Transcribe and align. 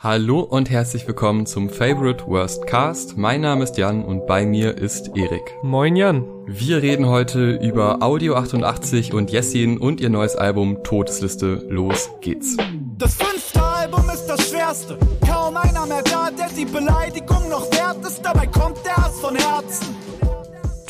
Hallo 0.00 0.42
und 0.42 0.70
herzlich 0.70 1.08
willkommen 1.08 1.44
zum 1.44 1.70
Favorite 1.70 2.24
Worst 2.28 2.68
Cast. 2.68 3.16
Mein 3.16 3.40
Name 3.40 3.64
ist 3.64 3.78
Jan 3.78 4.04
und 4.04 4.28
bei 4.28 4.46
mir 4.46 4.78
ist 4.78 5.16
Erik. 5.16 5.56
Moin 5.64 5.96
Jan. 5.96 6.22
Wir 6.46 6.80
reden 6.80 7.08
heute 7.08 7.56
über 7.56 8.00
Audio 8.00 8.36
88 8.36 9.12
und 9.12 9.32
Jessin 9.32 9.76
und 9.76 10.00
ihr 10.00 10.08
neues 10.08 10.36
Album 10.36 10.84
Todesliste. 10.84 11.66
Los 11.68 12.10
geht's. 12.20 12.56
Das 12.96 13.14
fünfte 13.14 13.60
Album 13.60 14.08
ist 14.08 14.26
das 14.26 14.48
schwerste. 14.48 15.00
Kaum 15.26 15.56
einer 15.56 15.84
mehr 15.86 16.04
da, 16.04 16.30
der 16.30 16.48
die 16.56 16.64
Beleidigung 16.64 17.48
noch 17.48 17.68
wert 17.72 17.98
ist. 18.06 18.22
Dabei 18.22 18.46
kommt 18.46 18.78
der 18.86 18.98
Hass 18.98 19.18
von 19.18 19.34
Herzen. 19.34 19.96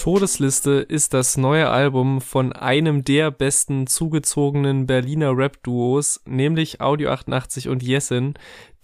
Todesliste 0.09 0.71
ist 0.71 1.13
das 1.13 1.37
neue 1.37 1.69
Album 1.69 2.23
von 2.23 2.55
einem 2.55 3.05
der 3.05 3.31
besten 3.31 3.87
zugezogenen 3.87 4.87
Berliner 4.87 5.37
Rap-Duos, 5.37 6.23
nämlich 6.25 6.81
Audio 6.81 7.11
88 7.11 7.69
und 7.69 7.83
Jessin, 7.83 8.33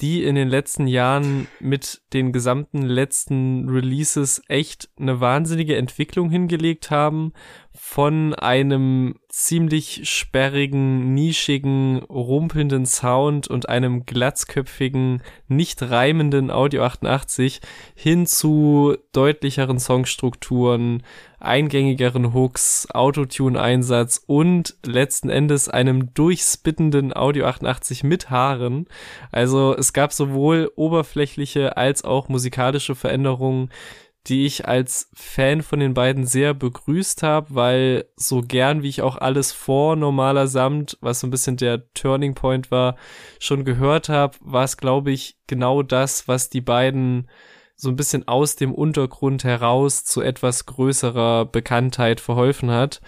die 0.02 0.23
in 0.23 0.34
den 0.34 0.48
letzten 0.48 0.87
Jahren 0.87 1.46
mit 1.60 2.02
den 2.12 2.30
gesamten 2.30 2.83
letzten 2.83 3.70
Releases 3.70 4.42
echt 4.48 4.91
eine 5.00 5.19
wahnsinnige 5.19 5.77
Entwicklung 5.77 6.28
hingelegt 6.28 6.91
haben. 6.91 7.33
Von 7.77 8.34
einem 8.34 9.16
ziemlich 9.28 10.09
sperrigen, 10.09 11.12
nischigen, 11.12 11.98
rumpelnden 12.05 12.87
Sound 12.87 13.48
und 13.48 13.69
einem 13.69 14.06
glatzköpfigen, 14.06 15.24
nicht 15.48 15.83
reimenden 15.83 16.52
Audio 16.52 16.84
88 16.84 17.60
hin 17.97 18.27
zu 18.27 18.97
deutlicheren 19.12 19.80
Songstrukturen, 19.80 21.02
eingängigeren 21.41 22.33
Hooks, 22.33 22.87
Autotune-Einsatz 22.92 24.22
und 24.25 24.77
letzten 24.86 25.28
Endes 25.28 25.69
einem 25.69 26.14
durchspittenden 26.14 27.14
Audio 27.14 27.47
88 27.47 28.05
mit 28.05 28.30
Haaren. 28.30 28.86
Also 29.33 29.77
es 29.77 29.92
gab 29.92 30.12
sowohl 30.12 30.70
oberflächliche 30.77 31.77
als 31.77 32.05
auch 32.05 32.28
musikalische 32.28 32.95
Veränderungen, 32.95 33.70
die 34.27 34.47
ich 34.47 34.67
als 34.67 35.11
Fan 35.12 35.62
von 35.62 35.80
den 35.80 35.92
beiden 35.92 36.27
sehr 36.27 36.55
begrüßt 36.55 37.22
habe, 37.22 37.55
weil 37.55 38.06
so 38.17 38.41
gern 38.41 38.83
wie 38.83 38.89
ich 38.89 39.03
auch 39.03 39.17
alles 39.17 39.53
vor 39.53 39.97
normaler 39.97 40.47
Samt, 40.47 40.97
was 41.00 41.20
so 41.20 41.27
ein 41.27 41.30
bisschen 41.30 41.56
der 41.56 41.92
Turning 41.92 42.34
Point 42.34 42.70
war, 42.70 42.97
schon 43.39 43.64
gehört 43.64 44.08
habe, 44.08 44.36
war 44.41 44.64
es 44.64 44.77
glaube 44.77 45.11
ich 45.12 45.36
genau 45.47 45.83
das, 45.83 46.27
was 46.27 46.48
die 46.48 46.62
beiden 46.62 47.28
so 47.77 47.89
ein 47.89 47.97
bisschen 47.97 48.27
aus 48.28 48.56
dem 48.56 48.72
Untergrund 48.72 49.45
heraus 49.45 50.05
zu 50.05 50.20
etwas 50.22 50.67
größerer 50.67 51.45
Bekanntheit 51.47 52.20
verholfen 52.20 52.70
hat. 52.70 53.00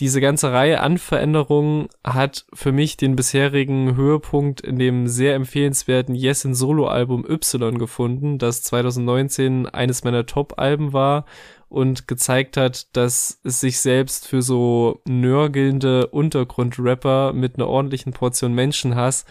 Diese 0.00 0.22
ganze 0.22 0.50
Reihe 0.50 0.80
an 0.80 0.96
Veränderungen 0.96 1.88
hat 2.02 2.46
für 2.54 2.72
mich 2.72 2.96
den 2.96 3.16
bisherigen 3.16 3.96
Höhepunkt 3.96 4.62
in 4.62 4.78
dem 4.78 5.06
sehr 5.08 5.34
empfehlenswerten 5.34 6.14
Yes 6.14 6.46
in 6.46 6.54
Solo-Album 6.54 7.26
Y 7.28 7.78
gefunden, 7.78 8.38
das 8.38 8.62
2019 8.62 9.66
eines 9.66 10.02
meiner 10.02 10.24
Top-Alben 10.24 10.94
war 10.94 11.26
und 11.68 12.08
gezeigt 12.08 12.56
hat, 12.56 12.96
dass 12.96 13.40
es 13.44 13.60
sich 13.60 13.78
selbst 13.80 14.26
für 14.26 14.40
so 14.40 15.02
nörgelnde 15.06 16.06
Untergrundrapper 16.06 17.34
mit 17.34 17.56
einer 17.56 17.68
ordentlichen 17.68 18.14
Portion 18.14 18.54
Menschenhass 18.54 19.26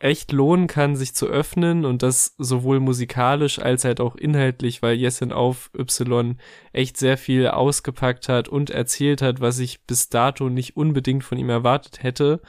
echt 0.00 0.32
lohnen 0.32 0.66
kann, 0.68 0.96
sich 0.96 1.14
zu 1.14 1.26
öffnen 1.26 1.84
und 1.84 2.02
das 2.02 2.34
sowohl 2.38 2.78
musikalisch 2.80 3.58
als 3.58 3.84
halt 3.84 4.00
auch 4.00 4.14
inhaltlich, 4.14 4.80
weil 4.80 4.96
Jessin 4.96 5.32
auf 5.32 5.70
Y 5.76 6.38
echt 6.72 6.96
sehr 6.96 7.18
viel 7.18 7.48
ausgepackt 7.48 8.28
hat 8.28 8.48
und 8.48 8.70
erzählt 8.70 9.22
hat, 9.22 9.40
was 9.40 9.58
ich 9.58 9.82
bis 9.86 10.08
dato 10.08 10.48
nicht 10.48 10.76
unbedingt 10.76 11.24
von 11.24 11.38
ihm 11.38 11.50
erwartet 11.50 12.02
hätte 12.02 12.40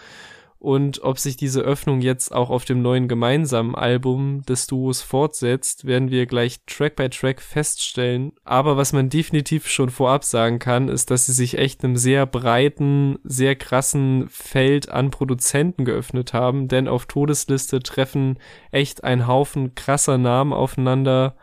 und 0.60 1.02
ob 1.04 1.20
sich 1.20 1.38
diese 1.38 1.62
Öffnung 1.62 2.02
jetzt 2.02 2.34
auch 2.36 2.50
auf 2.50 2.66
dem 2.66 2.82
neuen 2.82 3.08
gemeinsamen 3.08 3.76
Album 3.76 4.42
des 4.44 4.68
Duos 4.68 5.02
fortsetzt, 5.02 5.86
werden 5.86 6.12
wir 6.12 6.26
gleich 6.26 6.60
Track 6.66 6.98
by 6.98 7.10
Track 7.10 7.42
feststellen. 7.42 8.34
Aber 8.44 8.76
was 8.76 8.92
man 8.92 9.10
definitiv 9.10 9.68
schon 9.68 9.90
vorab 9.90 10.26
sagen 10.26 10.60
kann, 10.60 10.90
ist, 10.90 11.12
dass 11.12 11.28
sie 11.28 11.32
sich 11.32 11.58
echt 11.58 11.84
einem 11.84 11.96
sehr 11.96 12.26
breiten, 12.26 13.20
sehr 13.24 13.56
krassen 13.56 14.28
Feld 14.28 14.90
an 14.90 15.12
Produzenten 15.12 15.86
geöffnet 15.86 16.34
haben, 16.34 16.68
denn 16.68 16.90
auf 16.90 17.06
Todesliste 17.06 17.80
treffen 17.80 18.38
echt 18.72 19.06
ein 19.06 19.28
Haufen 19.28 19.76
krasser 19.76 20.18
Namen 20.18 20.52
aufeinander, 20.52 21.36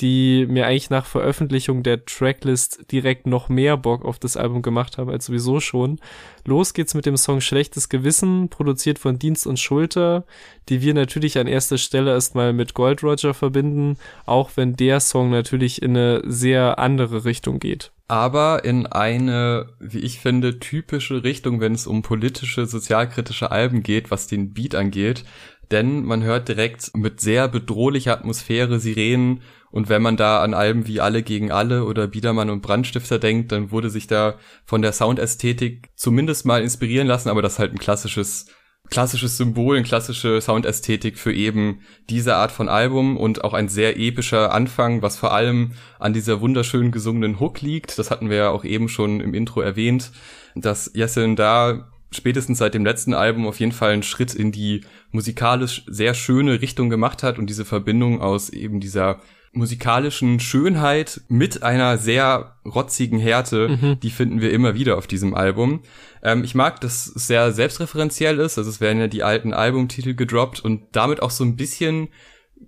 die 0.00 0.46
mir 0.48 0.66
eigentlich 0.66 0.90
nach 0.90 1.04
Veröffentlichung 1.04 1.82
der 1.82 2.04
Tracklist 2.04 2.90
direkt 2.90 3.26
noch 3.26 3.48
mehr 3.48 3.76
Bock 3.76 4.04
auf 4.04 4.18
das 4.18 4.36
Album 4.36 4.62
gemacht 4.62 4.98
haben 4.98 5.10
als 5.10 5.26
sowieso 5.26 5.60
schon. 5.60 6.00
Los 6.44 6.72
geht's 6.72 6.94
mit 6.94 7.06
dem 7.06 7.16
Song 7.16 7.40
Schlechtes 7.40 7.88
Gewissen, 7.88 8.48
produziert 8.48 8.98
von 8.98 9.18
Dienst 9.18 9.46
und 9.46 9.58
Schulter, 9.58 10.24
die 10.68 10.80
wir 10.80 10.94
natürlich 10.94 11.38
an 11.38 11.46
erster 11.46 11.78
Stelle 11.78 12.12
erstmal 12.12 12.52
mit 12.52 12.74
Gold 12.74 13.02
Roger 13.02 13.34
verbinden, 13.34 13.96
auch 14.24 14.52
wenn 14.56 14.74
der 14.74 15.00
Song 15.00 15.30
natürlich 15.30 15.82
in 15.82 15.96
eine 15.96 16.22
sehr 16.24 16.78
andere 16.78 17.24
Richtung 17.24 17.58
geht. 17.58 17.92
Aber 18.08 18.64
in 18.64 18.86
eine, 18.86 19.68
wie 19.78 20.00
ich 20.00 20.18
finde, 20.18 20.58
typische 20.58 21.22
Richtung, 21.22 21.60
wenn 21.60 21.74
es 21.74 21.86
um 21.86 22.02
politische, 22.02 22.66
sozialkritische 22.66 23.52
Alben 23.52 23.84
geht, 23.84 24.10
was 24.10 24.26
den 24.26 24.52
Beat 24.52 24.74
angeht. 24.74 25.24
Denn 25.70 26.04
man 26.04 26.22
hört 26.22 26.48
direkt 26.48 26.96
mit 26.96 27.20
sehr 27.20 27.48
bedrohlicher 27.48 28.12
Atmosphäre 28.12 28.80
Sirenen 28.80 29.42
und 29.70 29.88
wenn 29.88 30.02
man 30.02 30.16
da 30.16 30.42
an 30.42 30.52
Alben 30.52 30.86
wie 30.86 31.00
Alle 31.00 31.22
gegen 31.22 31.52
Alle 31.52 31.84
oder 31.84 32.08
Biedermann 32.08 32.50
und 32.50 32.60
Brandstifter 32.60 33.18
denkt, 33.18 33.52
dann 33.52 33.70
wurde 33.70 33.88
sich 33.88 34.06
da 34.08 34.34
von 34.64 34.82
der 34.82 34.92
Soundästhetik 34.92 35.90
zumindest 35.94 36.44
mal 36.44 36.62
inspirieren 36.62 37.06
lassen, 37.06 37.28
aber 37.28 37.42
das 37.42 37.54
ist 37.54 37.58
halt 37.60 37.72
ein 37.72 37.78
klassisches 37.78 38.46
klassisches 38.90 39.36
Symbol, 39.36 39.76
eine 39.76 39.86
klassische 39.86 40.40
Soundästhetik 40.40 41.16
für 41.16 41.32
eben 41.32 41.80
diese 42.08 42.34
Art 42.34 42.50
von 42.50 42.68
Album 42.68 43.16
und 43.16 43.44
auch 43.44 43.54
ein 43.54 43.68
sehr 43.68 43.98
epischer 43.98 44.52
Anfang, 44.52 45.00
was 45.00 45.16
vor 45.16 45.32
allem 45.32 45.72
an 46.00 46.12
dieser 46.12 46.40
wunderschön 46.40 46.90
gesungenen 46.90 47.38
Hook 47.38 47.60
liegt. 47.60 47.98
Das 47.98 48.10
hatten 48.10 48.30
wir 48.30 48.36
ja 48.36 48.50
auch 48.50 48.64
eben 48.64 48.88
schon 48.88 49.20
im 49.20 49.32
Intro 49.32 49.60
erwähnt, 49.60 50.10
dass 50.56 50.90
Jesseln 50.92 51.36
da 51.36 51.88
spätestens 52.10 52.58
seit 52.58 52.74
dem 52.74 52.84
letzten 52.84 53.14
Album 53.14 53.46
auf 53.46 53.60
jeden 53.60 53.72
Fall 53.72 53.92
einen 53.92 54.02
Schritt 54.02 54.34
in 54.34 54.52
die 54.52 54.82
musikalisch 55.12 55.84
sehr 55.86 56.14
schöne 56.14 56.60
Richtung 56.60 56.90
gemacht 56.90 57.22
hat 57.22 57.38
und 57.38 57.48
diese 57.48 57.64
Verbindung 57.64 58.20
aus 58.20 58.50
eben 58.50 58.80
dieser 58.80 59.20
musikalischen 59.52 60.38
Schönheit 60.38 61.22
mit 61.28 61.64
einer 61.64 61.98
sehr 61.98 62.56
rotzigen 62.64 63.18
Härte, 63.18 63.68
mhm. 63.68 64.00
die 64.00 64.10
finden 64.10 64.40
wir 64.40 64.52
immer 64.52 64.74
wieder 64.74 64.96
auf 64.96 65.08
diesem 65.08 65.34
Album. 65.34 65.82
Ähm, 66.22 66.44
ich 66.44 66.54
mag, 66.54 66.80
dass 66.80 67.08
es 67.08 67.26
sehr 67.26 67.52
selbstreferenziell 67.52 68.38
ist, 68.38 68.58
also 68.58 68.70
es 68.70 68.80
werden 68.80 69.00
ja 69.00 69.08
die 69.08 69.24
alten 69.24 69.52
Albumtitel 69.52 70.14
gedroppt 70.14 70.60
und 70.60 70.82
damit 70.92 71.20
auch 71.20 71.30
so 71.30 71.42
ein 71.42 71.56
bisschen 71.56 72.08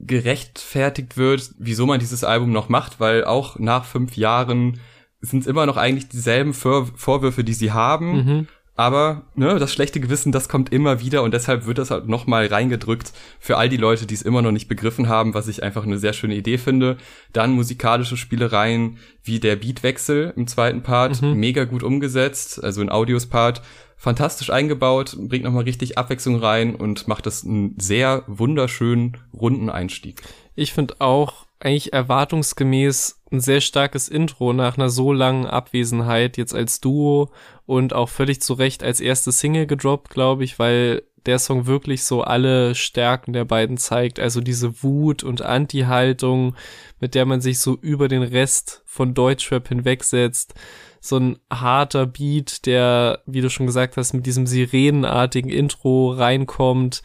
gerechtfertigt 0.00 1.16
wird, 1.16 1.52
wieso 1.58 1.86
man 1.86 2.00
dieses 2.00 2.24
Album 2.24 2.50
noch 2.50 2.68
macht, 2.68 2.98
weil 2.98 3.24
auch 3.24 3.58
nach 3.58 3.84
fünf 3.84 4.16
Jahren 4.16 4.80
sind 5.20 5.40
es 5.40 5.46
immer 5.46 5.66
noch 5.66 5.76
eigentlich 5.76 6.08
dieselben 6.08 6.54
Vor 6.54 6.88
Vorwürfe, 6.96 7.44
die 7.44 7.54
sie 7.54 7.70
haben. 7.70 8.12
Mhm. 8.12 8.48
Aber 8.74 9.26
ne, 9.34 9.58
das 9.58 9.72
schlechte 9.72 10.00
Gewissen, 10.00 10.32
das 10.32 10.48
kommt 10.48 10.72
immer 10.72 11.00
wieder 11.00 11.22
und 11.22 11.34
deshalb 11.34 11.66
wird 11.66 11.76
das 11.76 11.90
halt 11.90 12.08
nochmal 12.08 12.46
reingedrückt 12.46 13.12
für 13.38 13.58
all 13.58 13.68
die 13.68 13.76
Leute, 13.76 14.06
die 14.06 14.14
es 14.14 14.22
immer 14.22 14.40
noch 14.40 14.50
nicht 14.50 14.68
begriffen 14.68 15.08
haben, 15.08 15.34
was 15.34 15.48
ich 15.48 15.62
einfach 15.62 15.84
eine 15.84 15.98
sehr 15.98 16.14
schöne 16.14 16.34
Idee 16.34 16.56
finde. 16.56 16.96
Dann 17.34 17.52
musikalische 17.52 18.16
Spielereien 18.16 18.98
wie 19.22 19.40
der 19.40 19.56
Beatwechsel 19.56 20.32
im 20.36 20.46
zweiten 20.46 20.82
Part, 20.82 21.20
mhm. 21.20 21.34
mega 21.34 21.64
gut 21.64 21.82
umgesetzt, 21.82 22.64
also 22.64 22.80
ein 22.80 22.90
Audios-Part, 22.90 23.60
fantastisch 23.98 24.50
eingebaut, 24.50 25.16
bringt 25.18 25.44
nochmal 25.44 25.64
richtig 25.64 25.98
Abwechslung 25.98 26.36
rein 26.36 26.74
und 26.74 27.06
macht 27.06 27.26
das 27.26 27.44
einen 27.44 27.76
sehr 27.78 28.24
wunderschönen, 28.26 29.18
runden 29.32 29.68
Einstieg. 29.68 30.22
Ich 30.56 30.72
finde 30.72 30.96
auch 30.98 31.46
eigentlich 31.60 31.92
erwartungsgemäß 31.92 33.20
ein 33.30 33.40
sehr 33.40 33.60
starkes 33.60 34.08
Intro 34.08 34.52
nach 34.52 34.76
einer 34.76 34.90
so 34.90 35.12
langen 35.12 35.46
Abwesenheit 35.46 36.36
jetzt 36.36 36.54
als 36.54 36.80
Duo 36.80 37.30
und 37.66 37.92
auch 37.92 38.08
völlig 38.08 38.40
zu 38.40 38.54
Recht 38.54 38.82
als 38.82 39.00
erste 39.00 39.32
Single 39.32 39.66
gedroppt, 39.66 40.10
glaube 40.10 40.44
ich, 40.44 40.58
weil 40.58 41.02
der 41.26 41.38
Song 41.38 41.66
wirklich 41.66 42.04
so 42.04 42.22
alle 42.22 42.74
Stärken 42.74 43.32
der 43.32 43.44
beiden 43.44 43.76
zeigt. 43.76 44.18
Also 44.18 44.40
diese 44.40 44.82
Wut 44.82 45.22
und 45.22 45.42
Anti-Haltung, 45.42 46.56
mit 47.00 47.14
der 47.14 47.26
man 47.26 47.40
sich 47.40 47.60
so 47.60 47.76
über 47.80 48.08
den 48.08 48.22
Rest 48.22 48.82
von 48.84 49.14
Deutschrap 49.14 49.68
hinwegsetzt. 49.68 50.54
So 51.00 51.18
ein 51.18 51.38
harter 51.52 52.06
Beat, 52.06 52.66
der, 52.66 53.20
wie 53.26 53.40
du 53.40 53.50
schon 53.50 53.66
gesagt 53.66 53.96
hast, 53.96 54.12
mit 54.12 54.26
diesem 54.26 54.46
sirenenartigen 54.46 55.50
Intro 55.50 56.10
reinkommt 56.10 57.02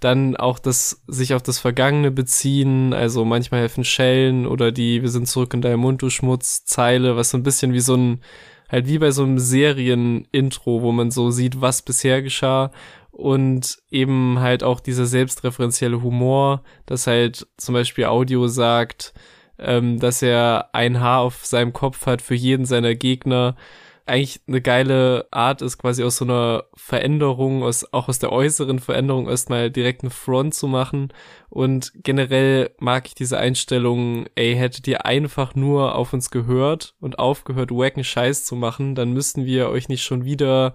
dann 0.00 0.36
auch 0.36 0.58
das 0.58 1.02
sich 1.06 1.34
auf 1.34 1.42
das 1.42 1.58
Vergangene 1.58 2.10
beziehen, 2.10 2.92
also 2.92 3.24
manchmal 3.24 3.60
helfen 3.62 3.84
Schellen 3.84 4.46
oder 4.46 4.70
die 4.70 5.02
Wir 5.02 5.08
sind 5.08 5.26
zurück 5.26 5.54
in 5.54 5.62
deinem 5.62 5.80
Mund, 5.80 6.02
du 6.02 6.10
Schmutz, 6.10 6.64
Zeile, 6.64 7.16
was 7.16 7.30
so 7.30 7.38
ein 7.38 7.42
bisschen 7.42 7.72
wie 7.72 7.80
so 7.80 7.96
ein, 7.96 8.20
halt 8.68 8.86
wie 8.86 8.98
bei 8.98 9.10
so 9.10 9.22
einem 9.22 9.38
Serien-Intro, 9.38 10.82
wo 10.82 10.92
man 10.92 11.10
so 11.10 11.30
sieht, 11.30 11.60
was 11.60 11.82
bisher 11.82 12.22
geschah 12.22 12.70
und 13.10 13.78
eben 13.90 14.40
halt 14.40 14.62
auch 14.62 14.80
dieser 14.80 15.06
selbstreferenzielle 15.06 16.02
Humor, 16.02 16.62
dass 16.84 17.06
halt 17.06 17.46
zum 17.56 17.72
Beispiel 17.72 18.04
Audio 18.04 18.46
sagt, 18.46 19.14
ähm, 19.58 19.98
dass 19.98 20.20
er 20.20 20.70
ein 20.72 21.00
Haar 21.00 21.20
auf 21.20 21.46
seinem 21.46 21.72
Kopf 21.72 22.06
hat 22.06 22.20
für 22.20 22.34
jeden 22.34 22.66
seiner 22.66 22.94
Gegner 22.94 23.56
eigentlich 24.06 24.40
eine 24.46 24.60
geile 24.60 25.26
Art 25.32 25.62
ist, 25.62 25.78
quasi 25.78 26.04
aus 26.04 26.16
so 26.16 26.24
einer 26.24 26.64
Veränderung, 26.74 27.62
aus, 27.62 27.92
auch 27.92 28.08
aus 28.08 28.18
der 28.18 28.32
äußeren 28.32 28.78
Veränderung 28.78 29.28
erstmal 29.28 29.70
direkt 29.70 30.02
eine 30.02 30.10
Front 30.10 30.54
zu 30.54 30.68
machen. 30.68 31.12
Und 31.48 31.92
generell 31.96 32.70
mag 32.78 33.06
ich 33.08 33.14
diese 33.14 33.38
Einstellung, 33.38 34.26
ey, 34.36 34.54
hättet 34.54 34.86
ihr 34.86 35.04
einfach 35.04 35.54
nur 35.54 35.96
auf 35.96 36.12
uns 36.12 36.30
gehört 36.30 36.94
und 37.00 37.18
aufgehört, 37.18 37.70
wacken 37.72 38.04
Scheiß 38.04 38.44
zu 38.44 38.54
machen, 38.54 38.94
dann 38.94 39.12
müssten 39.12 39.44
wir 39.44 39.68
euch 39.70 39.88
nicht 39.88 40.04
schon 40.04 40.24
wieder 40.24 40.74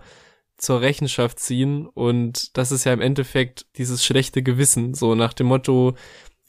zur 0.58 0.82
Rechenschaft 0.82 1.40
ziehen. 1.40 1.88
Und 1.88 2.56
das 2.58 2.72
ist 2.72 2.84
ja 2.84 2.94
im 2.94 3.02
Endeffekt 3.02 3.66
dieses 3.78 4.06
schlechte 4.06 4.44
Gewissen, 4.44 4.94
so 4.94 5.16
nach 5.16 5.34
dem 5.34 5.48
Motto, 5.48 5.96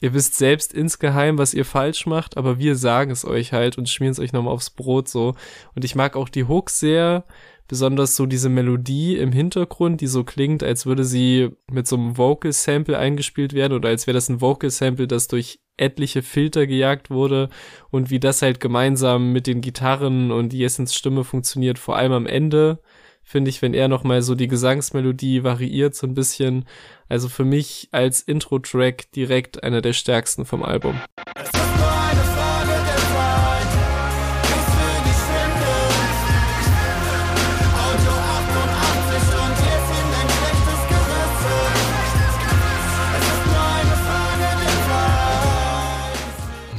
ihr 0.03 0.13
wisst 0.13 0.35
selbst 0.35 0.73
insgeheim, 0.73 1.37
was 1.37 1.53
ihr 1.53 1.63
falsch 1.63 2.05
macht, 2.07 2.35
aber 2.35 2.59
wir 2.59 2.75
sagen 2.75 3.09
es 3.09 3.23
euch 3.23 3.53
halt 3.53 3.77
und 3.77 3.87
schmieren 3.87 4.11
es 4.11 4.19
euch 4.19 4.33
nochmal 4.33 4.53
aufs 4.53 4.69
Brot 4.69 5.07
so. 5.07 5.33
Und 5.75 5.85
ich 5.85 5.95
mag 5.95 6.17
auch 6.17 6.27
die 6.27 6.43
Hooks 6.43 6.77
sehr, 6.77 7.23
besonders 7.69 8.17
so 8.17 8.25
diese 8.25 8.49
Melodie 8.49 9.15
im 9.15 9.31
Hintergrund, 9.31 10.01
die 10.01 10.07
so 10.07 10.25
klingt, 10.25 10.61
als 10.61 10.85
würde 10.85 11.05
sie 11.05 11.51
mit 11.71 11.87
so 11.87 11.95
einem 11.95 12.17
Vocal 12.17 12.51
Sample 12.51 12.97
eingespielt 12.97 13.53
werden 13.53 13.71
oder 13.71 13.87
als 13.87 14.05
wäre 14.05 14.15
das 14.15 14.27
ein 14.27 14.41
Vocal 14.41 14.71
Sample, 14.71 15.07
das 15.07 15.29
durch 15.29 15.61
etliche 15.77 16.21
Filter 16.21 16.67
gejagt 16.67 17.09
wurde 17.09 17.47
und 17.89 18.09
wie 18.09 18.19
das 18.19 18.41
halt 18.41 18.59
gemeinsam 18.59 19.31
mit 19.31 19.47
den 19.47 19.61
Gitarren 19.61 20.33
und 20.33 20.51
Jessens 20.51 20.93
Stimme 20.93 21.23
funktioniert, 21.23 21.79
vor 21.79 21.95
allem 21.95 22.11
am 22.11 22.25
Ende 22.25 22.79
finde 23.23 23.49
ich, 23.49 23.61
wenn 23.61 23.73
er 23.73 23.87
nochmal 23.87 24.21
so 24.21 24.35
die 24.35 24.47
Gesangsmelodie 24.47 25.43
variiert 25.43 25.95
so 25.95 26.05
ein 26.05 26.13
bisschen. 26.13 26.65
Also 27.09 27.29
für 27.29 27.45
mich 27.45 27.89
als 27.91 28.21
Intro-Track 28.21 29.11
direkt 29.11 29.63
einer 29.63 29.81
der 29.81 29.93
stärksten 29.93 30.45
vom 30.45 30.63
Album. 30.63 30.99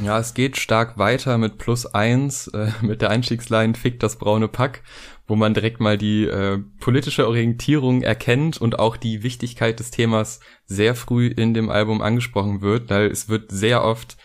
Ja, 0.04 0.18
es 0.18 0.34
geht 0.34 0.58
stark 0.58 0.98
weiter 0.98 1.38
mit 1.38 1.56
plus 1.56 1.86
eins, 1.86 2.48
äh, 2.48 2.70
mit 2.82 3.00
der 3.00 3.08
Einstiegsline 3.08 3.74
Fick 3.74 4.00
das 4.00 4.16
braune 4.16 4.48
Pack 4.48 4.82
wo 5.26 5.36
man 5.36 5.54
direkt 5.54 5.80
mal 5.80 5.96
die 5.96 6.24
äh, 6.24 6.58
politische 6.80 7.26
Orientierung 7.26 8.02
erkennt 8.02 8.60
und 8.60 8.78
auch 8.78 8.96
die 8.96 9.22
Wichtigkeit 9.22 9.80
des 9.80 9.90
Themas 9.90 10.40
sehr 10.66 10.94
früh 10.94 11.28
in 11.28 11.54
dem 11.54 11.70
Album 11.70 12.02
angesprochen 12.02 12.60
wird, 12.60 12.90
weil 12.90 13.06
es 13.06 13.28
wird 13.28 13.50
sehr 13.50 13.84
oft 13.84 14.16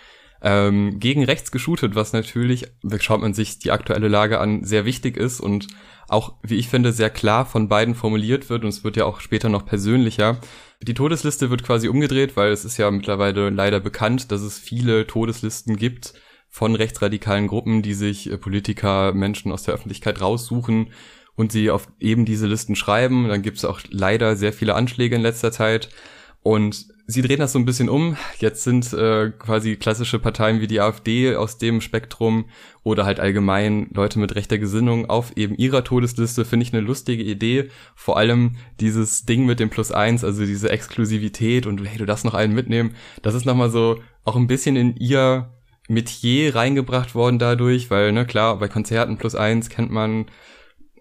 ähm, 0.41 0.99
gegen 0.99 1.23
rechts 1.23 1.51
geshootet, 1.51 1.95
was 1.95 2.13
natürlich, 2.13 2.67
schaut 2.99 3.21
man 3.21 3.33
sich 3.33 3.59
die 3.59 3.71
aktuelle 3.71 4.07
Lage 4.07 4.39
an, 4.39 4.63
sehr 4.63 4.85
wichtig 4.85 5.17
ist 5.17 5.39
und 5.39 5.67
auch, 6.07 6.33
wie 6.41 6.55
ich 6.55 6.67
finde, 6.67 6.91
sehr 6.91 7.09
klar 7.09 7.45
von 7.45 7.67
beiden 7.67 7.93
formuliert 7.93 8.49
wird 8.49 8.63
und 8.63 8.69
es 8.69 8.83
wird 8.83 8.97
ja 8.97 9.05
auch 9.05 9.19
später 9.19 9.49
noch 9.49 9.65
persönlicher. 9.65 10.39
Die 10.81 10.93
Todesliste 10.93 11.49
wird 11.49 11.63
quasi 11.63 11.87
umgedreht, 11.87 12.35
weil 12.35 12.51
es 12.51 12.65
ist 12.65 12.77
ja 12.77 12.89
mittlerweile 12.89 13.49
leider 13.49 13.79
bekannt, 13.79 14.31
dass 14.31 14.41
es 14.41 14.57
viele 14.57 15.05
Todeslisten 15.05 15.75
gibt, 15.75 16.13
von 16.49 16.75
rechtsradikalen 16.75 17.47
Gruppen, 17.47 17.81
die 17.81 17.93
sich 17.93 18.31
äh, 18.31 18.37
Politiker, 18.37 19.13
Menschen 19.13 19.51
aus 19.51 19.63
der 19.63 19.75
Öffentlichkeit 19.75 20.19
raussuchen 20.21 20.89
und 21.35 21.51
sie 21.51 21.69
auf 21.69 21.87
eben 21.99 22.25
diese 22.25 22.47
Listen 22.47 22.75
schreiben. 22.75 23.27
Dann 23.29 23.41
gibt 23.41 23.57
es 23.57 23.65
auch 23.65 23.79
leider 23.89 24.35
sehr 24.35 24.51
viele 24.51 24.75
Anschläge 24.75 25.15
in 25.15 25.21
letzter 25.21 25.51
Zeit. 25.51 25.89
Und 26.41 26.87
sie 27.05 27.21
drehen 27.21 27.39
das 27.39 27.53
so 27.53 27.59
ein 27.59 27.65
bisschen 27.65 27.89
um. 27.89 28.17
Jetzt 28.39 28.63
sind 28.63 28.91
äh, 28.93 29.31
quasi 29.37 29.75
klassische 29.75 30.19
Parteien 30.19 30.61
wie 30.61 30.67
die 30.67 30.79
AfD 30.79 31.35
aus 31.35 31.57
dem 31.57 31.81
Spektrum 31.81 32.45
oder 32.83 33.05
halt 33.05 33.19
allgemein 33.19 33.89
Leute 33.93 34.19
mit 34.19 34.35
rechter 34.35 34.57
Gesinnung 34.57 35.09
auf 35.09 35.35
eben 35.37 35.55
ihrer 35.55 35.83
Todesliste. 35.83 36.45
Finde 36.45 36.65
ich 36.65 36.73
eine 36.73 36.81
lustige 36.81 37.23
Idee. 37.23 37.69
Vor 37.95 38.17
allem 38.17 38.55
dieses 38.79 39.25
Ding 39.25 39.45
mit 39.45 39.59
dem 39.59 39.69
Plus 39.69 39.91
eins, 39.91 40.23
also 40.23 40.45
diese 40.45 40.69
Exklusivität 40.69 41.65
und 41.65 41.85
hey, 41.85 41.97
du 41.97 42.05
darfst 42.05 42.25
noch 42.25 42.33
einen 42.33 42.53
mitnehmen. 42.53 42.95
Das 43.21 43.33
ist 43.33 43.45
nochmal 43.45 43.69
so 43.69 43.99
auch 44.23 44.35
ein 44.35 44.47
bisschen 44.47 44.75
in 44.75 44.95
ihr 44.95 45.49
Metier 45.89 46.55
reingebracht 46.55 47.15
worden 47.15 47.39
dadurch, 47.39 47.89
weil, 47.89 48.11
ne, 48.11 48.25
klar, 48.25 48.59
bei 48.59 48.67
Konzerten 48.67 49.17
plus 49.17 49.33
eins 49.33 49.69
kennt 49.69 49.91
man, 49.91 50.27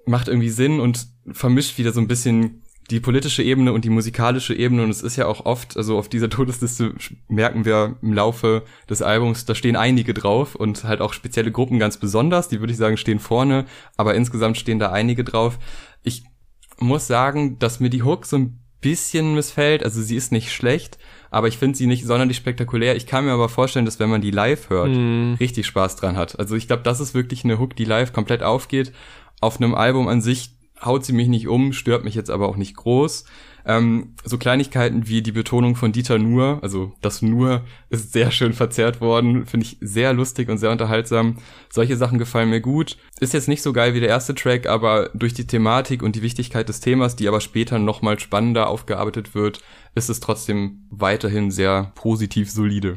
macht 0.06 0.28
irgendwie 0.28 0.48
Sinn 0.48 0.80
und 0.80 1.06
vermischt 1.30 1.76
wieder 1.76 1.92
so 1.92 2.00
ein 2.00 2.08
bisschen 2.08 2.62
die 2.90 3.00
politische 3.00 3.42
Ebene 3.42 3.74
und 3.74 3.84
die 3.84 3.90
musikalische 3.90 4.54
Ebene. 4.54 4.82
Und 4.82 4.88
es 4.88 5.02
ist 5.02 5.16
ja 5.16 5.26
auch 5.26 5.44
oft, 5.44 5.76
also 5.76 5.98
auf 5.98 6.08
dieser 6.08 6.30
Todesliste 6.30 6.94
merken 7.28 7.66
wir 7.66 7.98
im 8.00 8.14
Laufe 8.14 8.64
des 8.88 9.02
Albums, 9.02 9.44
da 9.44 9.54
stehen 9.54 9.76
einige 9.76 10.14
drauf 10.14 10.54
und 10.54 10.84
halt 10.84 11.02
auch 11.02 11.12
spezielle 11.12 11.52
Gruppen 11.52 11.78
ganz 11.78 11.98
besonders, 11.98 12.48
die 12.48 12.60
würde 12.60 12.72
ich 12.72 12.78
sagen 12.78 12.96
stehen 12.96 13.18
vorne, 13.18 13.66
aber 13.98 14.14
insgesamt 14.14 14.56
stehen 14.56 14.78
da 14.78 14.90
einige 14.90 15.22
drauf. 15.22 15.58
Ich 16.02 16.24
muss 16.78 17.06
sagen, 17.06 17.58
dass 17.58 17.78
mir 17.78 17.90
die 17.90 18.04
Hook 18.04 18.24
so 18.24 18.38
ein 18.38 18.60
bisschen 18.80 19.34
missfällt, 19.34 19.84
also 19.84 20.00
sie 20.00 20.16
ist 20.16 20.32
nicht 20.32 20.50
schlecht, 20.50 20.98
aber 21.30 21.48
ich 21.48 21.58
finde 21.58 21.76
sie 21.76 21.86
nicht 21.86 22.06
sonderlich 22.06 22.36
spektakulär. 22.36 22.96
Ich 22.96 23.06
kann 23.06 23.24
mir 23.24 23.32
aber 23.32 23.48
vorstellen, 23.48 23.84
dass 23.84 23.98
wenn 24.00 24.10
man 24.10 24.20
die 24.20 24.30
live 24.30 24.70
hört, 24.70 24.90
mm. 24.90 25.34
richtig 25.40 25.66
Spaß 25.66 25.96
dran 25.96 26.16
hat. 26.16 26.38
Also 26.38 26.56
ich 26.56 26.66
glaube, 26.66 26.82
das 26.82 27.00
ist 27.00 27.14
wirklich 27.14 27.44
eine 27.44 27.58
Hook, 27.58 27.76
die 27.76 27.84
live 27.84 28.12
komplett 28.12 28.42
aufgeht. 28.42 28.92
Auf 29.40 29.60
einem 29.60 29.74
Album 29.74 30.08
an 30.08 30.20
sich 30.20 30.50
haut 30.84 31.04
sie 31.04 31.12
mich 31.12 31.28
nicht 31.28 31.48
um, 31.48 31.72
stört 31.72 32.04
mich 32.04 32.14
jetzt 32.14 32.30
aber 32.30 32.48
auch 32.48 32.56
nicht 32.56 32.76
groß. 32.76 33.24
Ähm, 33.68 34.14
so 34.24 34.38
Kleinigkeiten 34.38 35.08
wie 35.08 35.20
die 35.20 35.30
Betonung 35.30 35.76
von 35.76 35.92
Dieter 35.92 36.18
Nur, 36.18 36.58
also 36.62 36.92
das 37.02 37.20
Nur 37.20 37.66
ist 37.90 38.14
sehr 38.14 38.30
schön 38.30 38.54
verzerrt 38.54 39.02
worden, 39.02 39.44
finde 39.44 39.66
ich 39.66 39.76
sehr 39.82 40.14
lustig 40.14 40.48
und 40.48 40.56
sehr 40.56 40.70
unterhaltsam. 40.70 41.36
Solche 41.68 41.98
Sachen 41.98 42.18
gefallen 42.18 42.48
mir 42.48 42.62
gut. 42.62 42.96
Ist 43.20 43.34
jetzt 43.34 43.46
nicht 43.46 43.60
so 43.60 43.74
geil 43.74 43.92
wie 43.92 44.00
der 44.00 44.08
erste 44.08 44.34
Track, 44.34 44.66
aber 44.66 45.10
durch 45.12 45.34
die 45.34 45.46
Thematik 45.46 46.02
und 46.02 46.16
die 46.16 46.22
Wichtigkeit 46.22 46.66
des 46.66 46.80
Themas, 46.80 47.14
die 47.14 47.28
aber 47.28 47.42
später 47.42 47.78
nochmal 47.78 48.18
spannender 48.18 48.70
aufgearbeitet 48.70 49.34
wird, 49.34 49.60
ist 49.94 50.08
es 50.08 50.20
trotzdem 50.20 50.86
weiterhin 50.88 51.50
sehr 51.50 51.92
positiv 51.94 52.50
solide. 52.50 52.94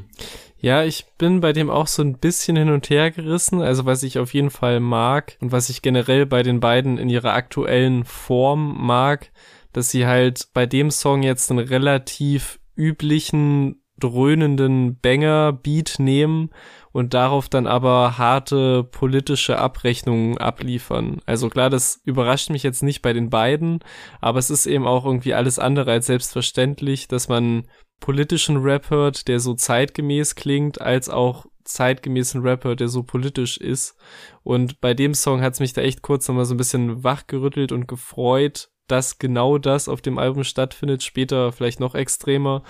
Ja, 0.58 0.84
ich 0.84 1.06
bin 1.18 1.42
bei 1.42 1.52
dem 1.52 1.70
auch 1.70 1.88
so 1.88 2.02
ein 2.02 2.18
bisschen 2.20 2.56
hin 2.56 2.70
und 2.70 2.90
her 2.90 3.12
gerissen. 3.12 3.62
Also 3.62 3.86
was 3.86 4.04
ich 4.04 4.20
auf 4.20 4.34
jeden 4.34 4.52
Fall 4.52 4.80
mag 4.80 5.36
und 5.42 5.52
was 5.52 5.70
ich 5.70 5.82
generell 5.82 6.26
bei 6.26 6.44
den 6.44 6.62
beiden 6.62 6.98
in 6.98 7.10
ihrer 7.10 7.34
aktuellen 7.34 8.06
Form 8.06 8.78
mag, 8.80 9.32
dass 9.74 9.90
sie 9.90 10.06
halt 10.06 10.50
bei 10.54 10.66
dem 10.66 10.92
Song 10.92 11.24
jetzt 11.24 11.52
einen 11.52 11.60
relativ 11.60 12.60
üblichen 12.76 13.82
dröhnenden 14.00 15.00
Banger-Beat 15.00 16.00
nehmen 16.00 16.50
und 16.92 17.14
darauf 17.14 17.48
dann 17.50 17.68
aber 17.68 18.18
harte 18.18 18.84
politische 18.84 19.58
Abrechnungen 19.58 20.38
abliefern. 20.38 21.22
Also 21.26 21.50
klar, 21.50 21.70
das 21.70 22.02
überrascht 22.04 22.50
mich 22.50 22.64
jetzt 22.64 22.84
nicht 22.84 23.02
bei 23.02 23.14
den 23.14 23.30
beiden, 23.30 23.80
aber 24.20 24.40
es 24.40 24.50
ist 24.50 24.66
eben 24.66 24.88
auch 24.88 25.06
irgendwie 25.06 25.34
alles 25.34 25.60
andere 25.60 25.92
als 25.92 26.08
selbstverständlich, 26.08 27.08
dass 27.08 27.30
man 27.30 27.68
politischen 28.00 28.58
Rap 28.58 28.90
hört, 28.90 29.28
der 29.28 29.40
so 29.40 29.54
zeitgemäß 29.54 30.36
klingt, 30.36 30.82
als 30.82 31.08
auch 31.08 31.46
zeitgemäßen 31.64 32.42
Rapper, 32.42 32.76
der 32.76 32.88
so 32.88 33.04
politisch 33.04 33.58
ist. 33.58 33.96
Und 34.44 34.82
bei 34.82 34.94
dem 34.96 35.14
Song 35.14 35.42
hat 35.42 35.54
es 35.54 35.60
mich 35.60 35.74
da 35.74 35.82
echt 35.82 36.02
kurz 36.02 36.28
nochmal 36.28 36.46
so 36.46 36.56
ein 36.56 36.58
bisschen 36.58 37.04
wachgerüttelt 37.04 37.72
und 37.72 37.88
gefreut, 37.88 38.71
dass 38.88 39.20
genau 39.20 39.58
das 39.58 39.88
auf 39.88 40.02
dem 40.02 40.18
Album 40.18 40.44
stattfindet, 40.44 41.04
später 41.04 41.52
vielleicht 41.52 41.80
noch 41.80 41.96
extremer 41.96 42.64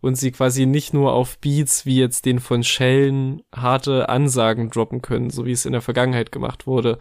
und 0.00 0.16
sie 0.16 0.32
quasi 0.32 0.66
nicht 0.66 0.94
nur 0.94 1.12
auf 1.12 1.38
Beats 1.38 1.84
wie 1.84 1.98
jetzt 1.98 2.24
den 2.26 2.38
von 2.38 2.62
Schellen 2.62 3.42
harte 3.54 4.08
Ansagen 4.08 4.70
droppen 4.70 5.02
können, 5.02 5.30
so 5.30 5.44
wie 5.44 5.52
es 5.52 5.66
in 5.66 5.72
der 5.72 5.82
Vergangenheit 5.82 6.32
gemacht 6.32 6.66
wurde. 6.66 6.98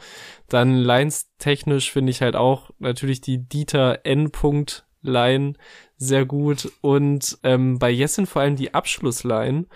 Dann 0.50 0.76
Lines 0.76 1.30
technisch 1.38 1.92
finde 1.92 2.12
ich 2.12 2.22
halt 2.22 2.36
auch 2.36 2.72
natürlich 2.80 3.22
die 3.22 3.48
Dieter 3.48 4.00
N. 4.04 4.32
Line 5.02 5.54
sehr 5.98 6.26
gut 6.26 6.72
und 6.82 7.38
ähm, 7.44 7.80
bei 7.80 7.90
Jessen 7.90 8.26
vor 8.26 8.42
allem 8.42 8.56
die 8.56 8.74
Abschlussline, 8.74 9.68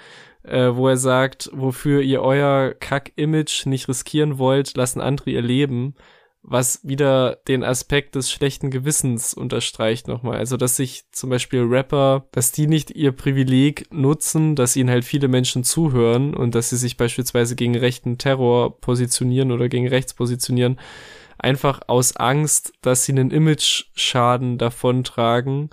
äh, 0.44 0.72
wo 0.74 0.88
er 0.88 0.98
sagt, 0.98 1.50
wofür 1.54 2.02
ihr 2.02 2.22
euer 2.22 2.74
Kack-Image 2.74 3.68
nicht 3.68 3.88
riskieren 3.88 4.38
wollt, 4.38 4.76
lassen 4.76 5.02
andere 5.02 5.30
ihr 5.30 5.42
Leben 5.42 5.96
was 6.42 6.80
wieder 6.84 7.38
den 7.48 7.64
Aspekt 7.64 8.16
des 8.16 8.32
schlechten 8.32 8.72
Gewissens 8.72 9.34
unterstreicht 9.34 10.08
nochmal. 10.08 10.38
Also, 10.38 10.58
dass 10.58 10.76
sich 10.76 11.04
zum 11.12 11.30
Beispiel 11.30 11.62
Rapper, 11.64 12.28
dass 12.32 12.52
die 12.52 12.68
nicht 12.68 12.92
ihr 12.92 13.12
Privileg 13.12 13.92
nutzen, 13.94 14.56
dass 14.56 14.76
ihnen 14.76 14.90
halt 14.90 15.06
viele 15.06 15.28
Menschen 15.28 15.64
zuhören 15.64 16.34
und 16.34 16.56
dass 16.56 16.70
sie 16.70 16.78
sich 16.78 16.98
beispielsweise 16.98 17.56
gegen 17.56 17.76
rechten 17.76 18.18
Terror 18.18 18.80
positionieren 18.80 19.52
oder 19.52 19.70
gegen 19.70 19.88
rechts 19.88 20.14
positionieren, 20.14 20.80
einfach 21.38 21.82
aus 21.88 22.16
Angst, 22.16 22.74
dass 22.82 23.06
sie 23.06 23.12
einen 23.12 23.32
Image-Schaden 23.32 24.58
davontragen 24.58 25.70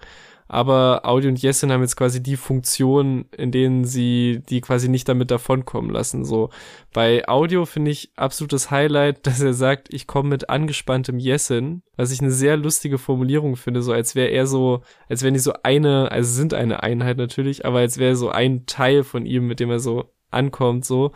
aber 0.49 1.03
Audi 1.05 1.29
und 1.29 1.41
Jessin 1.41 1.73
haben 1.73 1.83
jetzt 1.83 1.97
quasi 1.97 2.23
die 2.23 2.37
Funktion, 2.37 3.27
in 3.37 3.51
denen 3.51 3.85
sie 3.85 4.43
die 4.49 4.61
quasi 4.61 4.89
nicht 4.89 5.09
damit 5.09 5.31
davonkommen 5.31 5.91
lassen. 5.91 6.25
So 6.25 6.51
bei 6.93 7.29
Audio 7.29 7.65
finde 7.65 7.91
ich 7.91 8.13
absolutes 8.17 8.71
Highlight, 8.71 9.19
dass 9.27 9.41
er 9.41 9.55
sagt, 9.55 9.93
ich 9.93 10.07
komme 10.07 10.29
mit 10.29 10.49
angespanntem 10.49 11.19
Jessin, 11.19 11.83
was 11.97 12.13
ich 12.13 12.21
eine 12.21 12.31
sehr 12.31 12.57
lustige 12.57 12.99
Formulierung 12.99 13.57
finde, 13.57 13.83
so 13.83 13.93
als 13.93 14.15
wäre 14.15 14.29
er 14.29 14.47
so, 14.47 14.83
als 15.09 15.23
wären 15.23 15.35
die 15.35 15.41
so 15.41 15.53
eine, 15.63 16.11
also 16.11 16.33
sind 16.33 16.55
eine 16.55 16.83
Einheit 16.83 17.17
natürlich, 17.17 17.67
aber 17.67 17.79
als 17.79 17.99
wäre 17.99 18.17
so 18.17 18.31
ein 18.31 18.67
Teil 18.67 19.03
von 19.03 19.27
ihm, 19.27 19.47
mit 19.47 19.61
dem 19.61 19.71
er 19.71 19.81
so 19.81 20.13
ankommt, 20.31 20.85
so 20.85 21.13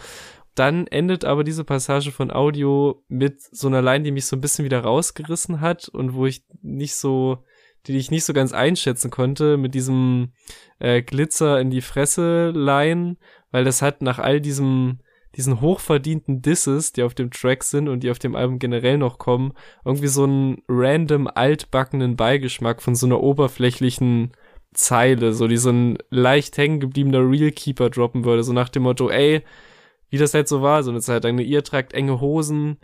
dann 0.55 0.87
endet 0.89 1.25
aber 1.25 1.45
diese 1.45 1.65
Passage 1.65 2.11
von 2.11 2.31
Audio 2.31 3.03
mit 3.09 3.41
so 3.41 3.69
einer 3.69 3.83
Line, 3.83 4.05
die 4.05 4.11
mich 4.11 4.27
so 4.27 4.37
ein 4.37 4.41
bisschen 4.41 4.65
wieder 4.65 4.81
rausgerissen 4.81 5.61
hat 5.61 5.89
und 5.89 6.15
wo 6.15 6.27
ich 6.27 6.45
nicht 6.61 6.97
so, 6.97 7.45
die 7.87 7.97
ich 7.97 8.11
nicht 8.11 8.25
so 8.25 8.33
ganz 8.33 8.53
einschätzen 8.53 9.11
konnte, 9.11 9.57
mit 9.57 9.75
diesem 9.75 10.33
äh, 10.79 11.03
Glitzer 11.03 11.61
in 11.61 11.71
die 11.71 11.81
Fresse 11.81 12.51
Line, 12.51 13.17
weil 13.51 13.65
das 13.65 13.83
hat 13.83 14.03
nach 14.03 14.19
all 14.19 14.41
diesem 14.41 15.01
diesen 15.37 15.61
hochverdienten 15.61 16.43
Disses, 16.43 16.93
die 16.93 17.03
auf 17.03 17.15
dem 17.15 17.31
Track 17.31 17.63
sind 17.63 17.89
und 17.89 18.03
die 18.03 18.11
auf 18.11 18.19
dem 18.19 18.35
Album 18.35 18.59
generell 18.59 18.99
noch 18.99 19.19
kommen, 19.19 19.53
irgendwie 19.85 20.09
so 20.09 20.25
einen 20.25 20.63
random 20.69 21.29
altbackenen 21.33 22.17
Beigeschmack 22.17 22.83
von 22.83 22.95
so 22.95 23.07
einer 23.07 23.23
oberflächlichen 23.23 24.33
Zeile, 24.73 25.33
so 25.33 25.47
die 25.47 25.57
so 25.57 25.71
ein 25.71 25.99
leicht 26.11 26.57
hängen 26.57 26.81
gebliebener 26.81 27.21
Realkeeper 27.21 27.91
droppen 27.91 28.25
würde, 28.25 28.43
so 28.43 28.53
nach 28.53 28.69
dem 28.69 28.85
Motto, 28.85 29.09
ey, 29.09 29.43
wie 30.11 30.19
das 30.19 30.35
halt 30.35 30.49
so 30.49 30.63
war, 30.63 30.83
so 30.83 30.91
eine 30.91 31.01
Zeit 31.01 31.25
lang, 31.25 31.37
ne, 31.37 31.43
ihr 31.43 31.63
tragt 31.63 31.93
enge 31.93 32.21
Hosen, 32.21 32.79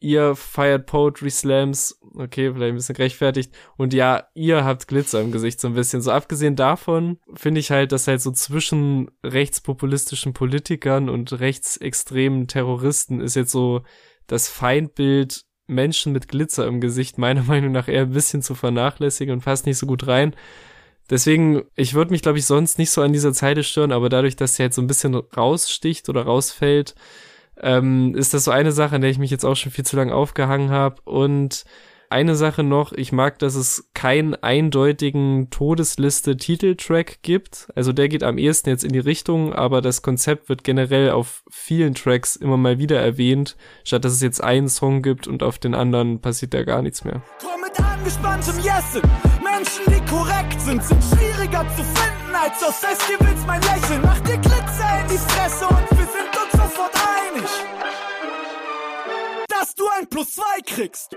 ihr 0.00 0.34
feiert 0.34 0.86
Poetry 0.86 1.30
Slams, 1.30 2.00
okay, 2.14 2.52
vielleicht 2.52 2.72
ein 2.72 2.74
bisschen 2.74 2.96
gerechtfertigt, 2.96 3.54
und 3.76 3.94
ja, 3.94 4.24
ihr 4.34 4.64
habt 4.64 4.88
Glitzer 4.88 5.20
im 5.20 5.30
Gesicht 5.30 5.60
so 5.60 5.68
ein 5.68 5.74
bisschen. 5.74 6.02
So 6.02 6.10
abgesehen 6.10 6.56
davon 6.56 7.18
finde 7.34 7.60
ich 7.60 7.70
halt, 7.70 7.92
dass 7.92 8.08
halt 8.08 8.20
so 8.20 8.32
zwischen 8.32 9.10
rechtspopulistischen 9.22 10.32
Politikern 10.32 11.08
und 11.08 11.38
rechtsextremen 11.38 12.48
Terroristen 12.48 13.20
ist 13.20 13.36
jetzt 13.36 13.52
so 13.52 13.82
das 14.26 14.48
Feindbild 14.48 15.44
Menschen 15.66 16.12
mit 16.12 16.28
Glitzer 16.28 16.66
im 16.66 16.80
Gesicht 16.80 17.18
meiner 17.18 17.42
Meinung 17.44 17.72
nach 17.72 17.88
eher 17.88 18.02
ein 18.02 18.12
bisschen 18.12 18.42
zu 18.42 18.54
vernachlässigen 18.54 19.32
und 19.32 19.44
passt 19.44 19.66
nicht 19.66 19.78
so 19.78 19.86
gut 19.86 20.06
rein. 20.06 20.34
Deswegen, 21.10 21.64
ich 21.74 21.94
würde 21.94 22.12
mich, 22.12 22.22
glaube 22.22 22.38
ich, 22.38 22.46
sonst 22.46 22.78
nicht 22.78 22.90
so 22.90 23.02
an 23.02 23.12
dieser 23.12 23.32
Zeile 23.32 23.64
stören, 23.64 23.90
aber 23.90 24.08
dadurch, 24.08 24.36
dass 24.36 24.54
sie 24.54 24.62
halt 24.62 24.72
so 24.72 24.80
ein 24.80 24.86
bisschen 24.86 25.14
raussticht 25.14 26.08
oder 26.08 26.22
rausfällt, 26.22 26.94
ähm, 27.62 28.14
ist 28.14 28.34
das 28.34 28.44
so 28.44 28.50
eine 28.50 28.72
Sache, 28.72 28.96
an 28.96 29.00
der 29.00 29.10
ich 29.10 29.18
mich 29.18 29.30
jetzt 29.30 29.44
auch 29.44 29.56
schon 29.56 29.72
viel 29.72 29.84
zu 29.84 29.96
lange 29.96 30.14
aufgehangen 30.14 30.70
habe. 30.70 31.00
Und 31.04 31.64
eine 32.12 32.34
Sache 32.34 32.64
noch, 32.64 32.92
ich 32.92 33.12
mag, 33.12 33.38
dass 33.38 33.54
es 33.54 33.88
keinen 33.94 34.34
eindeutigen 34.34 35.48
Todesliste-Titeltrack 35.50 37.22
gibt. 37.22 37.68
Also 37.76 37.92
der 37.92 38.08
geht 38.08 38.24
am 38.24 38.36
ehesten 38.36 38.68
jetzt 38.68 38.82
in 38.82 38.92
die 38.92 38.98
Richtung, 38.98 39.52
aber 39.52 39.80
das 39.80 40.02
Konzept 40.02 40.48
wird 40.48 40.64
generell 40.64 41.10
auf 41.10 41.44
vielen 41.48 41.94
Tracks 41.94 42.34
immer 42.34 42.56
mal 42.56 42.78
wieder 42.78 43.00
erwähnt, 43.00 43.56
statt 43.84 44.04
dass 44.04 44.12
es 44.12 44.22
jetzt 44.22 44.42
einen 44.42 44.68
Song 44.68 45.02
gibt 45.02 45.28
und 45.28 45.44
auf 45.44 45.58
den 45.60 45.76
anderen 45.76 46.20
passiert 46.20 46.52
da 46.52 46.64
gar 46.64 46.82
nichts 46.82 47.04
mehr. 47.04 47.22
Komm 47.40 47.60
mit 47.60 47.78
angespanntem 47.80 48.56
Yessen. 48.56 49.02
Menschen, 49.40 49.84
die 49.86 50.10
korrekt 50.10 50.60
sind, 50.60 50.82
sind 50.82 51.02
schwieriger 51.04 51.64
zu 51.76 51.84
finden 51.84 52.34
als 52.34 52.60
auf 52.64 52.74
Festivals 52.74 53.46
mein 53.46 53.62
Lächeln. 53.62 54.00
Mach 54.02 54.18
dir 54.20 54.38
Glitzer 54.38 55.00
in 55.02 55.08
die 55.08 55.18
Fresse 55.18 55.66
und 55.68 55.90
wir 55.90 56.06
sind 56.06 56.42
uns 56.42 56.49
sofort 56.70 56.94
einig, 56.94 57.50
dass 59.48 59.74
du 59.74 59.84
ein 59.98 60.08
Plus 60.08 60.34
zwei 60.34 60.60
kriegst. 60.64 61.16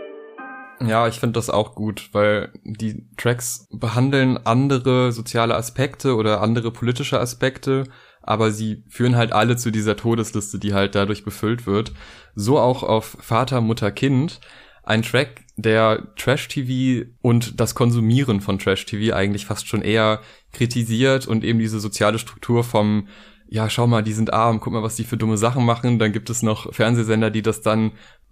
Ja, 0.85 1.07
ich 1.07 1.19
finde 1.19 1.33
das 1.33 1.49
auch 1.49 1.75
gut, 1.75 2.09
weil 2.11 2.51
die 2.63 3.07
Tracks 3.17 3.67
behandeln 3.71 4.37
andere 4.37 5.11
soziale 5.11 5.55
Aspekte 5.55 6.15
oder 6.15 6.41
andere 6.41 6.71
politische 6.71 7.19
Aspekte, 7.19 7.85
aber 8.21 8.51
sie 8.51 8.83
führen 8.89 9.15
halt 9.15 9.31
alle 9.31 9.55
zu 9.55 9.71
dieser 9.71 9.95
Todesliste, 9.95 10.59
die 10.59 10.73
halt 10.73 10.95
dadurch 10.95 11.23
befüllt 11.23 11.67
wird. 11.67 11.93
So 12.35 12.59
auch 12.59 12.83
auf 12.83 13.17
Vater, 13.19 13.61
Mutter, 13.61 13.91
Kind. 13.91 14.39
Ein 14.85 15.01
Track, 15.01 15.45
der 15.55 16.13
Trash-TV 16.17 17.09
und 17.21 17.61
das 17.61 17.75
Konsumieren 17.75 18.41
von 18.41 18.59
Trash-TV 18.59 19.15
eigentlich 19.15 19.45
fast 19.45 19.67
schon 19.67 19.81
eher 19.81 20.19
kritisiert 20.51 21.25
und 21.27 21.45
eben 21.45 21.59
diese 21.59 21.79
soziale 21.79 22.19
Struktur 22.19 22.65
vom 22.65 23.07
ja, 23.53 23.69
schau 23.69 23.85
mal, 23.85 24.01
die 24.01 24.13
sind 24.13 24.33
arm, 24.33 24.59
guck 24.59 24.73
mal, 24.73 24.81
was 24.81 24.95
die 24.95 25.03
für 25.03 25.15
dumme 25.15 25.37
Sachen 25.37 25.63
machen. 25.63 25.99
Dann 25.99 26.11
gibt 26.11 26.31
es 26.31 26.41
noch 26.41 26.73
Fernsehsender, 26.73 27.29
die 27.29 27.43
das 27.43 27.61
dann 27.61 27.91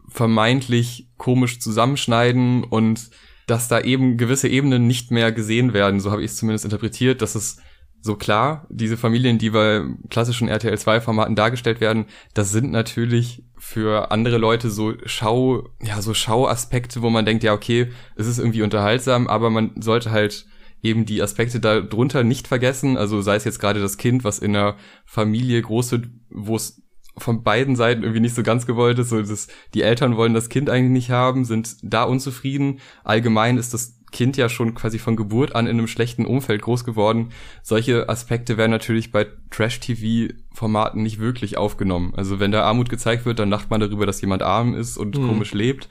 vermeintlich 0.09 1.09
komisch 1.17 1.59
zusammenschneiden 1.59 2.63
und 2.63 3.11
dass 3.45 3.67
da 3.67 3.81
eben 3.81 4.17
gewisse 4.17 4.47
Ebenen 4.47 4.87
nicht 4.87 5.11
mehr 5.11 5.31
gesehen 5.31 5.73
werden. 5.73 5.99
So 5.99 6.09
habe 6.09 6.23
ich 6.23 6.31
es 6.31 6.37
zumindest 6.37 6.65
interpretiert, 6.65 7.21
dass 7.21 7.35
es 7.35 7.57
so 8.01 8.15
klar, 8.15 8.65
diese 8.71 8.97
Familien, 8.97 9.37
die 9.37 9.51
bei 9.51 9.83
klassischen 10.09 10.47
RTL 10.47 10.75
2 10.75 11.01
Formaten 11.01 11.35
dargestellt 11.35 11.81
werden, 11.81 12.05
das 12.33 12.51
sind 12.51 12.71
natürlich 12.71 13.43
für 13.59 14.09
andere 14.09 14.39
Leute 14.39 14.71
so 14.71 14.95
Schau, 15.05 15.69
ja, 15.83 16.01
so 16.01 16.15
Schauaspekte, 16.15 17.03
wo 17.03 17.11
man 17.11 17.25
denkt, 17.25 17.43
ja, 17.43 17.53
okay, 17.53 17.91
es 18.15 18.25
ist 18.25 18.39
irgendwie 18.39 18.63
unterhaltsam, 18.63 19.27
aber 19.27 19.51
man 19.51 19.79
sollte 19.79 20.09
halt 20.09 20.47
eben 20.83 21.05
die 21.05 21.21
Aspekte 21.21 21.59
darunter 21.59 22.23
nicht 22.23 22.47
vergessen. 22.47 22.97
Also 22.97 23.21
sei 23.21 23.35
es 23.35 23.43
jetzt 23.43 23.59
gerade 23.59 23.79
das 23.79 23.97
Kind, 23.97 24.23
was 24.23 24.39
in 24.39 24.55
einer 24.55 24.75
Familie 25.05 25.61
groß 25.61 25.91
wird, 25.93 26.07
wo 26.29 26.55
es 26.55 26.81
von 27.17 27.43
beiden 27.43 27.75
Seiten 27.75 28.03
irgendwie 28.03 28.21
nicht 28.21 28.35
so 28.35 28.43
ganz 28.43 28.65
gewollt 28.65 28.99
ist. 28.99 29.09
So 29.09 29.21
das, 29.21 29.47
die 29.73 29.81
Eltern 29.81 30.17
wollen 30.17 30.33
das 30.33 30.49
Kind 30.49 30.69
eigentlich 30.69 30.91
nicht 30.91 31.09
haben, 31.11 31.45
sind 31.45 31.77
da 31.83 32.03
unzufrieden. 32.03 32.79
Allgemein 33.03 33.57
ist 33.57 33.73
das 33.73 33.97
Kind 34.11 34.35
ja 34.37 34.49
schon 34.49 34.75
quasi 34.75 34.99
von 34.99 35.15
Geburt 35.15 35.55
an 35.55 35.67
in 35.67 35.77
einem 35.77 35.87
schlechten 35.87 36.25
Umfeld 36.25 36.61
groß 36.61 36.83
geworden. 36.83 37.29
Solche 37.63 38.09
Aspekte 38.09 38.57
werden 38.57 38.71
natürlich 38.71 39.11
bei 39.11 39.27
Trash-TV-Formaten 39.51 41.01
nicht 41.01 41.19
wirklich 41.19 41.57
aufgenommen. 41.57 42.13
Also 42.15 42.39
wenn 42.39 42.51
da 42.51 42.63
Armut 42.63 42.89
gezeigt 42.89 43.25
wird, 43.25 43.39
dann 43.39 43.49
lacht 43.49 43.69
man 43.69 43.79
darüber, 43.79 44.05
dass 44.05 44.21
jemand 44.21 44.43
arm 44.43 44.73
ist 44.73 44.97
und 44.97 45.17
mhm. 45.17 45.27
komisch 45.27 45.53
lebt. 45.53 45.87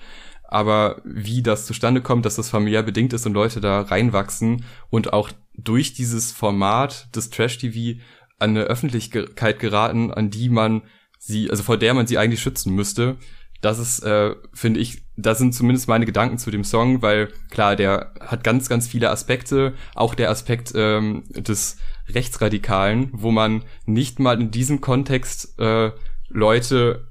Aber 0.50 1.00
wie 1.04 1.42
das 1.42 1.64
zustande 1.64 2.02
kommt, 2.02 2.26
dass 2.26 2.34
das 2.34 2.50
familiär 2.50 2.82
bedingt 2.82 3.12
ist 3.12 3.24
und 3.24 3.34
Leute 3.34 3.60
da 3.60 3.82
reinwachsen 3.82 4.64
und 4.90 5.12
auch 5.12 5.30
durch 5.56 5.94
dieses 5.94 6.32
Format 6.32 7.14
des 7.14 7.30
Trash-TV 7.30 8.00
an 8.40 8.50
eine 8.50 8.62
Öffentlichkeit 8.62 9.60
geraten, 9.60 10.12
an 10.12 10.30
die 10.30 10.48
man 10.48 10.82
sie, 11.18 11.50
also 11.50 11.62
vor 11.62 11.76
der 11.76 11.94
man 11.94 12.08
sie 12.08 12.18
eigentlich 12.18 12.42
schützen 12.42 12.74
müsste. 12.74 13.16
Das 13.60 13.78
ist, 13.78 14.00
äh, 14.00 14.34
finde 14.52 14.80
ich, 14.80 15.02
da 15.16 15.36
sind 15.36 15.54
zumindest 15.54 15.86
meine 15.86 16.06
Gedanken 16.06 16.38
zu 16.38 16.50
dem 16.50 16.64
Song, 16.64 17.00
weil 17.00 17.28
klar, 17.50 17.76
der 17.76 18.14
hat 18.20 18.42
ganz, 18.42 18.68
ganz 18.68 18.88
viele 18.88 19.10
Aspekte, 19.10 19.74
auch 19.94 20.16
der 20.16 20.30
Aspekt 20.30 20.72
ähm, 20.74 21.22
des 21.30 21.76
Rechtsradikalen, 22.08 23.10
wo 23.12 23.30
man 23.30 23.62
nicht 23.86 24.18
mal 24.18 24.40
in 24.40 24.50
diesem 24.50 24.80
Kontext 24.80 25.60
äh, 25.60 25.92
Leute 26.28 27.06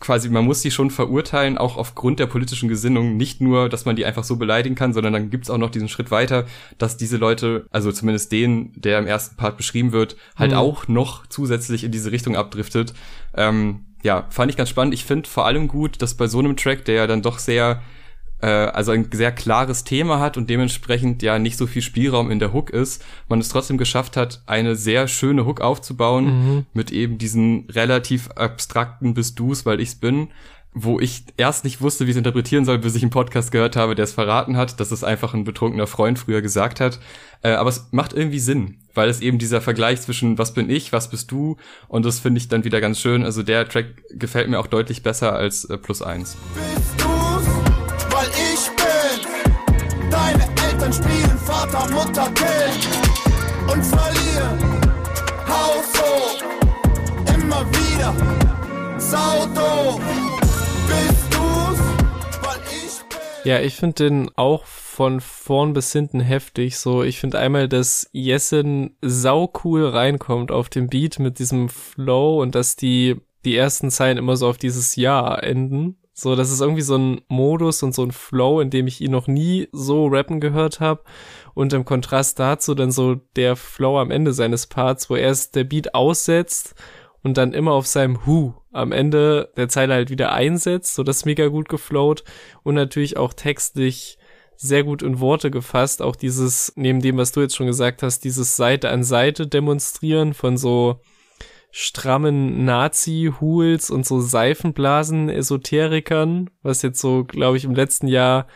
quasi, 0.00 0.30
man 0.30 0.44
muss 0.44 0.62
sie 0.62 0.70
schon 0.70 0.90
verurteilen, 0.90 1.58
auch 1.58 1.76
aufgrund 1.76 2.18
der 2.18 2.26
politischen 2.26 2.68
Gesinnung. 2.68 3.16
Nicht 3.16 3.40
nur, 3.40 3.68
dass 3.68 3.84
man 3.84 3.96
die 3.96 4.04
einfach 4.04 4.24
so 4.24 4.36
beleidigen 4.36 4.74
kann, 4.74 4.92
sondern 4.92 5.12
dann 5.12 5.30
gibt's 5.30 5.50
auch 5.50 5.58
noch 5.58 5.70
diesen 5.70 5.88
Schritt 5.88 6.10
weiter, 6.10 6.46
dass 6.78 6.96
diese 6.96 7.18
Leute, 7.18 7.66
also 7.70 7.92
zumindest 7.92 8.32
den, 8.32 8.72
der 8.74 8.98
im 8.98 9.06
ersten 9.06 9.36
Part 9.36 9.56
beschrieben 9.56 9.92
wird, 9.92 10.16
halt 10.36 10.52
mhm. 10.52 10.56
auch 10.56 10.88
noch 10.88 11.26
zusätzlich 11.26 11.84
in 11.84 11.92
diese 11.92 12.10
Richtung 12.10 12.34
abdriftet. 12.34 12.94
Ähm, 13.36 13.84
ja, 14.02 14.26
fand 14.30 14.50
ich 14.50 14.56
ganz 14.56 14.70
spannend. 14.70 14.94
Ich 14.94 15.04
finde 15.04 15.28
vor 15.28 15.44
allem 15.46 15.68
gut, 15.68 16.00
dass 16.00 16.14
bei 16.14 16.26
so 16.26 16.38
einem 16.38 16.56
Track, 16.56 16.86
der 16.86 16.94
ja 16.94 17.06
dann 17.06 17.22
doch 17.22 17.38
sehr 17.38 17.82
äh, 18.42 18.46
also 18.46 18.92
ein 18.92 19.08
sehr 19.12 19.32
klares 19.32 19.84
Thema 19.84 20.20
hat 20.20 20.36
und 20.36 20.50
dementsprechend 20.50 21.22
ja 21.22 21.38
nicht 21.38 21.56
so 21.56 21.66
viel 21.66 21.82
Spielraum 21.82 22.30
in 22.30 22.38
der 22.38 22.52
Hook 22.52 22.70
ist, 22.70 23.04
man 23.28 23.40
es 23.40 23.48
trotzdem 23.48 23.78
geschafft 23.78 24.16
hat, 24.16 24.42
eine 24.46 24.76
sehr 24.76 25.08
schöne 25.08 25.46
Hook 25.46 25.60
aufzubauen 25.60 26.24
mhm. 26.24 26.66
mit 26.72 26.90
eben 26.92 27.18
diesen 27.18 27.66
relativ 27.70 28.30
abstrakten 28.32 29.14
Bist 29.14 29.38
du's, 29.38 29.66
weil 29.66 29.80
ich's 29.80 29.94
bin, 29.94 30.28
wo 30.72 31.00
ich 31.00 31.24
erst 31.36 31.64
nicht 31.64 31.80
wusste, 31.80 32.06
wie 32.06 32.10
ich 32.10 32.14
es 32.14 32.18
interpretieren 32.18 32.64
soll, 32.64 32.78
bis 32.78 32.94
ich 32.94 33.02
einen 33.02 33.10
Podcast 33.10 33.50
gehört 33.50 33.74
habe, 33.74 33.96
der 33.96 34.04
es 34.04 34.12
verraten 34.12 34.56
hat, 34.56 34.78
dass 34.78 34.92
es 34.92 35.02
einfach 35.02 35.34
ein 35.34 35.44
betrunkener 35.44 35.88
Freund 35.88 36.18
früher 36.18 36.42
gesagt 36.42 36.78
hat. 36.78 37.00
Äh, 37.42 37.50
aber 37.50 37.70
es 37.70 37.88
macht 37.90 38.12
irgendwie 38.12 38.38
Sinn, 38.38 38.76
weil 38.94 39.08
es 39.08 39.20
eben 39.20 39.38
dieser 39.38 39.60
Vergleich 39.60 40.00
zwischen 40.00 40.38
was 40.38 40.54
bin 40.54 40.70
ich, 40.70 40.92
was 40.92 41.10
bist 41.10 41.30
du 41.32 41.56
und 41.88 42.04
das 42.04 42.20
finde 42.20 42.38
ich 42.38 42.48
dann 42.48 42.64
wieder 42.64 42.80
ganz 42.80 43.00
schön. 43.00 43.24
Also 43.24 43.42
der 43.42 43.68
Track 43.68 43.86
gefällt 44.10 44.48
mir 44.48 44.60
auch 44.60 44.68
deutlich 44.68 45.02
besser 45.02 45.34
als 45.34 45.64
äh, 45.64 45.76
Plus 45.76 46.02
eins. 46.02 46.36
Bist 46.54 47.09
Eltern 50.90 50.92
spielen 50.92 51.38
Vater, 51.38 51.90
Mutter, 51.92 52.30
Kind 52.32 52.88
und 53.72 53.84
verlieren. 53.84 54.58
Haus 55.46 55.92
hoch, 55.96 56.42
immer 57.34 57.64
wieder. 57.70 58.14
Saudo, 58.98 60.00
bist 60.86 61.24
du's, 61.30 61.78
weil 62.42 62.60
ich 62.70 62.98
bin. 63.08 63.18
Ja, 63.44 63.60
ich 63.60 63.76
finde 63.76 64.04
den 64.04 64.30
auch 64.36 64.64
von 64.66 65.20
vorn 65.20 65.72
bis 65.72 65.92
hinten 65.92 66.20
heftig. 66.20 66.78
So, 66.78 67.02
ich 67.02 67.20
finde 67.20 67.38
einmal, 67.38 67.68
dass 67.68 68.08
Jessen 68.12 68.96
sau 69.00 69.52
cool 69.64 69.86
reinkommt 69.86 70.50
auf 70.50 70.68
dem 70.68 70.88
Beat 70.88 71.18
mit 71.18 71.38
diesem 71.38 71.68
Flow 71.68 72.42
und 72.42 72.54
dass 72.54 72.76
die 72.76 73.16
die 73.44 73.56
ersten 73.56 73.90
Zeilen 73.90 74.18
immer 74.18 74.36
so 74.36 74.48
auf 74.48 74.58
dieses 74.58 74.96
Ja 74.96 75.34
enden. 75.34 75.96
So, 76.20 76.36
das 76.36 76.50
ist 76.50 76.60
irgendwie 76.60 76.82
so 76.82 76.96
ein 76.96 77.22
Modus 77.28 77.82
und 77.82 77.94
so 77.94 78.02
ein 78.04 78.12
Flow, 78.12 78.60
in 78.60 78.68
dem 78.68 78.86
ich 78.86 79.00
ihn 79.00 79.10
noch 79.10 79.26
nie 79.26 79.68
so 79.72 80.06
rappen 80.06 80.38
gehört 80.38 80.78
habe. 80.78 81.02
Und 81.54 81.72
im 81.72 81.86
Kontrast 81.86 82.38
dazu 82.38 82.74
dann 82.74 82.90
so 82.90 83.14
der 83.36 83.56
Flow 83.56 83.98
am 83.98 84.10
Ende 84.10 84.34
seines 84.34 84.66
Parts, 84.66 85.08
wo 85.08 85.16
erst 85.16 85.56
der 85.56 85.64
Beat 85.64 85.94
aussetzt 85.94 86.74
und 87.22 87.38
dann 87.38 87.54
immer 87.54 87.72
auf 87.72 87.86
seinem 87.86 88.26
Hu 88.26 88.52
am 88.70 88.92
Ende 88.92 89.50
der 89.56 89.70
Zeile 89.70 89.94
halt 89.94 90.10
wieder 90.10 90.32
einsetzt. 90.32 90.94
So, 90.94 91.02
das 91.02 91.18
ist 91.18 91.26
mega 91.26 91.46
gut 91.46 91.70
geflowt 91.70 92.22
und 92.64 92.74
natürlich 92.74 93.16
auch 93.16 93.32
textlich 93.32 94.18
sehr 94.56 94.84
gut 94.84 95.02
in 95.02 95.20
Worte 95.20 95.50
gefasst. 95.50 96.02
Auch 96.02 96.16
dieses, 96.16 96.74
neben 96.76 97.00
dem, 97.00 97.16
was 97.16 97.32
du 97.32 97.40
jetzt 97.40 97.56
schon 97.56 97.66
gesagt 97.66 98.02
hast, 98.02 98.24
dieses 98.24 98.56
Seite 98.56 98.90
an 98.90 99.04
Seite 99.04 99.46
demonstrieren 99.46 100.34
von 100.34 100.58
so 100.58 101.00
strammen 101.70 102.64
Nazi-Hools 102.64 103.90
und 103.90 104.06
so 104.06 104.20
Seifenblasen-Esoterikern, 104.20 106.50
was 106.62 106.82
jetzt 106.82 107.00
so, 107.00 107.24
glaube 107.24 107.56
ich, 107.56 107.64
im 107.64 107.74
letzten 107.74 108.08
Jahr 108.08 108.46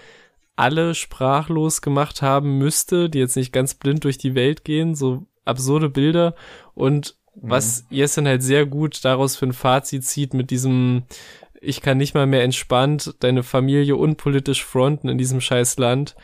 alle 0.57 0.95
sprachlos 0.95 1.83
gemacht 1.83 2.23
haben 2.23 2.59
müsste, 2.59 3.11
die 3.11 3.19
jetzt 3.19 3.37
nicht 3.37 3.53
ganz 3.53 3.75
blind 3.75 4.05
durch 4.05 4.19
die 4.19 4.35
Welt 4.35 4.65
gehen, 4.65 4.95
so 4.95 5.27
absurde 5.45 5.91
Bilder 5.91 6.35
und 6.75 7.17
mhm. 7.35 7.51
was 7.51 7.85
Jessen 7.91 8.27
halt 8.27 8.43
sehr 8.43 8.67
gut 8.67 9.05
daraus 9.05 9.37
für 9.37 9.47
ein 9.47 9.53
Fazit 9.53 10.05
zieht 10.05 10.35
mit 10.35 10.51
diesem 10.51 11.05
ich 11.61 11.81
kann 11.81 11.99
nicht 11.99 12.15
mal 12.15 12.27
mehr 12.27 12.45
entspannt 12.45 13.15
deine 13.21 13.43
Familie 13.43 13.97
unpolitisch 13.97 14.65
fronten 14.65 15.09
in 15.09 15.19
diesem 15.19 15.41
scheiß 15.41 15.79
Land, 15.79 16.15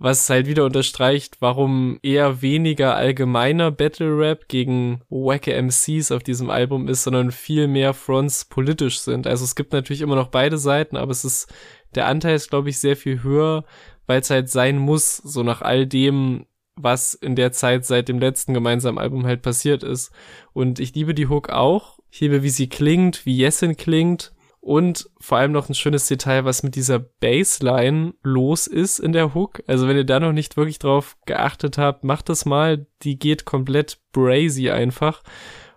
was 0.00 0.28
halt 0.30 0.46
wieder 0.46 0.64
unterstreicht, 0.64 1.36
warum 1.40 1.98
eher 2.02 2.40
weniger 2.40 2.96
allgemeiner 2.96 3.70
Battle 3.70 4.16
Rap 4.18 4.48
gegen 4.48 5.02
wacke 5.10 5.52
MCs 5.52 6.10
auf 6.10 6.22
diesem 6.22 6.48
Album 6.48 6.88
ist, 6.88 7.04
sondern 7.04 7.30
viel 7.30 7.68
mehr 7.68 7.92
Fronts 7.92 8.46
politisch 8.46 9.00
sind. 9.00 9.26
Also 9.26 9.44
es 9.44 9.54
gibt 9.54 9.74
natürlich 9.74 10.00
immer 10.00 10.16
noch 10.16 10.28
beide 10.28 10.56
Seiten, 10.56 10.96
aber 10.96 11.10
es 11.12 11.26
ist 11.26 11.52
der 11.94 12.06
Anteil 12.06 12.34
ist, 12.34 12.48
glaube 12.48 12.70
ich, 12.70 12.78
sehr 12.78 12.96
viel 12.96 13.22
höher, 13.22 13.64
weil 14.06 14.20
es 14.20 14.30
halt 14.30 14.48
sein 14.48 14.78
muss, 14.78 15.18
so 15.18 15.42
nach 15.42 15.60
all 15.60 15.86
dem, 15.86 16.46
was 16.76 17.12
in 17.12 17.36
der 17.36 17.52
Zeit 17.52 17.84
seit 17.84 18.08
dem 18.08 18.20
letzten 18.20 18.54
gemeinsamen 18.54 18.98
Album 18.98 19.26
halt 19.26 19.42
passiert 19.42 19.82
ist. 19.82 20.12
Und 20.54 20.80
ich 20.80 20.94
liebe 20.94 21.12
die 21.12 21.26
Hook 21.26 21.50
auch. 21.50 21.98
Ich 22.10 22.20
liebe, 22.20 22.42
wie 22.42 22.48
sie 22.48 22.70
klingt, 22.70 23.26
wie 23.26 23.36
Jessin 23.36 23.76
klingt. 23.76 24.32
Und 24.60 25.08
vor 25.18 25.38
allem 25.38 25.52
noch 25.52 25.68
ein 25.68 25.74
schönes 25.74 26.06
Detail, 26.06 26.44
was 26.44 26.62
mit 26.62 26.74
dieser 26.74 26.98
Bassline 26.98 28.12
los 28.22 28.66
ist 28.66 28.98
in 28.98 29.12
der 29.12 29.34
Hook. 29.34 29.62
Also 29.66 29.88
wenn 29.88 29.96
ihr 29.96 30.04
da 30.04 30.20
noch 30.20 30.32
nicht 30.32 30.56
wirklich 30.56 30.78
drauf 30.78 31.16
geachtet 31.24 31.78
habt, 31.78 32.04
macht 32.04 32.28
das 32.28 32.44
mal. 32.44 32.86
Die 33.02 33.18
geht 33.18 33.46
komplett 33.46 33.98
brazy 34.12 34.70
einfach. 34.70 35.22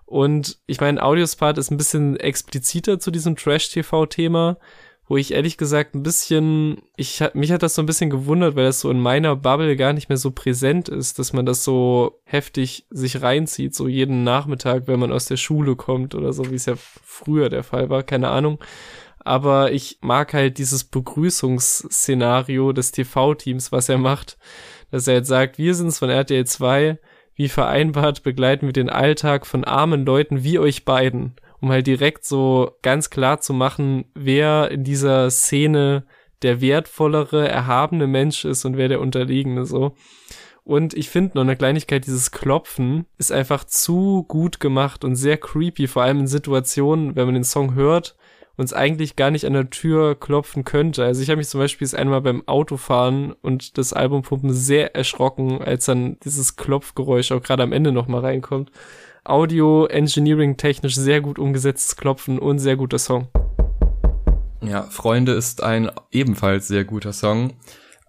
Und 0.06 0.60
ich 0.68 0.82
meine, 0.82 1.02
Audios 1.02 1.38
Part 1.38 1.58
ist 1.58 1.72
ein 1.72 1.78
bisschen 1.78 2.18
expliziter 2.18 3.00
zu 3.00 3.10
diesem 3.10 3.36
Trash-TV-Thema 3.36 4.58
wo 5.08 5.18
ich 5.18 5.34
ehrlich 5.34 5.58
gesagt 5.58 5.96
ein 5.96 6.04
bisschen, 6.04 6.82
ich 6.96 7.22
mich 7.34 7.52
hat 7.52 7.62
das 7.62 7.76
so 7.76 7.82
ein 7.82 7.86
bisschen 7.86 8.10
gewundert, 8.10 8.56
weil 8.56 8.64
das 8.64 8.80
so 8.80 8.90
in 8.90 9.00
meiner 9.00 9.36
Bubble 9.36 9.76
gar 9.76 9.94
nicht 9.94 10.08
mehr 10.10 10.18
so 10.18 10.32
präsent 10.32 10.88
ist, 10.88 11.20
dass 11.20 11.34
man 11.34 11.46
das 11.46 11.64
so 11.64 12.22
heftig 12.24 12.86
sich 12.90 13.22
reinzieht, 13.22 13.76
so 13.76 13.88
jeden 13.88 14.24
Nachmittag, 14.24 14.88
wenn 14.88 15.00
man 15.00 15.12
aus 15.12 15.26
der 15.26 15.38
Schule 15.38 15.76
kommt 15.76 16.16
oder 16.16 16.32
so, 16.32 16.50
wie 16.50 16.56
es 16.56 16.66
ja 16.66 16.76
früher 16.78 17.50
der 17.50 17.64
Fall 17.64 17.90
war, 17.90 18.04
keine 18.04 18.30
Ahnung. 18.30 18.60
Aber 19.20 19.72
ich 19.72 20.00
mag 20.02 20.34
halt 20.34 20.58
dieses 20.58 20.84
Begrüßungsszenario 20.86 22.74
des 22.74 22.92
TV-Teams, 22.92 23.72
was 23.72 23.90
er 23.90 23.98
macht, 23.98 24.38
dass 24.92 25.08
er 25.08 25.16
jetzt 25.16 25.30
sagt, 25.30 25.58
wir 25.58 25.76
sind's 25.76 26.00
von 26.00 26.10
RTL 26.10 26.46
2, 26.46 26.98
wie 27.36 27.50
vereinbart 27.50 28.24
begleiten 28.24 28.68
wir 28.68 28.74
den 28.74 28.90
Alltag 28.90 29.48
von 29.48 29.64
armen 29.64 30.06
Leuten 30.06 30.44
wie 30.44 30.60
euch 30.60 30.86
beiden 30.86 31.36
um 31.64 31.72
halt 31.72 31.88
direkt 31.88 32.26
so 32.26 32.76
ganz 32.82 33.10
klar 33.10 33.40
zu 33.40 33.54
machen, 33.54 34.04
wer 34.16 34.70
in 34.70 34.84
dieser 34.84 35.32
Szene 35.32 36.04
der 36.42 36.60
wertvollere, 36.60 37.48
erhabene 37.48 38.06
Mensch 38.06 38.44
ist 38.44 38.66
und 38.66 38.76
wer 38.76 38.90
der 38.90 39.00
unterlegene 39.00 39.66
so. 39.66 39.96
Und 40.66 40.94
ich 40.94 41.10
finde 41.10 41.36
noch 41.36 41.44
eine 41.44 41.56
Kleinigkeit, 41.56 42.06
dieses 42.06 42.32
Klopfen 42.32 43.06
ist 43.18 43.32
einfach 43.32 43.64
zu 43.64 44.26
gut 44.28 44.60
gemacht 44.60 45.06
und 45.06 45.16
sehr 45.16 45.38
creepy, 45.38 45.88
vor 45.88 46.04
allem 46.04 46.20
in 46.20 46.28
Situationen, 46.28 47.16
wenn 47.16 47.28
man 47.28 47.36
den 47.36 47.46
Song 47.46 47.76
hört 47.76 48.18
und 48.58 48.66
es 48.66 48.74
eigentlich 48.74 49.16
gar 49.16 49.32
nicht 49.32 49.46
an 49.46 49.54
der 49.54 49.70
Tür 49.70 50.20
klopfen 50.20 50.66
könnte. 50.66 51.06
Also 51.06 51.22
ich 51.22 51.30
habe 51.30 51.38
mich 51.38 51.48
zum 51.48 51.62
Beispiel 51.62 51.86
das 51.86 51.96
einmal 51.96 52.20
beim 52.20 52.46
Autofahren 52.46 53.32
und 53.42 53.78
das 53.78 53.94
Albumpumpen 53.94 54.52
sehr 54.52 54.96
erschrocken, 54.98 55.62
als 55.62 55.86
dann 55.86 56.18
dieses 56.26 56.58
Klopfgeräusch 56.58 57.32
auch 57.32 57.42
gerade 57.42 57.64
am 57.64 57.72
Ende 57.72 57.94
nochmal 57.94 58.20
reinkommt. 58.20 58.70
Audio, 59.26 59.86
Engineering 59.86 60.58
technisch 60.58 60.96
sehr 60.96 61.22
gut 61.22 61.40
umgesetztes 61.40 61.96
Klopfen 61.96 62.40
und 62.40 62.60
sehr 62.60 62.76
guter 62.76 63.00
Song. 63.00 63.30
Ja, 64.62 64.84
Freunde 64.84 65.32
ist 65.32 65.64
ein 65.64 65.90
ebenfalls 66.12 66.68
sehr 66.68 66.84
guter 66.84 67.14
Song. 67.14 67.54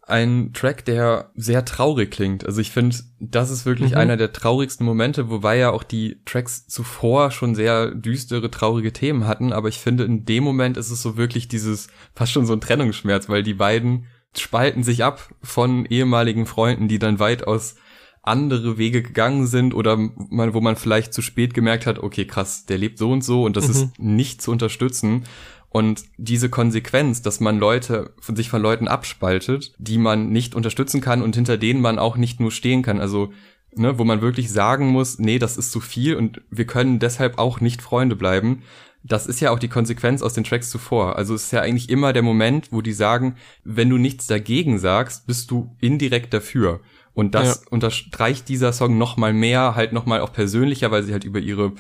Ein 0.07 0.53
Track, 0.53 0.85
der 0.85 1.31
sehr 1.37 1.65
traurig 1.65 2.11
klingt. 2.11 2.45
Also 2.45 2.61
ich 2.61 2.73
finde, 2.73 2.97
das 3.21 3.51
ist 3.51 3.65
wirklich 3.65 3.93
mhm. 3.93 3.99
einer 3.99 4.17
der 4.17 4.33
traurigsten 4.33 4.85
Momente, 4.85 5.31
wobei 5.31 5.57
ja 5.57 5.71
auch 5.71 5.85
die 5.85 6.21
Tracks 6.25 6.67
zuvor 6.67 7.31
schon 7.31 7.55
sehr 7.55 7.93
düstere, 7.93 8.51
traurige 8.51 8.93
Themen 8.93 9.27
hatten. 9.27 9.53
Aber 9.53 9.69
ich 9.69 9.79
finde, 9.79 10.05
in 10.05 10.25
dem 10.25 10.43
Moment 10.43 10.77
ist 10.77 10.91
es 10.91 11.01
so 11.01 11.17
wirklich 11.17 11.47
dieses, 11.47 11.87
fast 12.15 12.33
schon 12.33 12.45
so 12.45 12.53
ein 12.55 12.61
Trennungsschmerz, 12.61 13.29
weil 13.29 13.45
die 13.45 13.55
beiden 13.55 14.07
spalten 14.37 14.83
sich 14.83 15.05
ab 15.05 15.31
von 15.45 15.87
ehemaligen 15.87 16.47
Freunden, 16.47 16.89
die 16.89 16.99
dann 16.99 17.21
weitaus 17.21 17.77
andere 18.27 18.79
Wege 18.79 19.03
gegangen 19.03 19.47
sind 19.47 19.75
oder 19.75 19.97
man, 19.97 20.55
wo 20.55 20.61
man 20.61 20.77
vielleicht 20.77 21.13
zu 21.13 21.23
spät 21.23 21.55
gemerkt 21.55 21.87
hat, 21.87 21.99
okay, 21.99 22.27
krass, 22.27 22.67
der 22.67 22.79
lebt 22.79 22.99
so 22.99 23.11
und 23.11 23.23
so 23.23 23.45
und 23.45 23.57
das 23.57 23.67
mhm. 23.67 23.71
ist 23.71 23.99
nicht 23.99 24.43
zu 24.43 24.51
unterstützen. 24.51 25.25
Und 25.69 26.05
diese 26.19 26.51
Konsequenz, 26.51 27.21
dass 27.21 27.41
man 27.41 27.59
Leute 27.59 28.15
von 28.21 28.37
sich 28.37 28.49
von 28.49 28.63
Leuten 28.63 28.87
abspaltet, 28.87 29.75
die 29.79 29.99
man 29.99 30.31
nicht 30.31 30.55
unterstützen 30.55 31.01
kann 31.01 31.21
und 31.21 31.35
hinter 31.35 31.59
denen 31.59 31.81
man 31.81 31.99
auch 31.99 32.17
nicht 32.17 32.39
nur 32.39 32.53
stehen 32.53 32.83
kann, 32.83 33.01
also 33.01 33.33
ne, 33.75 33.99
wo 33.99 34.05
man 34.05 34.21
wirklich 34.21 34.53
sagen 34.53 34.87
muss, 34.89 35.19
nee, 35.19 35.39
das 35.39 35.57
ist 35.57 35.73
zu 35.73 35.81
viel 35.81 36.15
und 36.15 36.43
wir 36.51 36.67
können 36.67 37.01
deshalb 37.01 37.39
auch 37.39 37.61
nicht 37.61 37.83
Freunde 37.83 38.17
bleiben. 38.17 38.63
Das 39.03 39.27
ist 39.27 39.41
ja 39.41 39.51
auch 39.51 39.59
die 39.59 39.69
Konsequenz 39.69 40.23
aus 40.23 40.33
den 40.33 40.45
Tracks 40.45 40.71
zuvor. 40.71 41.17
Also 41.17 41.35
es 41.35 41.47
ist 41.47 41.53
ja 41.53 41.61
eigentlich 41.61 41.91
immer 41.91 42.13
der 42.13 42.23
Moment, 42.23 42.71
wo 42.71 42.81
die 42.81 42.93
sagen, 42.93 43.37
wenn 43.65 43.91
du 43.91 43.99
nichts 43.99 44.27
dagegen 44.27 44.79
sagst, 44.79 45.27
bist 45.27 45.51
du 45.51 45.77
indirekt 45.81 46.33
dafür. 46.33 46.81
Und 47.15 47.35
das 47.35 47.63
ja. 47.63 47.71
unterstreicht 47.71 48.49
dieser 48.49 48.73
Song 48.73 48.99
noch 48.99 49.17
mal 49.17 49.33
mehr, 49.33 49.75
halt 49.77 49.93
noch 49.93 50.05
mal 50.05 50.21
auch 50.21 50.33
persönlicher, 50.33 50.91
weil 50.91 51.05
sie 51.05 51.13
halt 51.13 51.25
über 51.25 51.39
ihre 51.39 51.73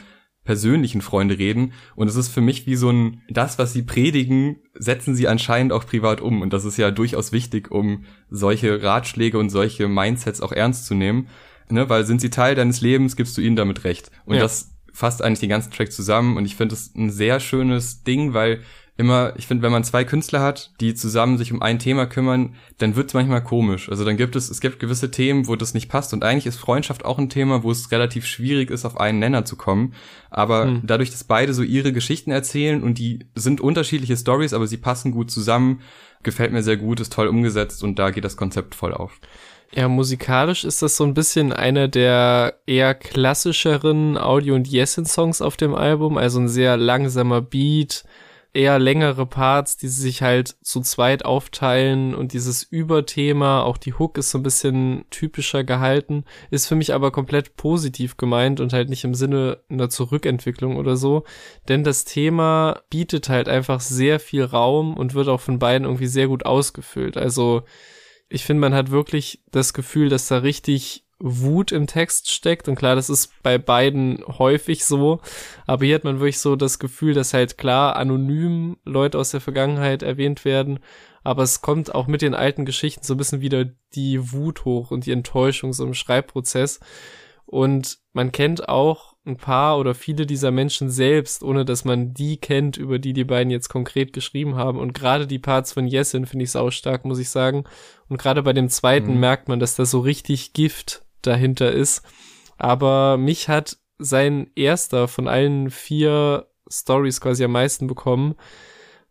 persönlichen 0.44 1.00
Freunde 1.00 1.38
reden. 1.38 1.72
Und 1.96 2.08
es 2.08 2.16
ist 2.16 2.28
für 2.28 2.40
mich 2.40 2.66
wie 2.66 2.76
so 2.76 2.90
ein, 2.90 3.22
das, 3.28 3.58
was 3.58 3.72
sie 3.72 3.82
predigen, 3.82 4.56
setzen 4.74 5.14
sie 5.14 5.26
anscheinend 5.26 5.72
auch 5.72 5.86
privat 5.86 6.20
um. 6.20 6.42
Und 6.42 6.52
das 6.52 6.64
ist 6.64 6.76
ja 6.76 6.90
durchaus 6.90 7.32
wichtig, 7.32 7.70
um 7.70 8.04
solche 8.30 8.82
Ratschläge 8.82 9.38
und 9.38 9.50
solche 9.50 9.88
Mindsets 9.88 10.40
auch 10.40 10.52
ernst 10.52 10.86
zu 10.86 10.94
nehmen. 10.94 11.28
Ne, 11.70 11.88
weil 11.88 12.04
sind 12.04 12.20
sie 12.20 12.28
Teil 12.28 12.54
deines 12.54 12.82
Lebens, 12.82 13.16
gibst 13.16 13.38
du 13.38 13.40
ihnen 13.40 13.56
damit 13.56 13.84
recht. 13.84 14.10
Und 14.26 14.34
ja. 14.34 14.42
das 14.42 14.74
fasst 14.92 15.22
eigentlich 15.22 15.40
den 15.40 15.48
ganzen 15.48 15.72
Track 15.72 15.90
zusammen. 15.92 16.36
Und 16.36 16.44
ich 16.44 16.56
finde 16.56 16.74
es 16.74 16.94
ein 16.94 17.10
sehr 17.10 17.40
schönes 17.40 18.04
Ding, 18.04 18.34
weil 18.34 18.60
immer, 18.96 19.32
ich 19.36 19.46
finde, 19.46 19.62
wenn 19.62 19.72
man 19.72 19.82
zwei 19.82 20.04
Künstler 20.04 20.40
hat, 20.40 20.70
die 20.80 20.94
zusammen 20.94 21.36
sich 21.36 21.52
um 21.52 21.62
ein 21.62 21.78
Thema 21.78 22.06
kümmern, 22.06 22.54
dann 22.78 22.94
wird 22.94 23.08
es 23.08 23.14
manchmal 23.14 23.42
komisch. 23.42 23.88
Also 23.88 24.04
dann 24.04 24.16
gibt 24.16 24.36
es, 24.36 24.50
es 24.50 24.60
gibt 24.60 24.78
gewisse 24.78 25.10
Themen, 25.10 25.48
wo 25.48 25.56
das 25.56 25.74
nicht 25.74 25.88
passt. 25.88 26.12
Und 26.12 26.22
eigentlich 26.22 26.46
ist 26.46 26.56
Freundschaft 26.56 27.04
auch 27.04 27.18
ein 27.18 27.28
Thema, 27.28 27.64
wo 27.64 27.72
es 27.72 27.90
relativ 27.90 28.24
schwierig 28.24 28.70
ist, 28.70 28.84
auf 28.84 29.00
einen 29.00 29.18
Nenner 29.18 29.44
zu 29.44 29.56
kommen. 29.56 29.94
Aber 30.30 30.66
hm. 30.66 30.82
dadurch, 30.84 31.10
dass 31.10 31.24
beide 31.24 31.54
so 31.54 31.62
ihre 31.62 31.92
Geschichten 31.92 32.30
erzählen 32.30 32.82
und 32.84 32.98
die 32.98 33.26
sind 33.34 33.60
unterschiedliche 33.60 34.16
Stories, 34.16 34.52
aber 34.52 34.68
sie 34.68 34.76
passen 34.76 35.10
gut 35.10 35.30
zusammen, 35.30 35.80
gefällt 36.22 36.52
mir 36.52 36.62
sehr 36.62 36.76
gut, 36.76 37.00
ist 37.00 37.12
toll 37.12 37.26
umgesetzt 37.26 37.82
und 37.82 37.98
da 37.98 38.10
geht 38.10 38.24
das 38.24 38.36
Konzept 38.36 38.74
voll 38.74 38.94
auf. 38.94 39.20
Ja, 39.72 39.88
musikalisch 39.88 40.64
ist 40.64 40.82
das 40.82 40.96
so 40.96 41.04
ein 41.04 41.14
bisschen 41.14 41.52
einer 41.52 41.88
der 41.88 42.60
eher 42.64 42.94
klassischeren 42.94 44.16
Audio- 44.16 44.54
und 44.54 44.68
Yesin-Songs 44.68 45.42
auf 45.42 45.56
dem 45.56 45.74
Album, 45.74 46.16
also 46.16 46.38
ein 46.38 46.48
sehr 46.48 46.76
langsamer 46.76 47.40
Beat, 47.40 48.04
eher 48.54 48.78
längere 48.78 49.26
Parts, 49.26 49.76
die 49.76 49.88
sich 49.88 50.22
halt 50.22 50.56
zu 50.62 50.80
zweit 50.80 51.24
aufteilen 51.24 52.14
und 52.14 52.32
dieses 52.32 52.62
Überthema, 52.62 53.62
auch 53.62 53.76
die 53.76 53.94
Hook 53.94 54.16
ist 54.16 54.30
so 54.30 54.38
ein 54.38 54.44
bisschen 54.44 55.04
typischer 55.10 55.64
gehalten, 55.64 56.24
ist 56.50 56.68
für 56.68 56.76
mich 56.76 56.94
aber 56.94 57.10
komplett 57.10 57.56
positiv 57.56 58.16
gemeint 58.16 58.60
und 58.60 58.72
halt 58.72 58.88
nicht 58.88 59.04
im 59.04 59.14
Sinne 59.14 59.58
einer 59.68 59.90
Zurückentwicklung 59.90 60.76
oder 60.76 60.96
so, 60.96 61.24
denn 61.68 61.82
das 61.82 62.04
Thema 62.04 62.82
bietet 62.90 63.28
halt 63.28 63.48
einfach 63.48 63.80
sehr 63.80 64.20
viel 64.20 64.44
Raum 64.44 64.96
und 64.96 65.14
wird 65.14 65.28
auch 65.28 65.40
von 65.40 65.58
beiden 65.58 65.84
irgendwie 65.84 66.06
sehr 66.06 66.28
gut 66.28 66.46
ausgefüllt. 66.46 67.16
Also 67.16 67.64
ich 68.28 68.44
finde, 68.44 68.60
man 68.60 68.74
hat 68.74 68.90
wirklich 68.90 69.42
das 69.50 69.74
Gefühl, 69.74 70.08
dass 70.08 70.28
da 70.28 70.38
richtig 70.38 71.03
Wut 71.26 71.72
im 71.72 71.86
Text 71.86 72.30
steckt. 72.30 72.68
Und 72.68 72.74
klar, 72.74 72.94
das 72.94 73.08
ist 73.08 73.32
bei 73.42 73.56
beiden 73.56 74.22
häufig 74.26 74.84
so. 74.84 75.20
Aber 75.66 75.86
hier 75.86 75.94
hat 75.94 76.04
man 76.04 76.20
wirklich 76.20 76.38
so 76.38 76.54
das 76.54 76.78
Gefühl, 76.78 77.14
dass 77.14 77.32
halt 77.32 77.56
klar 77.56 77.96
anonym 77.96 78.76
Leute 78.84 79.18
aus 79.18 79.30
der 79.30 79.40
Vergangenheit 79.40 80.02
erwähnt 80.02 80.44
werden. 80.44 80.80
Aber 81.22 81.42
es 81.42 81.62
kommt 81.62 81.94
auch 81.94 82.06
mit 82.06 82.20
den 82.20 82.34
alten 82.34 82.66
Geschichten 82.66 83.04
so 83.04 83.14
ein 83.14 83.16
bisschen 83.16 83.40
wieder 83.40 83.64
die 83.94 84.32
Wut 84.32 84.66
hoch 84.66 84.90
und 84.90 85.06
die 85.06 85.12
Enttäuschung 85.12 85.72
so 85.72 85.84
im 85.86 85.94
Schreibprozess. 85.94 86.80
Und 87.46 87.98
man 88.12 88.30
kennt 88.30 88.68
auch 88.68 89.14
ein 89.24 89.38
paar 89.38 89.78
oder 89.78 89.94
viele 89.94 90.26
dieser 90.26 90.50
Menschen 90.50 90.90
selbst, 90.90 91.42
ohne 91.42 91.64
dass 91.64 91.86
man 91.86 92.12
die 92.12 92.36
kennt, 92.36 92.76
über 92.76 92.98
die 92.98 93.14
die 93.14 93.24
beiden 93.24 93.50
jetzt 93.50 93.70
konkret 93.70 94.12
geschrieben 94.12 94.56
haben. 94.56 94.78
Und 94.78 94.92
gerade 94.92 95.26
die 95.26 95.38
Parts 95.38 95.72
von 95.72 95.86
Jessin 95.86 96.26
finde 96.26 96.44
ich 96.44 96.50
saustark, 96.50 97.06
muss 97.06 97.18
ich 97.18 97.30
sagen. 97.30 97.64
Und 98.10 98.18
gerade 98.18 98.42
bei 98.42 98.52
dem 98.52 98.68
zweiten 98.68 99.14
mhm. 99.14 99.20
merkt 99.20 99.48
man, 99.48 99.58
dass 99.58 99.76
da 99.76 99.86
so 99.86 100.00
richtig 100.00 100.52
Gift 100.52 101.03
dahinter 101.26 101.72
ist. 101.72 102.02
Aber 102.56 103.16
mich 103.16 103.48
hat 103.48 103.78
sein 103.98 104.50
erster 104.54 105.08
von 105.08 105.28
allen 105.28 105.70
vier 105.70 106.46
Stories 106.70 107.20
quasi 107.20 107.44
am 107.44 107.52
meisten 107.52 107.86
bekommen, 107.86 108.34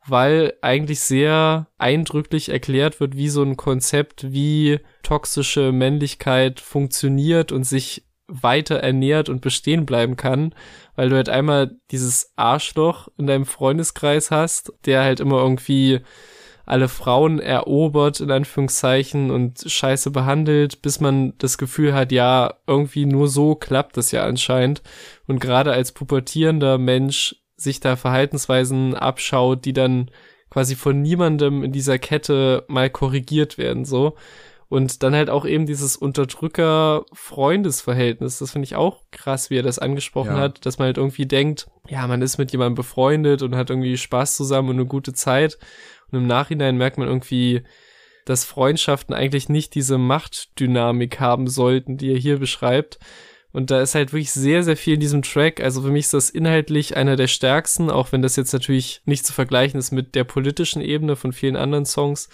weil 0.05 0.53
eigentlich 0.61 0.99
sehr 0.99 1.67
eindrücklich 1.77 2.49
erklärt 2.49 2.99
wird, 2.99 3.15
wie 3.15 3.29
so 3.29 3.41
ein 3.43 3.55
Konzept 3.55 4.31
wie 4.31 4.79
toxische 5.01 5.71
Männlichkeit 5.71 6.59
funktioniert 6.59 7.51
und 7.51 7.63
sich 7.63 8.05
weiter 8.27 8.77
ernährt 8.77 9.29
und 9.29 9.41
bestehen 9.41 9.85
bleiben 9.85 10.15
kann, 10.15 10.55
weil 10.95 11.09
du 11.09 11.15
halt 11.15 11.29
einmal 11.29 11.77
dieses 11.91 12.33
Arschloch 12.35 13.07
in 13.17 13.27
deinem 13.27 13.45
Freundeskreis 13.45 14.31
hast, 14.31 14.73
der 14.85 15.03
halt 15.03 15.19
immer 15.19 15.37
irgendwie 15.37 16.01
alle 16.65 16.87
Frauen 16.87 17.39
erobert, 17.39 18.21
in 18.21 18.31
Anführungszeichen, 18.31 19.31
und 19.31 19.63
scheiße 19.65 20.11
behandelt, 20.11 20.81
bis 20.81 20.99
man 20.99 21.33
das 21.37 21.57
Gefühl 21.57 21.93
hat, 21.93 22.11
ja, 22.11 22.55
irgendwie 22.67 23.05
nur 23.05 23.27
so 23.27 23.55
klappt 23.55 23.97
das 23.97 24.11
ja 24.11 24.23
anscheinend. 24.23 24.81
Und 25.27 25.39
gerade 25.39 25.73
als 25.73 25.91
pubertierender 25.91 26.77
Mensch 26.77 27.35
sich 27.57 27.79
da 27.79 27.95
Verhaltensweisen 27.95 28.95
abschaut, 28.95 29.65
die 29.65 29.73
dann 29.73 30.09
quasi 30.49 30.75
von 30.75 31.01
niemandem 31.01 31.63
in 31.63 31.71
dieser 31.71 31.99
Kette 31.99 32.65
mal 32.67 32.89
korrigiert 32.89 33.57
werden, 33.57 33.85
so. 33.85 34.15
Und 34.69 35.03
dann 35.03 35.13
halt 35.13 35.29
auch 35.29 35.45
eben 35.45 35.67
dieses 35.67 35.97
Unterdrücker-Freundesverhältnis. 35.97 38.39
Das 38.39 38.51
finde 38.51 38.65
ich 38.65 38.75
auch 38.75 39.03
krass, 39.11 39.51
wie 39.51 39.57
er 39.57 39.63
das 39.63 39.77
angesprochen 39.77 40.35
ja. 40.35 40.39
hat, 40.39 40.65
dass 40.65 40.79
man 40.79 40.87
halt 40.87 40.97
irgendwie 40.97 41.27
denkt, 41.27 41.67
ja, 41.87 42.07
man 42.07 42.23
ist 42.23 42.39
mit 42.39 42.51
jemandem 42.51 42.73
befreundet 42.73 43.43
und 43.43 43.55
hat 43.55 43.69
irgendwie 43.69 43.97
Spaß 43.97 44.35
zusammen 44.35 44.69
und 44.69 44.77
eine 44.77 44.87
gute 44.87 45.13
Zeit. 45.13 45.59
Und 46.13 46.21
im 46.21 46.27
Nachhinein 46.27 46.77
merkt 46.77 46.97
man 46.97 47.07
irgendwie, 47.07 47.63
dass 48.25 48.45
Freundschaften 48.45 49.13
eigentlich 49.13 49.49
nicht 49.49 49.75
diese 49.75 49.97
Machtdynamik 49.97 51.19
haben 51.19 51.47
sollten, 51.47 51.97
die 51.97 52.11
er 52.11 52.17
hier 52.17 52.39
beschreibt. 52.39 52.99
Und 53.51 53.69
da 53.69 53.81
ist 53.81 53.93
halt 53.95 54.13
wirklich 54.13 54.31
sehr, 54.31 54.63
sehr 54.63 54.77
viel 54.77 54.95
in 54.95 54.99
diesem 54.99 55.21
Track. 55.21 55.61
Also 55.61 55.81
für 55.81 55.91
mich 55.91 56.05
ist 56.05 56.13
das 56.13 56.29
inhaltlich 56.29 56.95
einer 56.95 57.15
der 57.15 57.27
stärksten, 57.27 57.91
auch 57.91 58.11
wenn 58.11 58.21
das 58.21 58.35
jetzt 58.35 58.53
natürlich 58.53 59.01
nicht 59.05 59.25
zu 59.25 59.33
vergleichen 59.33 59.79
ist 59.79 59.91
mit 59.91 60.15
der 60.15 60.23
politischen 60.23 60.81
Ebene 60.81 61.15
von 61.15 61.33
vielen 61.33 61.55
anderen 61.55 61.85
Songs 61.85 62.29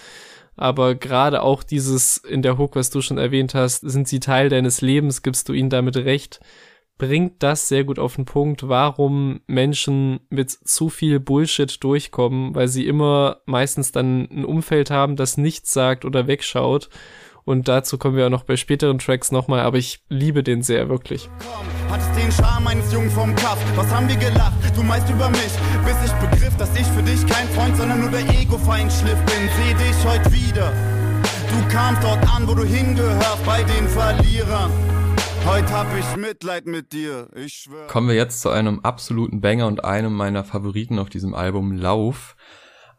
aber 0.60 0.94
gerade 0.94 1.42
auch 1.42 1.64
dieses 1.64 2.18
in 2.18 2.42
der 2.42 2.58
Hook, 2.58 2.76
was 2.76 2.90
du 2.90 3.02
schon 3.02 3.18
erwähnt 3.18 3.56
hast, 3.56 3.80
sind 3.80 4.10
sie 4.10 4.20
Teil 4.20 4.50
deines 4.50 4.82
Lebens, 4.82 5.22
gibst 5.22 5.48
du 5.48 5.54
ihnen 5.54 5.70
damit 5.70 5.96
recht, 5.96 6.42
bringt 7.00 7.42
das 7.42 7.68
sehr 7.68 7.84
gut 7.84 7.98
auf 7.98 8.16
den 8.16 8.26
Punkt, 8.26 8.70
warum 8.70 9.42
Menschen 9.48 10.20
mit 10.30 10.52
zu 10.52 10.90
viel 10.90 11.20
Bullshit 11.20 11.84
durchkommen, 11.84 12.54
weil 12.54 12.68
sie 12.68 12.86
immer 12.86 13.38
meistens 13.48 13.92
dann 13.92 14.28
ein 14.32 14.46
Umfeld 14.46 14.92
haben, 14.92 15.16
das 15.16 15.38
nichts 15.38 15.74
sagt 15.74 16.06
oder 16.06 16.28
wegschaut 16.28 16.90
und 17.50 17.68
dazu 17.68 17.98
kommen 17.98 18.16
wir 18.16 18.28
auch 18.28 18.30
noch 18.30 18.44
bei 18.44 18.58
späteren 18.58 19.00
Tracks 19.00 19.32
nochmal, 19.32 19.62
aber 19.62 19.78
ich 19.78 20.04
liebe 20.08 20.44
den 20.44 20.62
sehr, 20.62 20.88
wirklich. 20.88 21.32
Hattest 21.90 22.16
den 22.16 22.32
Charme 22.32 22.68
eines 22.68 22.94
Jungen 22.94 23.10
vom 23.10 23.36
Kaff, 23.36 23.58
was 23.76 23.90
haben 23.92 24.08
wir 24.08 24.18
gelacht? 24.18 24.54
Du 24.76 24.84
meinst 24.84 25.10
über 25.10 25.30
mich, 25.30 25.52
bis 25.84 25.96
ich 26.06 26.12
begriff, 26.30 26.56
dass 26.58 26.70
ich 26.80 26.86
für 26.86 27.02
dich 27.02 27.26
kein 27.26 27.48
Freund, 27.50 27.76
sondern 27.76 28.02
nur 28.02 28.12
der 28.12 28.22
Ego-Feinschliff 28.40 29.18
bin. 29.26 29.50
Seh 29.58 29.74
dich 29.74 30.06
heute 30.06 30.32
wieder. 30.32 30.72
Du 31.24 31.74
kamst 31.74 32.04
dort 32.04 32.22
an, 32.36 32.48
wo 32.48 32.54
du 32.54 32.64
hingehörst, 32.64 33.44
bei 33.46 33.64
den 33.64 33.88
Verlierern. 33.88 34.99
Heute 35.46 35.70
hab 35.72 35.88
ich 35.98 36.16
Mitleid 36.16 36.66
mit 36.66 36.94
dir, 36.94 37.30
ich 37.36 37.54
schwör. 37.54 37.88
Kommen 37.88 38.08
wir 38.08 38.16
jetzt 38.16 38.42
zu 38.42 38.50
einem 38.50 38.80
absoluten 38.82 39.42
Banger 39.42 39.68
und 39.68 39.84
einem 39.84 40.14
meiner 40.14 40.44
Favoriten 40.44 41.00
auf 41.00 41.10
diesem 41.10 41.34
Album, 41.34 41.74
Lauf 41.74 42.36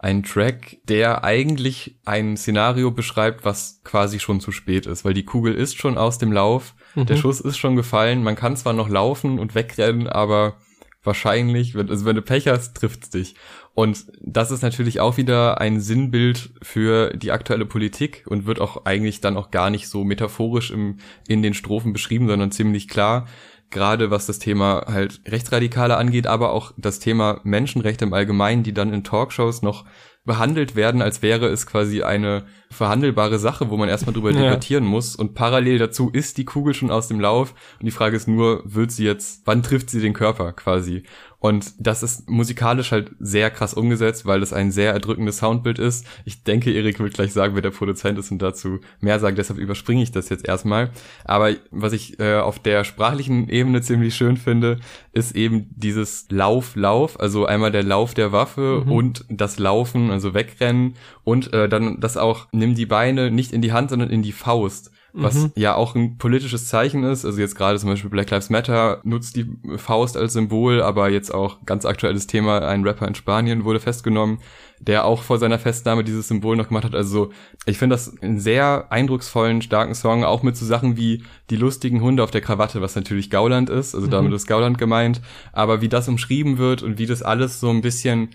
ein 0.03 0.22
Track, 0.22 0.79
der 0.85 1.24
eigentlich 1.24 1.98
ein 2.07 2.38
Szenario 2.38 2.90
beschreibt, 2.90 3.44
was 3.44 3.83
quasi 3.85 4.18
schon 4.18 4.40
zu 4.40 4.50
spät 4.50 4.87
ist, 4.87 5.05
weil 5.05 5.12
die 5.12 5.26
Kugel 5.26 5.55
ist 5.55 5.76
schon 5.76 5.98
aus 5.98 6.16
dem 6.16 6.33
Lauf, 6.33 6.74
mhm. 6.94 7.05
der 7.05 7.16
Schuss 7.16 7.38
ist 7.38 7.59
schon 7.59 7.76
gefallen, 7.76 8.22
man 8.22 8.35
kann 8.35 8.57
zwar 8.57 8.72
noch 8.72 8.88
laufen 8.88 9.38
und 9.38 9.55
wegrennen, 9.55 10.07
aber 10.07 10.57
wahrscheinlich, 11.03 11.74
wenn, 11.74 11.90
also 11.90 12.07
wenn 12.07 12.16
du 12.16 12.22
Pech 12.22 12.48
hast, 12.48 12.74
trifft's 12.74 13.11
dich. 13.11 13.35
Und 13.81 14.05
das 14.21 14.51
ist 14.51 14.61
natürlich 14.61 15.01
auch 15.01 15.16
wieder 15.16 15.59
ein 15.59 15.81
Sinnbild 15.81 16.51
für 16.61 17.16
die 17.16 17.33
aktuelle 17.33 17.64
Politik 17.64 18.25
und 18.27 18.45
wird 18.45 18.61
auch 18.61 18.85
eigentlich 18.85 19.23
dann 19.23 19.38
auch 19.38 19.51
gar 19.51 19.71
nicht 19.71 19.88
so 19.88 20.05
metaphorisch 20.05 20.71
im, 20.71 20.99
in 21.29 21.40
den 21.40 21.55
Strophen 21.55 21.95
beschrieben, 21.95 22.29
sondern 22.29 22.53
ziemlich 22.53 22.88
klar 22.88 23.27
gerade 23.71 24.11
was 24.11 24.27
das 24.27 24.38
Thema 24.38 24.85
halt 24.87 25.23
Rechtsradikale 25.27 25.97
angeht, 25.97 26.27
aber 26.27 26.53
auch 26.53 26.73
das 26.77 26.99
Thema 26.99 27.40
Menschenrechte 27.43 28.05
im 28.05 28.12
Allgemeinen, 28.12 28.64
die 28.64 28.75
dann 28.75 28.93
in 28.93 29.03
Talkshows 29.03 29.62
noch 29.62 29.87
behandelt 30.27 30.77
werden, 30.77 31.01
als 31.01 31.23
wäre 31.23 31.47
es 31.47 31.66
quasi 31.66 32.03
eine 32.03 32.45
verhandelbare 32.70 33.38
Sache, 33.38 33.70
wo 33.70 33.76
man 33.76 33.88
erstmal 33.88 34.14
drüber 34.14 34.30
ja. 34.30 34.42
debattieren 34.42 34.85
muss. 34.85 35.16
Und 35.16 35.35
parallel 35.35 35.78
dazu 35.78 36.11
ist 36.11 36.38
die 36.38 36.44
Kugel 36.44 36.74
schon 36.74 36.90
aus 36.90 37.09
dem 37.09 37.20
Lauf. 37.20 37.54
Und 37.80 37.87
die 37.87 37.90
Frage 37.90 38.16
ist 38.16 38.28
nur, 38.28 38.62
wird 38.64 38.92
sie 38.92 39.04
jetzt, 39.04 39.42
wann 39.44 39.62
trifft 39.62 39.90
sie 39.90 40.00
den 40.00 40.12
Körper 40.12 40.52
quasi? 40.52 41.02
Und 41.40 41.72
das 41.78 42.02
ist 42.02 42.28
musikalisch 42.28 42.92
halt 42.92 43.12
sehr 43.18 43.50
krass 43.50 43.72
umgesetzt, 43.72 44.26
weil 44.26 44.40
das 44.40 44.52
ein 44.52 44.70
sehr 44.70 44.92
erdrückendes 44.92 45.38
Soundbild 45.38 45.78
ist. 45.78 46.06
Ich 46.26 46.44
denke, 46.44 46.70
Erik 46.70 47.00
wird 47.00 47.14
gleich 47.14 47.33
sagen, 47.33 47.54
wer 47.54 47.62
der 47.62 47.70
Produzent 47.70 48.18
ist 48.18 48.30
und 48.30 48.42
dazu 48.42 48.80
mehr 49.00 49.18
sagen, 49.18 49.37
deshalb 49.37 49.59
überspringe 49.59 50.02
ich 50.02 50.12
das 50.12 50.28
jetzt 50.28 50.46
erstmal. 50.46 50.90
Aber 51.24 51.50
was 51.70 51.94
ich 51.94 52.20
äh, 52.20 52.37
auf 52.37 52.59
der 52.59 52.85
sprachlichen 52.85 53.48
Ebene 53.48 53.80
ziemlich 53.80 54.14
schön 54.14 54.37
finde, 54.37 54.80
ist 55.14 55.35
eben 55.35 55.70
dieses 55.70 56.26
Lauf, 56.30 56.76
Lauf, 56.76 57.18
also 57.18 57.46
einmal 57.46 57.72
der 57.72 57.85
Lauf 57.85 58.12
der 58.12 58.33
Waffe 58.33 58.83
mhm. 58.85 58.92
und 58.92 59.24
das 59.30 59.59
Laufen, 59.59 60.11
also 60.11 60.35
wegrennen 60.35 60.94
und 61.24 61.54
äh, 61.54 61.70
dann 61.70 62.00
das 62.00 62.18
auch, 62.18 62.48
nimm 62.61 62.77
die 62.77 62.87
Beine 62.87 63.31
nicht 63.33 63.53
in 63.53 63.62
die 63.62 63.73
Hand, 63.73 63.90
sondern 63.90 64.11
in 64.11 64.23
die 64.23 64.33
Faust 64.33 64.92
was 65.12 65.35
mhm. 65.35 65.53
ja 65.57 65.75
auch 65.75 65.94
ein 65.94 66.18
politisches 66.18 66.68
Zeichen 66.68 67.05
ist. 67.05 67.25
Also 67.25 67.40
jetzt 67.40 67.57
gerade 67.57 67.79
zum 67.79 67.88
Beispiel 67.88 68.11
Black 68.11 68.31
Lives 68.31 68.51
Matter 68.51 69.01
nutzt 69.05 69.37
die 69.37 69.46
Faust 69.77 70.16
als 70.16 70.35
Symbol, 70.35 70.83
aber 70.83 71.11
jetzt 71.11 71.33
auch 71.33 71.64
ganz 71.66 71.85
aktuelles 71.85 72.27
Thema, 72.27 72.61
ein 72.61 72.85
Rapper 72.85 73.09
in 73.09 73.14
Spanien 73.14 73.64
wurde 73.64 73.81
festgenommen, 73.81 74.38
der 74.79 75.05
auch 75.05 75.23
vor 75.23 75.38
seiner 75.38 75.59
Festnahme 75.59 76.05
dieses 76.05 76.29
Symbol 76.29 76.57
noch 76.57 76.68
gemacht 76.68 76.85
hat. 76.85 76.94
Also 76.94 77.31
ich 77.66 77.79
finde 77.79 77.94
das 77.94 78.20
einen 78.23 78.40
sehr 78.40 78.87
eindrucksvollen, 78.90 79.62
starken 79.62 79.94
Song, 79.94 80.25
auch 80.25 80.42
mit 80.42 80.57
so 80.57 80.64
Sachen 80.64 80.96
wie 80.96 81.25
die 81.51 81.57
lustigen 81.57 82.01
Hunde 82.01 82.23
auf 82.23 82.31
der 82.31 82.40
Krawatte, 82.40 82.81
was 82.81 82.94
natürlich 82.94 83.31
Gauland 83.31 83.68
ist, 83.68 83.94
also 83.94 84.07
mhm. 84.07 84.12
damit 84.12 84.33
ist 84.33 84.46
Gauland 84.46 84.79
gemeint, 84.79 85.20
aber 85.53 85.81
wie 85.81 85.88
das 85.88 86.09
umschrieben 86.09 86.59
wird 86.59 86.83
und 86.83 86.99
wie 86.99 87.07
das 87.07 87.23
alles 87.23 87.61
so 87.61 87.70
ein 87.70 87.81
bisschen 87.81 88.31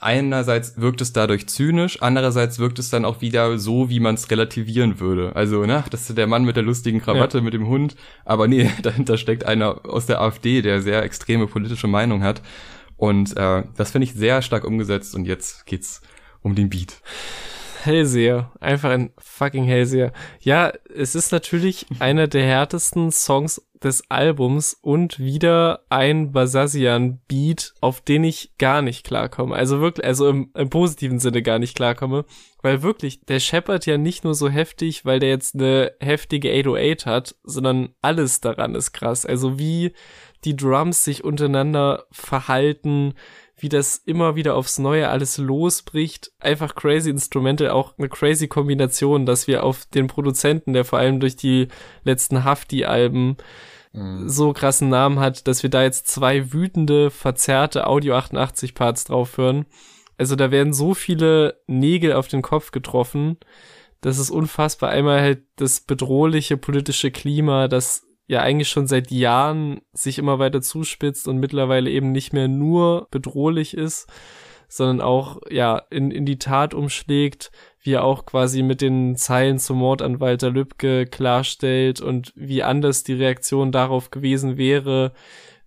einerseits 0.00 0.80
wirkt 0.80 1.00
es 1.00 1.12
dadurch 1.12 1.48
zynisch, 1.48 2.02
andererseits 2.02 2.58
wirkt 2.58 2.78
es 2.78 2.90
dann 2.90 3.04
auch 3.04 3.20
wieder 3.20 3.58
so, 3.58 3.88
wie 3.90 4.00
man 4.00 4.14
es 4.14 4.30
relativieren 4.30 5.00
würde. 5.00 5.34
Also, 5.34 5.64
ne, 5.66 5.84
das 5.90 6.08
ist 6.08 6.18
der 6.18 6.26
Mann 6.26 6.44
mit 6.44 6.56
der 6.56 6.62
lustigen 6.62 7.00
Krawatte, 7.00 7.38
ja. 7.38 7.44
mit 7.44 7.54
dem 7.54 7.66
Hund, 7.68 7.96
aber 8.24 8.48
nee, 8.48 8.70
dahinter 8.82 9.18
steckt 9.18 9.44
einer 9.44 9.84
aus 9.84 10.06
der 10.06 10.20
AfD, 10.20 10.62
der 10.62 10.82
sehr 10.82 11.02
extreme 11.02 11.46
politische 11.46 11.86
Meinung 11.86 12.22
hat. 12.22 12.42
Und 12.96 13.36
äh, 13.36 13.64
das 13.76 13.90
finde 13.90 14.04
ich 14.04 14.14
sehr 14.14 14.42
stark 14.42 14.64
umgesetzt 14.64 15.14
und 15.14 15.26
jetzt 15.26 15.66
geht's 15.66 16.00
um 16.42 16.54
den 16.54 16.70
Beat. 16.70 17.02
Hellseher. 17.86 18.52
Einfach 18.60 18.90
ein 18.90 19.12
fucking 19.18 19.64
Hellseher. 19.64 20.12
Ja, 20.40 20.72
es 20.94 21.14
ist 21.14 21.32
natürlich 21.32 21.86
einer 21.98 22.28
der 22.28 22.44
härtesten 22.44 23.10
Songs 23.10 23.62
des 23.82 24.10
Albums 24.10 24.76
und 24.80 25.18
wieder 25.18 25.84
ein 25.90 26.32
Basazian-Beat, 26.32 27.74
auf 27.80 28.00
den 28.00 28.24
ich 28.24 28.52
gar 28.58 28.82
nicht 28.82 29.06
klarkomme. 29.06 29.54
Also 29.54 29.80
wirklich, 29.80 30.06
also 30.06 30.28
im, 30.28 30.50
im 30.54 30.70
positiven 30.70 31.18
Sinne 31.18 31.42
gar 31.42 31.58
nicht 31.58 31.76
klarkomme. 31.76 32.24
Weil 32.62 32.82
wirklich, 32.82 33.20
der 33.26 33.38
scheppert 33.38 33.86
ja 33.86 33.98
nicht 33.98 34.24
nur 34.24 34.34
so 34.34 34.48
heftig, 34.48 35.04
weil 35.04 35.20
der 35.20 35.28
jetzt 35.28 35.54
eine 35.54 35.92
heftige 36.00 36.50
808 36.50 37.06
hat, 37.06 37.36
sondern 37.44 37.90
alles 38.02 38.40
daran 38.40 38.74
ist 38.74 38.92
krass. 38.92 39.24
Also 39.24 39.58
wie 39.58 39.92
die 40.44 40.56
Drums 40.56 41.04
sich 41.04 41.24
untereinander 41.24 42.06
verhalten, 42.10 43.14
wie 43.58 43.68
das 43.68 43.96
immer 43.96 44.36
wieder 44.36 44.54
aufs 44.54 44.78
Neue 44.78 45.08
alles 45.08 45.38
losbricht. 45.38 46.30
Einfach 46.38 46.74
crazy 46.74 47.08
Instrumente, 47.10 47.72
auch 47.72 47.96
eine 47.98 48.08
crazy 48.08 48.48
Kombination, 48.48 49.24
dass 49.24 49.46
wir 49.46 49.64
auf 49.64 49.86
den 49.86 50.08
Produzenten, 50.08 50.74
der 50.74 50.84
vor 50.84 50.98
allem 50.98 51.20
durch 51.20 51.36
die 51.36 51.68
letzten 52.04 52.44
Hafti-Alben 52.44 53.36
mhm. 53.92 54.28
so 54.28 54.52
krassen 54.52 54.90
Namen 54.90 55.20
hat, 55.20 55.48
dass 55.48 55.62
wir 55.62 55.70
da 55.70 55.82
jetzt 55.82 56.06
zwei 56.06 56.52
wütende, 56.52 57.10
verzerrte 57.10 57.86
Audio 57.86 58.14
88 58.16 58.74
Parts 58.74 59.04
drauf 59.04 59.38
hören. 59.38 59.64
Also 60.18 60.36
da 60.36 60.50
werden 60.50 60.74
so 60.74 60.94
viele 60.94 61.60
Nägel 61.66 62.12
auf 62.12 62.28
den 62.28 62.42
Kopf 62.42 62.72
getroffen. 62.72 63.38
Das 64.02 64.18
ist 64.18 64.30
unfassbar. 64.30 64.90
Einmal 64.90 65.20
halt 65.20 65.42
das 65.56 65.80
bedrohliche 65.80 66.58
politische 66.58 67.10
Klima, 67.10 67.68
das 67.68 68.05
ja 68.26 68.40
eigentlich 68.40 68.68
schon 68.68 68.86
seit 68.86 69.10
Jahren 69.10 69.80
sich 69.92 70.18
immer 70.18 70.38
weiter 70.38 70.60
zuspitzt 70.60 71.28
und 71.28 71.38
mittlerweile 71.38 71.90
eben 71.90 72.12
nicht 72.12 72.32
mehr 72.32 72.48
nur 72.48 73.08
bedrohlich 73.10 73.76
ist, 73.76 74.08
sondern 74.68 75.00
auch 75.00 75.38
ja 75.48 75.82
in, 75.90 76.10
in 76.10 76.26
die 76.26 76.38
Tat 76.38 76.74
umschlägt, 76.74 77.52
wie 77.80 77.92
er 77.92 78.04
auch 78.04 78.26
quasi 78.26 78.62
mit 78.62 78.80
den 78.80 79.16
Zeilen 79.16 79.58
zum 79.58 79.78
Mord 79.78 80.02
an 80.02 80.20
Walter 80.20 80.50
Lübcke 80.50 81.06
klarstellt 81.06 82.00
und 82.00 82.32
wie 82.34 82.62
anders 82.64 83.04
die 83.04 83.14
Reaktion 83.14 83.70
darauf 83.70 84.10
gewesen 84.10 84.56
wäre, 84.56 85.12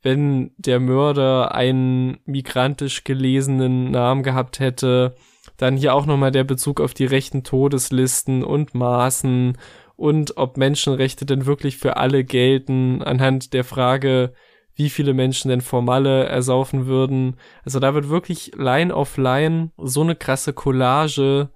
wenn 0.01 0.51
der 0.57 0.79
Mörder 0.79 1.53
einen 1.55 2.19
migrantisch 2.25 3.03
gelesenen 3.03 3.91
Namen 3.91 4.23
gehabt 4.23 4.59
hätte. 4.59 5.15
Dann 5.57 5.77
hier 5.77 5.93
auch 5.93 6.05
nochmal 6.05 6.31
der 6.31 6.45
Bezug 6.45 6.79
auf 6.79 6.93
die 6.93 7.05
rechten 7.05 7.43
Todeslisten 7.43 8.43
und 8.43 8.73
Maßen 8.73 9.57
und 9.99 10.37
ob 10.37 10.55
Menschenrechte 10.55 11.25
denn 11.25 11.45
wirklich 11.45 11.75
für 11.77 11.97
alle 11.97 12.23
gelten 12.23 13.03
anhand 13.03 13.53
der 13.53 13.65
Frage, 13.65 14.33
wie 14.73 14.89
viele 14.89 15.13
Menschen 15.13 15.49
denn 15.49 15.59
Formalle 15.59 16.23
ersaufen 16.23 16.85
würden. 16.85 17.35
Also 17.65 17.81
da 17.81 17.93
wird 17.93 18.07
wirklich 18.07 18.53
Line 18.55 18.95
auf 18.95 19.17
Line 19.17 19.71
so 19.77 19.99
eine 19.99 20.15
krasse 20.15 20.53
Collage 20.53 21.49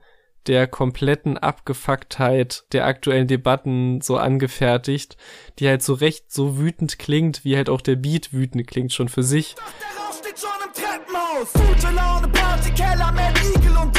der 0.48 0.68
kompletten 0.68 1.38
Abgefucktheit 1.38 2.66
der 2.74 2.86
aktuellen 2.86 3.28
Debatten 3.28 4.02
so 4.02 4.18
angefertigt, 4.18 5.16
die 5.60 5.70
halt 5.70 5.82
so 5.82 5.94
recht 5.94 6.30
so 6.30 6.58
wütend 6.58 7.00
klingt, 7.00 7.46
wie 7.46 7.56
halt 7.56 7.70
auch 7.70 7.80
der 7.80 7.96
Beat 7.96 8.34
wütend 8.34 8.68
klingt 8.68 8.92
schon 8.92 9.08
für 9.08 9.24
sich. 9.24 9.56
Gute 11.54 11.94
Laune, 11.96 12.28
Partykeller, 12.28 13.12
Mad 13.14 13.40
Eagle 13.56 13.78
und 13.78 13.94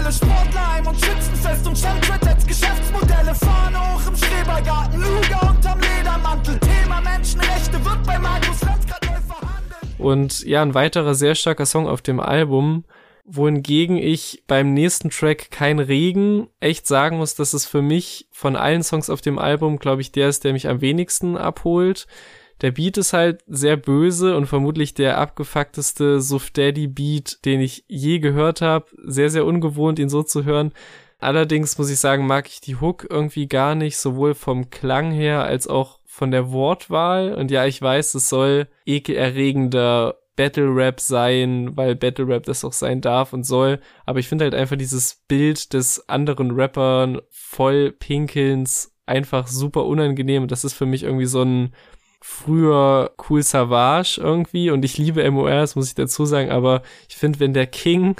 Terrorzelle, 0.00 0.12
Sportleim 0.12 0.86
und 0.86 0.94
Schützenfest 0.96 1.66
und 1.66 2.28
als 2.28 2.46
Geschäftsmodelle, 2.46 3.34
Fahne 3.34 3.78
hoch 3.78 4.08
im 4.08 4.16
Schrebergarten, 4.16 5.00
Luger 5.00 5.50
unterm 5.50 5.80
Ledermantel, 5.80 6.58
Thema 6.58 7.00
Menschenrechte 7.00 7.84
wird 7.84 8.02
bei 8.06 8.18
Markus 8.18 8.62
Lanz 8.62 8.86
grad 8.86 9.04
neu 9.04 9.20
verhandelt. 9.20 9.98
Und 9.98 10.40
ja, 10.44 10.62
ein 10.62 10.74
weiterer 10.74 11.14
sehr 11.14 11.34
starker 11.34 11.66
Song 11.66 11.86
auf 11.86 12.02
dem 12.02 12.20
Album, 12.20 12.84
wohingegen 13.24 13.96
ich 13.96 14.42
beim 14.46 14.72
nächsten 14.72 15.10
Track 15.10 15.50
Kein 15.50 15.78
Regen 15.78 16.48
echt 16.60 16.86
sagen 16.86 17.18
muss, 17.18 17.34
dass 17.34 17.52
es 17.52 17.66
für 17.66 17.82
mich 17.82 18.26
von 18.30 18.56
allen 18.56 18.82
Songs 18.82 19.10
auf 19.10 19.20
dem 19.20 19.38
Album, 19.38 19.78
glaube 19.78 20.02
ich, 20.02 20.12
der 20.12 20.28
ist, 20.28 20.44
der 20.44 20.52
mich 20.52 20.68
am 20.68 20.80
wenigsten 20.80 21.36
abholt. 21.36 22.06
Der 22.62 22.72
Beat 22.72 22.98
ist 22.98 23.12
halt 23.12 23.42
sehr 23.46 23.76
böse 23.76 24.36
und 24.36 24.46
vermutlich 24.46 24.92
der 24.94 25.18
abgefuckteste 25.18 26.20
Suf 26.20 26.50
Daddy 26.50 26.88
Beat, 26.88 27.44
den 27.44 27.60
ich 27.60 27.84
je 27.88 28.18
gehört 28.18 28.60
habe. 28.60 28.86
Sehr, 29.04 29.30
sehr 29.30 29.46
ungewohnt, 29.46 29.98
ihn 29.98 30.10
so 30.10 30.22
zu 30.22 30.44
hören. 30.44 30.72
Allerdings 31.18 31.78
muss 31.78 31.90
ich 31.90 31.98
sagen, 31.98 32.26
mag 32.26 32.48
ich 32.48 32.60
die 32.60 32.76
Hook 32.76 33.06
irgendwie 33.08 33.46
gar 33.46 33.74
nicht, 33.74 33.98
sowohl 33.98 34.34
vom 34.34 34.70
Klang 34.70 35.10
her 35.10 35.44
als 35.44 35.66
auch 35.68 36.00
von 36.04 36.30
der 36.30 36.50
Wortwahl. 36.50 37.34
Und 37.34 37.50
ja, 37.50 37.66
ich 37.66 37.80
weiß, 37.80 38.14
es 38.14 38.28
soll 38.28 38.68
ekelerregender 38.84 40.16
Battle 40.36 40.74
Rap 40.74 41.00
sein, 41.00 41.76
weil 41.76 41.94
Battle 41.94 42.26
Rap 42.26 42.44
das 42.44 42.64
auch 42.64 42.72
sein 42.72 43.00
darf 43.00 43.32
und 43.32 43.44
soll. 43.44 43.80
Aber 44.06 44.18
ich 44.18 44.28
finde 44.28 44.44
halt 44.44 44.54
einfach 44.54 44.76
dieses 44.76 45.22
Bild 45.28 45.74
des 45.74 46.08
anderen 46.08 46.50
Rappern 46.52 47.20
voll 47.30 47.92
Pinkelns 47.92 48.94
einfach 49.04 49.46
super 49.46 49.84
unangenehm. 49.84 50.48
Das 50.48 50.64
ist 50.64 50.72
für 50.72 50.86
mich 50.86 51.02
irgendwie 51.02 51.26
so 51.26 51.42
ein 51.42 51.74
früher 52.20 53.12
Cool 53.28 53.42
Savage 53.42 54.20
irgendwie 54.22 54.70
und 54.70 54.84
ich 54.84 54.98
liebe 54.98 55.28
MORs, 55.30 55.74
muss 55.74 55.88
ich 55.88 55.94
dazu 55.94 56.26
sagen, 56.26 56.50
aber 56.50 56.82
ich 57.08 57.16
finde, 57.16 57.40
wenn 57.40 57.54
der 57.54 57.66
King 57.66 58.16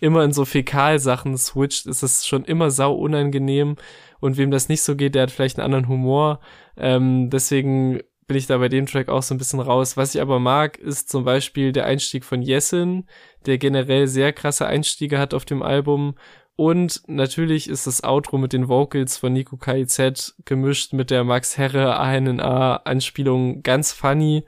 immer 0.00 0.24
in 0.24 0.32
so 0.32 0.44
Fäkalsachen 0.44 1.38
switcht, 1.38 1.86
ist 1.86 2.02
es 2.02 2.26
schon 2.26 2.44
immer 2.44 2.70
sau 2.70 2.94
unangenehm 2.94 3.76
und 4.20 4.36
wem 4.36 4.50
das 4.50 4.68
nicht 4.68 4.82
so 4.82 4.96
geht, 4.96 5.14
der 5.14 5.22
hat 5.22 5.30
vielleicht 5.30 5.58
einen 5.58 5.66
anderen 5.66 5.88
Humor. 5.88 6.40
Ähm, 6.76 7.30
deswegen 7.30 8.00
bin 8.28 8.36
ich 8.36 8.46
da 8.46 8.58
bei 8.58 8.68
dem 8.68 8.86
Track 8.86 9.08
auch 9.08 9.22
so 9.22 9.34
ein 9.34 9.38
bisschen 9.38 9.60
raus. 9.60 9.96
Was 9.96 10.14
ich 10.14 10.20
aber 10.20 10.38
mag, 10.38 10.76
ist 10.76 11.08
zum 11.08 11.24
Beispiel 11.24 11.72
der 11.72 11.86
Einstieg 11.86 12.24
von 12.24 12.42
Jessin, 12.42 13.06
der 13.46 13.56
generell 13.56 14.06
sehr 14.06 14.32
krasse 14.34 14.66
Einstiege 14.66 15.18
hat 15.18 15.32
auf 15.32 15.46
dem 15.46 15.62
Album. 15.62 16.14
Und 16.60 17.02
natürlich 17.06 17.68
ist 17.68 17.86
das 17.86 18.02
Outro 18.02 18.36
mit 18.36 18.52
den 18.52 18.66
Vocals 18.66 19.16
von 19.16 19.32
Nico 19.32 19.56
KIZ 19.56 20.34
gemischt 20.44 20.92
mit 20.92 21.08
der 21.08 21.22
Max 21.22 21.56
Herre 21.56 21.96
ANNA 21.98 22.78
Anspielung 22.78 23.62
ganz 23.62 23.92
funny, 23.92 24.44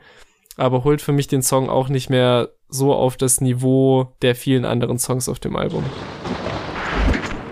aber 0.57 0.83
holt 0.83 1.03
für 1.03 1.13
mich 1.13 1.29
den 1.29 1.41
Song 1.41 1.71
auch 1.71 1.89
nicht 1.89 2.11
mehr 2.11 2.49
so 2.69 2.93
auf 2.93 3.17
das 3.17 3.41
Niveau 3.41 4.13
der 4.23 4.35
vielen 4.35 4.65
anderen 4.65 4.99
Songs 4.99 5.29
auf 5.29 5.39
dem 5.39 5.55
Album. 5.55 5.85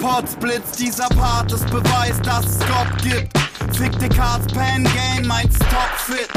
Potsblitz, 0.00 0.72
dieser 0.72 1.08
Part 1.10 1.52
ist 1.52 1.70
Beweis, 1.70 2.20
dass 2.22 2.44
es 2.46 2.58
Gott 2.58 3.02
gibt. 3.04 3.38
Fick 3.76 3.96
Descartes 4.00 4.52
Pen 4.52 4.82
Game, 4.82 5.28
meinst 5.28 5.60
topfit. 5.60 6.28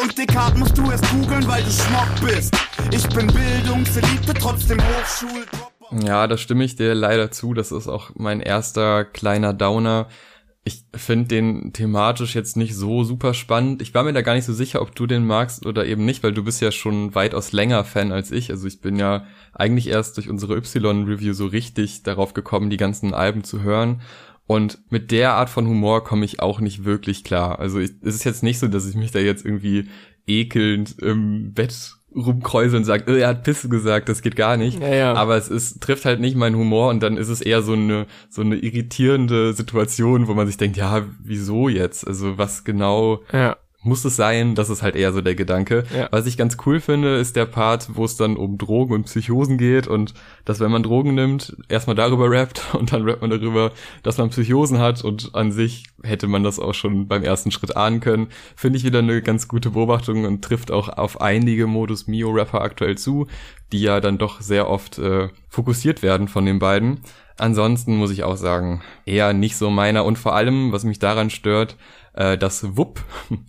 Und 0.00 0.16
Descartes 0.16 0.58
musst 0.58 0.78
du 0.78 0.90
erst 0.90 1.04
googeln, 1.10 1.46
weil 1.46 1.62
du 1.62 1.70
Schmock 1.70 2.08
bist. 2.22 2.56
Ich 2.90 3.06
bin 3.10 3.26
Bildungselite, 3.26 4.32
trotzdem 4.32 4.78
Hochschul. 4.78 5.44
Ja, 5.90 6.26
da 6.26 6.36
stimme 6.36 6.64
ich 6.64 6.76
dir 6.76 6.94
leider 6.94 7.30
zu. 7.30 7.54
Das 7.54 7.72
ist 7.72 7.88
auch 7.88 8.10
mein 8.14 8.40
erster 8.40 9.04
kleiner 9.04 9.52
Downer. 9.52 10.08
Ich 10.64 10.84
finde 10.96 11.28
den 11.28 11.72
thematisch 11.72 12.34
jetzt 12.34 12.56
nicht 12.56 12.74
so 12.74 13.04
super 13.04 13.34
spannend. 13.34 13.82
Ich 13.82 13.94
war 13.94 14.02
mir 14.02 14.12
da 14.12 14.22
gar 14.22 14.34
nicht 14.34 14.46
so 14.46 14.52
sicher, 14.52 14.82
ob 14.82 14.96
du 14.96 15.06
den 15.06 15.24
magst 15.24 15.64
oder 15.64 15.86
eben 15.86 16.04
nicht, 16.04 16.24
weil 16.24 16.32
du 16.32 16.42
bist 16.42 16.60
ja 16.60 16.72
schon 16.72 17.14
weitaus 17.14 17.52
länger 17.52 17.84
Fan 17.84 18.10
als 18.10 18.32
ich. 18.32 18.50
Also 18.50 18.66
ich 18.66 18.80
bin 18.80 18.96
ja 18.96 19.26
eigentlich 19.52 19.86
erst 19.86 20.16
durch 20.16 20.28
unsere 20.28 20.56
Y-Review 20.56 21.34
so 21.34 21.46
richtig 21.46 22.02
darauf 22.02 22.34
gekommen, 22.34 22.68
die 22.68 22.78
ganzen 22.78 23.14
Alben 23.14 23.44
zu 23.44 23.62
hören. 23.62 24.02
Und 24.48 24.78
mit 24.90 25.12
der 25.12 25.34
Art 25.34 25.50
von 25.50 25.68
Humor 25.68 26.02
komme 26.02 26.24
ich 26.24 26.40
auch 26.40 26.58
nicht 26.58 26.84
wirklich 26.84 27.22
klar. 27.22 27.60
Also 27.60 27.78
ich, 27.78 27.92
es 28.02 28.16
ist 28.16 28.24
jetzt 28.24 28.42
nicht 28.42 28.58
so, 28.58 28.66
dass 28.66 28.88
ich 28.88 28.96
mich 28.96 29.12
da 29.12 29.20
jetzt 29.20 29.44
irgendwie 29.44 29.88
ekelnd 30.26 30.98
im 31.00 31.52
Bett 31.52 31.95
rumkräuseln 32.16 32.78
und 32.78 32.84
sagt, 32.84 33.08
äh, 33.08 33.18
er 33.18 33.28
hat 33.28 33.44
Pisse 33.44 33.68
gesagt, 33.68 34.08
das 34.08 34.22
geht 34.22 34.36
gar 34.36 34.56
nicht. 34.56 34.80
Ja, 34.80 34.94
ja. 34.94 35.14
Aber 35.14 35.36
es 35.36 35.48
ist, 35.48 35.80
trifft 35.80 36.04
halt 36.04 36.20
nicht 36.20 36.36
meinen 36.36 36.56
Humor 36.56 36.90
und 36.90 37.02
dann 37.02 37.16
ist 37.16 37.28
es 37.28 37.40
eher 37.40 37.62
so 37.62 37.74
eine, 37.74 38.06
so 38.28 38.42
eine 38.42 38.56
irritierende 38.56 39.52
Situation, 39.52 40.26
wo 40.26 40.34
man 40.34 40.46
sich 40.46 40.56
denkt, 40.56 40.76
ja, 40.76 41.04
wieso 41.22 41.68
jetzt? 41.68 42.06
Also 42.06 42.38
was 42.38 42.64
genau 42.64 43.20
ja 43.32 43.56
muss 43.86 44.04
es 44.04 44.16
sein, 44.16 44.54
das 44.54 44.68
ist 44.68 44.82
halt 44.82 44.96
eher 44.96 45.12
so 45.12 45.20
der 45.20 45.34
Gedanke. 45.34 45.84
Ja. 45.96 46.08
Was 46.10 46.26
ich 46.26 46.36
ganz 46.36 46.56
cool 46.66 46.80
finde, 46.80 47.16
ist 47.16 47.36
der 47.36 47.46
Part, 47.46 47.90
wo 47.94 48.04
es 48.04 48.16
dann 48.16 48.36
um 48.36 48.58
Drogen 48.58 48.94
und 48.94 49.04
Psychosen 49.04 49.56
geht 49.56 49.86
und 49.86 50.14
dass 50.44 50.60
wenn 50.60 50.70
man 50.70 50.82
Drogen 50.82 51.14
nimmt, 51.14 51.56
erstmal 51.68 51.96
darüber 51.96 52.30
rappt 52.30 52.62
und 52.74 52.92
dann 52.92 53.08
rappt 53.08 53.22
man 53.22 53.30
darüber, 53.30 53.72
dass 54.02 54.18
man 54.18 54.30
Psychosen 54.30 54.78
hat 54.78 55.02
und 55.02 55.34
an 55.34 55.52
sich 55.52 55.84
hätte 56.02 56.26
man 56.26 56.42
das 56.42 56.58
auch 56.58 56.74
schon 56.74 57.08
beim 57.08 57.22
ersten 57.22 57.50
Schritt 57.50 57.76
ahnen 57.76 58.00
können. 58.00 58.28
Finde 58.56 58.78
ich 58.78 58.84
wieder 58.84 58.98
eine 58.98 59.22
ganz 59.22 59.48
gute 59.48 59.70
Beobachtung 59.70 60.24
und 60.24 60.42
trifft 60.42 60.70
auch 60.70 60.88
auf 60.88 61.20
einige 61.20 61.66
Modus 61.66 62.06
Mio 62.06 62.30
Rapper 62.30 62.60
aktuell 62.60 62.98
zu, 62.98 63.26
die 63.72 63.80
ja 63.80 64.00
dann 64.00 64.18
doch 64.18 64.40
sehr 64.40 64.68
oft 64.68 64.98
äh, 64.98 65.28
fokussiert 65.48 66.02
werden 66.02 66.28
von 66.28 66.44
den 66.44 66.58
beiden. 66.58 67.00
Ansonsten 67.38 67.96
muss 67.96 68.10
ich 68.10 68.24
auch 68.24 68.36
sagen, 68.36 68.82
eher 69.04 69.34
nicht 69.34 69.56
so 69.56 69.68
meiner 69.70 70.04
und 70.04 70.18
vor 70.18 70.34
allem, 70.34 70.72
was 70.72 70.84
mich 70.84 70.98
daran 70.98 71.28
stört, 71.28 71.76
äh, 72.16 72.36
dass 72.36 72.76
Wupp 72.76 73.02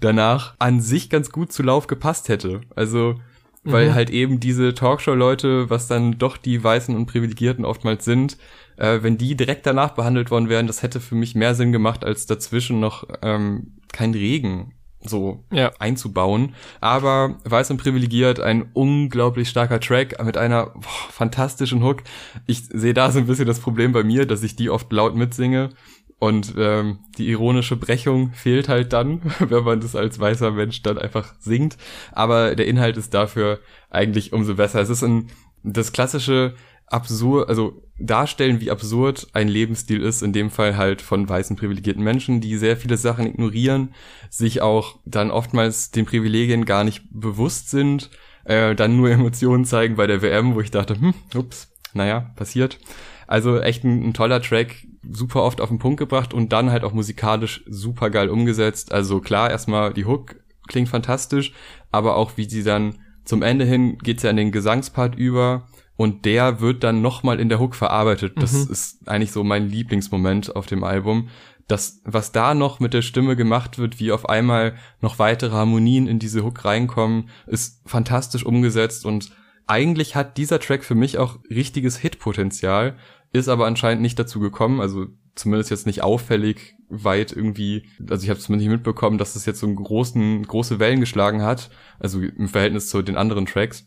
danach 0.00 0.54
an 0.58 0.80
sich 0.80 1.08
ganz 1.10 1.30
gut 1.30 1.52
zu 1.52 1.62
Lauf 1.62 1.86
gepasst 1.86 2.28
hätte. 2.28 2.62
Also, 2.74 3.14
weil 3.62 3.90
mhm. 3.90 3.94
halt 3.94 4.10
eben 4.10 4.40
diese 4.40 4.74
Talkshow-Leute, 4.74 5.70
was 5.70 5.86
dann 5.88 6.18
doch 6.18 6.36
die 6.36 6.62
Weißen 6.62 6.94
und 6.94 7.06
Privilegierten 7.06 7.64
oftmals 7.64 8.04
sind, 8.04 8.36
äh, 8.76 9.02
wenn 9.02 9.18
die 9.18 9.36
direkt 9.36 9.66
danach 9.66 9.90
behandelt 9.90 10.30
worden 10.30 10.48
wären, 10.48 10.66
das 10.66 10.82
hätte 10.82 11.00
für 11.00 11.14
mich 11.14 11.34
mehr 11.34 11.54
Sinn 11.54 11.72
gemacht, 11.72 12.04
als 12.04 12.26
dazwischen 12.26 12.80
noch 12.80 13.04
ähm, 13.22 13.78
kein 13.92 14.12
Regen 14.12 14.72
so 15.08 15.44
ja. 15.52 15.72
einzubauen. 15.78 16.54
Aber 16.80 17.38
Weiß 17.44 17.70
und 17.70 17.78
Privilegiert, 17.78 18.40
ein 18.40 18.70
unglaublich 18.72 19.48
starker 19.48 19.80
Track 19.80 20.22
mit 20.24 20.36
einer 20.36 20.66
boah, 20.66 21.10
fantastischen 21.10 21.82
Hook. 21.82 22.02
Ich 22.46 22.64
sehe 22.66 22.94
da 22.94 23.10
so 23.10 23.18
ein 23.18 23.26
bisschen 23.26 23.46
das 23.46 23.60
Problem 23.60 23.92
bei 23.92 24.02
mir, 24.02 24.26
dass 24.26 24.42
ich 24.42 24.56
die 24.56 24.70
oft 24.70 24.90
laut 24.92 25.14
mitsinge. 25.14 25.70
Und 26.18 26.54
ähm, 26.56 27.00
die 27.18 27.28
ironische 27.28 27.76
Brechung 27.76 28.32
fehlt 28.32 28.68
halt 28.68 28.92
dann, 28.92 29.20
wenn 29.38 29.64
man 29.64 29.80
das 29.80 29.94
als 29.94 30.18
weißer 30.18 30.50
Mensch 30.50 30.82
dann 30.82 30.98
einfach 30.98 31.34
singt. 31.38 31.76
Aber 32.12 32.54
der 32.54 32.66
Inhalt 32.66 32.96
ist 32.96 33.12
dafür 33.12 33.60
eigentlich 33.90 34.32
umso 34.32 34.54
besser. 34.54 34.80
Es 34.80 34.90
ist 34.90 35.02
ein 35.02 35.28
das 35.62 35.92
klassische 35.92 36.54
absurd, 36.86 37.48
also 37.48 37.82
darstellen, 37.98 38.60
wie 38.60 38.70
absurd 38.70 39.26
ein 39.32 39.48
Lebensstil 39.48 40.00
ist, 40.02 40.22
in 40.22 40.32
dem 40.32 40.50
Fall 40.50 40.76
halt 40.76 41.02
von 41.02 41.28
weißen 41.28 41.56
privilegierten 41.56 42.02
Menschen, 42.02 42.40
die 42.40 42.56
sehr 42.56 42.76
viele 42.76 42.96
Sachen 42.96 43.26
ignorieren, 43.26 43.94
sich 44.30 44.62
auch 44.62 44.98
dann 45.04 45.30
oftmals 45.30 45.90
den 45.90 46.06
Privilegien 46.06 46.64
gar 46.64 46.84
nicht 46.84 47.04
bewusst 47.10 47.70
sind, 47.70 48.10
äh, 48.44 48.74
dann 48.74 48.96
nur 48.96 49.10
Emotionen 49.10 49.64
zeigen 49.64 49.96
bei 49.96 50.06
der 50.06 50.22
WM, 50.22 50.54
wo 50.54 50.60
ich 50.60 50.70
dachte, 50.70 50.94
hm, 50.94 51.14
ups, 51.34 51.72
naja, 51.94 52.32
passiert. 52.36 52.78
Also 53.26 53.60
echt 53.60 53.82
ein, 53.82 54.08
ein 54.08 54.14
toller 54.14 54.40
Track, 54.40 54.76
super 55.10 55.42
oft 55.42 55.60
auf 55.60 55.68
den 55.68 55.78
Punkt 55.78 55.98
gebracht 55.98 56.34
und 56.34 56.52
dann 56.52 56.70
halt 56.70 56.84
auch 56.84 56.92
musikalisch 56.92 57.64
super 57.66 58.10
geil 58.10 58.28
umgesetzt. 58.28 58.92
Also 58.92 59.20
klar, 59.20 59.50
erstmal 59.50 59.92
die 59.92 60.04
Hook 60.04 60.36
klingt 60.68 60.88
fantastisch, 60.88 61.52
aber 61.90 62.16
auch 62.16 62.32
wie 62.36 62.48
sie 62.48 62.62
dann 62.62 62.98
zum 63.24 63.42
Ende 63.42 63.64
hin 63.64 63.98
geht's 63.98 64.22
ja 64.22 64.30
in 64.30 64.36
den 64.36 64.52
Gesangspart 64.52 65.16
über 65.16 65.66
und 65.96 66.24
der 66.24 66.60
wird 66.60 66.84
dann 66.84 67.02
nochmal 67.02 67.40
in 67.40 67.48
der 67.48 67.58
Hook 67.58 67.74
verarbeitet. 67.74 68.34
Das 68.36 68.52
mhm. 68.52 68.72
ist 68.72 69.08
eigentlich 69.08 69.32
so 69.32 69.42
mein 69.44 69.68
Lieblingsmoment 69.68 70.54
auf 70.54 70.66
dem 70.66 70.84
Album. 70.84 71.28
Das, 71.68 72.00
was 72.04 72.30
da 72.30 72.54
noch 72.54 72.78
mit 72.78 72.94
der 72.94 73.02
Stimme 73.02 73.34
gemacht 73.34 73.78
wird, 73.78 73.98
wie 73.98 74.12
auf 74.12 74.28
einmal 74.28 74.76
noch 75.00 75.18
weitere 75.18 75.52
Harmonien 75.52 76.06
in 76.06 76.20
diese 76.20 76.44
Hook 76.44 76.64
reinkommen, 76.64 77.28
ist 77.46 77.80
fantastisch 77.86 78.46
umgesetzt 78.46 79.04
und 79.04 79.32
eigentlich 79.66 80.14
hat 80.14 80.36
dieser 80.36 80.60
Track 80.60 80.84
für 80.84 80.94
mich 80.94 81.18
auch 81.18 81.38
richtiges 81.50 81.96
Hitpotenzial, 81.96 82.96
ist 83.38 83.48
aber 83.48 83.66
anscheinend 83.66 84.02
nicht 84.02 84.18
dazu 84.18 84.40
gekommen, 84.40 84.80
also 84.80 85.06
zumindest 85.34 85.70
jetzt 85.70 85.86
nicht 85.86 86.02
auffällig 86.02 86.76
weit 86.88 87.32
irgendwie, 87.32 87.88
also 88.08 88.24
ich 88.24 88.30
habe 88.30 88.40
zumindest 88.40 88.68
nicht 88.68 88.76
mitbekommen, 88.76 89.18
dass 89.18 89.30
es 89.30 89.34
das 89.34 89.46
jetzt 89.46 89.60
so 89.60 89.66
einen 89.66 89.76
großen, 89.76 90.46
große 90.46 90.78
Wellen 90.78 91.00
geschlagen 91.00 91.42
hat, 91.42 91.70
also 91.98 92.20
im 92.20 92.48
Verhältnis 92.48 92.88
zu 92.88 93.02
den 93.02 93.16
anderen 93.16 93.46
Tracks 93.46 93.86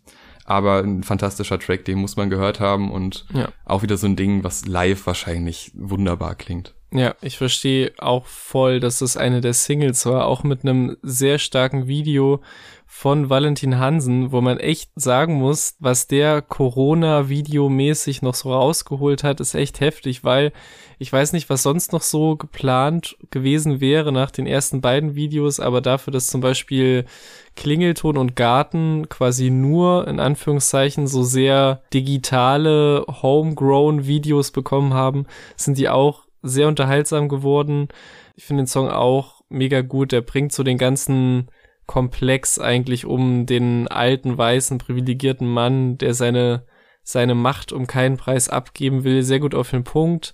aber 0.50 0.80
ein 0.80 1.04
fantastischer 1.04 1.60
Track, 1.60 1.86
den 1.86 2.00
muss 2.00 2.18
man 2.18 2.32
gehört 2.32 2.60
haben 2.60 2.92
und 2.92 3.28
ja. 3.34 3.50
auch 3.66 3.84
wieder 3.84 3.98
so 3.98 4.08
ein 4.08 4.16
Ding, 4.16 4.44
was 4.44 4.66
live 4.66 5.06
wahrscheinlich 5.06 5.72
wunderbar 5.76 6.34
klingt. 6.34 6.74
Ja, 6.92 7.14
ich 7.22 7.38
verstehe 7.38 7.92
auch 8.00 8.26
voll, 8.26 8.80
dass 8.80 9.00
das 9.00 9.16
eine 9.16 9.42
der 9.42 9.54
Singles 9.54 10.08
war, 10.08 10.26
auch 10.26 10.44
mit 10.44 10.64
einem 10.64 10.98
sehr 11.04 11.38
starken 11.38 11.88
Video 11.88 12.42
von 12.88 13.30
Valentin 13.30 13.78
Hansen, 13.78 14.32
wo 14.32 14.42
man 14.42 14.58
echt 14.58 14.90
sagen 14.96 15.36
muss, 15.36 15.76
was 15.78 16.08
der 16.08 16.42
Corona-Video-mäßig 16.42 18.24
noch 18.24 18.34
so 18.34 18.52
rausgeholt 18.52 19.24
hat, 19.24 19.40
ist 19.40 19.54
echt 19.54 19.80
heftig, 19.80 20.24
weil 20.24 20.52
ich 20.98 21.14
weiß 21.14 21.34
nicht, 21.34 21.52
was 21.52 21.62
sonst 21.62 21.94
noch 21.94 22.02
so 22.02 22.36
geplant 22.36 23.16
gewesen 23.30 23.80
wäre 23.80 24.12
nach 24.12 24.32
den 24.32 24.48
ersten 24.48 24.82
beiden 24.82 25.14
Videos, 25.14 25.60
aber 25.60 25.82
dafür, 25.82 26.12
dass 26.12 26.26
zum 26.26 26.42
Beispiel 26.42 27.06
Klingelton 27.56 28.18
und 28.18 28.36
Garten 28.36 29.08
quasi 29.08 29.52
nur 29.52 30.08
in 30.08 30.20
Anführungszeichen 30.20 31.06
so 31.06 31.22
sehr 31.22 31.84
digitale 31.94 33.06
Homegrown 33.08 34.08
Videos 34.08 34.50
bekommen 34.50 34.96
haben, 34.96 35.28
sind 35.56 35.78
die 35.78 35.90
auch 35.90 36.24
sehr 36.42 36.68
unterhaltsam 36.68 37.30
geworden. 37.30 37.90
Ich 38.36 38.46
finde 38.46 38.64
den 38.64 38.68
Song 38.68 38.90
auch 38.90 39.42
mega 39.50 39.82
gut. 39.82 40.12
Der 40.12 40.22
bringt 40.22 40.54
so 40.54 40.64
den 40.64 40.78
ganzen 40.78 41.50
Komplex 41.86 42.60
eigentlich 42.60 43.06
um 43.06 43.46
den 43.46 43.88
alten, 43.88 44.38
weißen, 44.38 44.78
privilegierten 44.78 45.48
Mann, 45.48 45.98
der 45.98 46.14
seine, 46.14 46.66
seine 47.04 47.36
Macht 47.36 47.72
um 47.72 47.88
keinen 47.88 48.18
Preis 48.18 48.48
abgeben 48.48 49.04
will, 49.04 49.24
sehr 49.24 49.40
gut 49.40 49.56
auf 49.56 49.72
den 49.72 49.84
Punkt. 49.84 50.34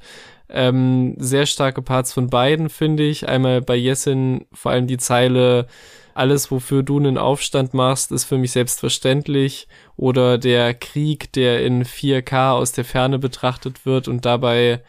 Ähm, 0.50 1.16
sehr 1.18 1.46
starke 1.46 1.82
Parts 1.82 2.14
von 2.14 2.30
beiden, 2.30 2.70
finde 2.70 3.04
ich. 3.04 3.28
Einmal 3.28 3.62
bei 3.62 3.76
Jessin 3.76 4.46
vor 4.54 4.74
allem 4.74 4.86
die 4.86 4.98
Zeile, 4.98 5.68
alles, 6.14 6.52
wofür 6.52 6.84
du 6.84 6.98
einen 7.00 7.18
Aufstand 7.18 7.74
machst, 7.74 8.12
ist 8.12 8.26
für 8.26 8.38
mich 8.38 8.52
selbstverständlich. 8.52 9.68
Oder 9.98 10.38
der 10.38 10.74
Krieg, 10.74 11.32
der 11.34 11.64
in 11.66 11.84
4K 11.84 12.52
aus 12.52 12.74
der 12.74 12.86
Ferne 12.86 13.18
betrachtet 13.18 13.86
wird 13.86 14.08
und 14.08 14.26
dabei 14.26 14.82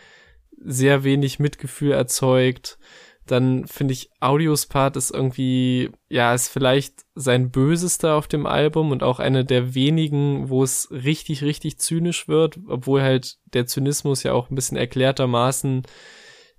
sehr 0.59 1.05
wenig 1.05 1.39
Mitgefühl 1.39 1.93
erzeugt. 1.93 2.79
Dann 3.27 3.67
finde 3.67 3.93
ich, 3.93 4.11
Audios 4.21 4.67
Part 4.67 4.97
ist 4.97 5.11
irgendwie, 5.11 5.91
ja, 6.09 6.33
ist 6.33 6.49
vielleicht 6.49 7.05
sein 7.17 7.51
bösester 7.51 8.15
auf 8.15 8.29
dem 8.29 8.47
Album 8.47 8.93
und 8.93 9.03
auch 9.03 9.19
eine 9.19 9.45
der 9.45 9.75
wenigen, 9.75 10.49
wo 10.49 10.63
es 10.63 10.89
richtig, 10.93 11.43
richtig 11.43 11.79
zynisch 11.79 12.29
wird, 12.29 12.59
obwohl 12.69 13.03
halt 13.03 13.39
der 13.47 13.67
Zynismus 13.67 14.23
ja 14.23 14.33
auch 14.33 14.49
ein 14.49 14.55
bisschen 14.55 14.77
erklärtermaßen 14.77 15.83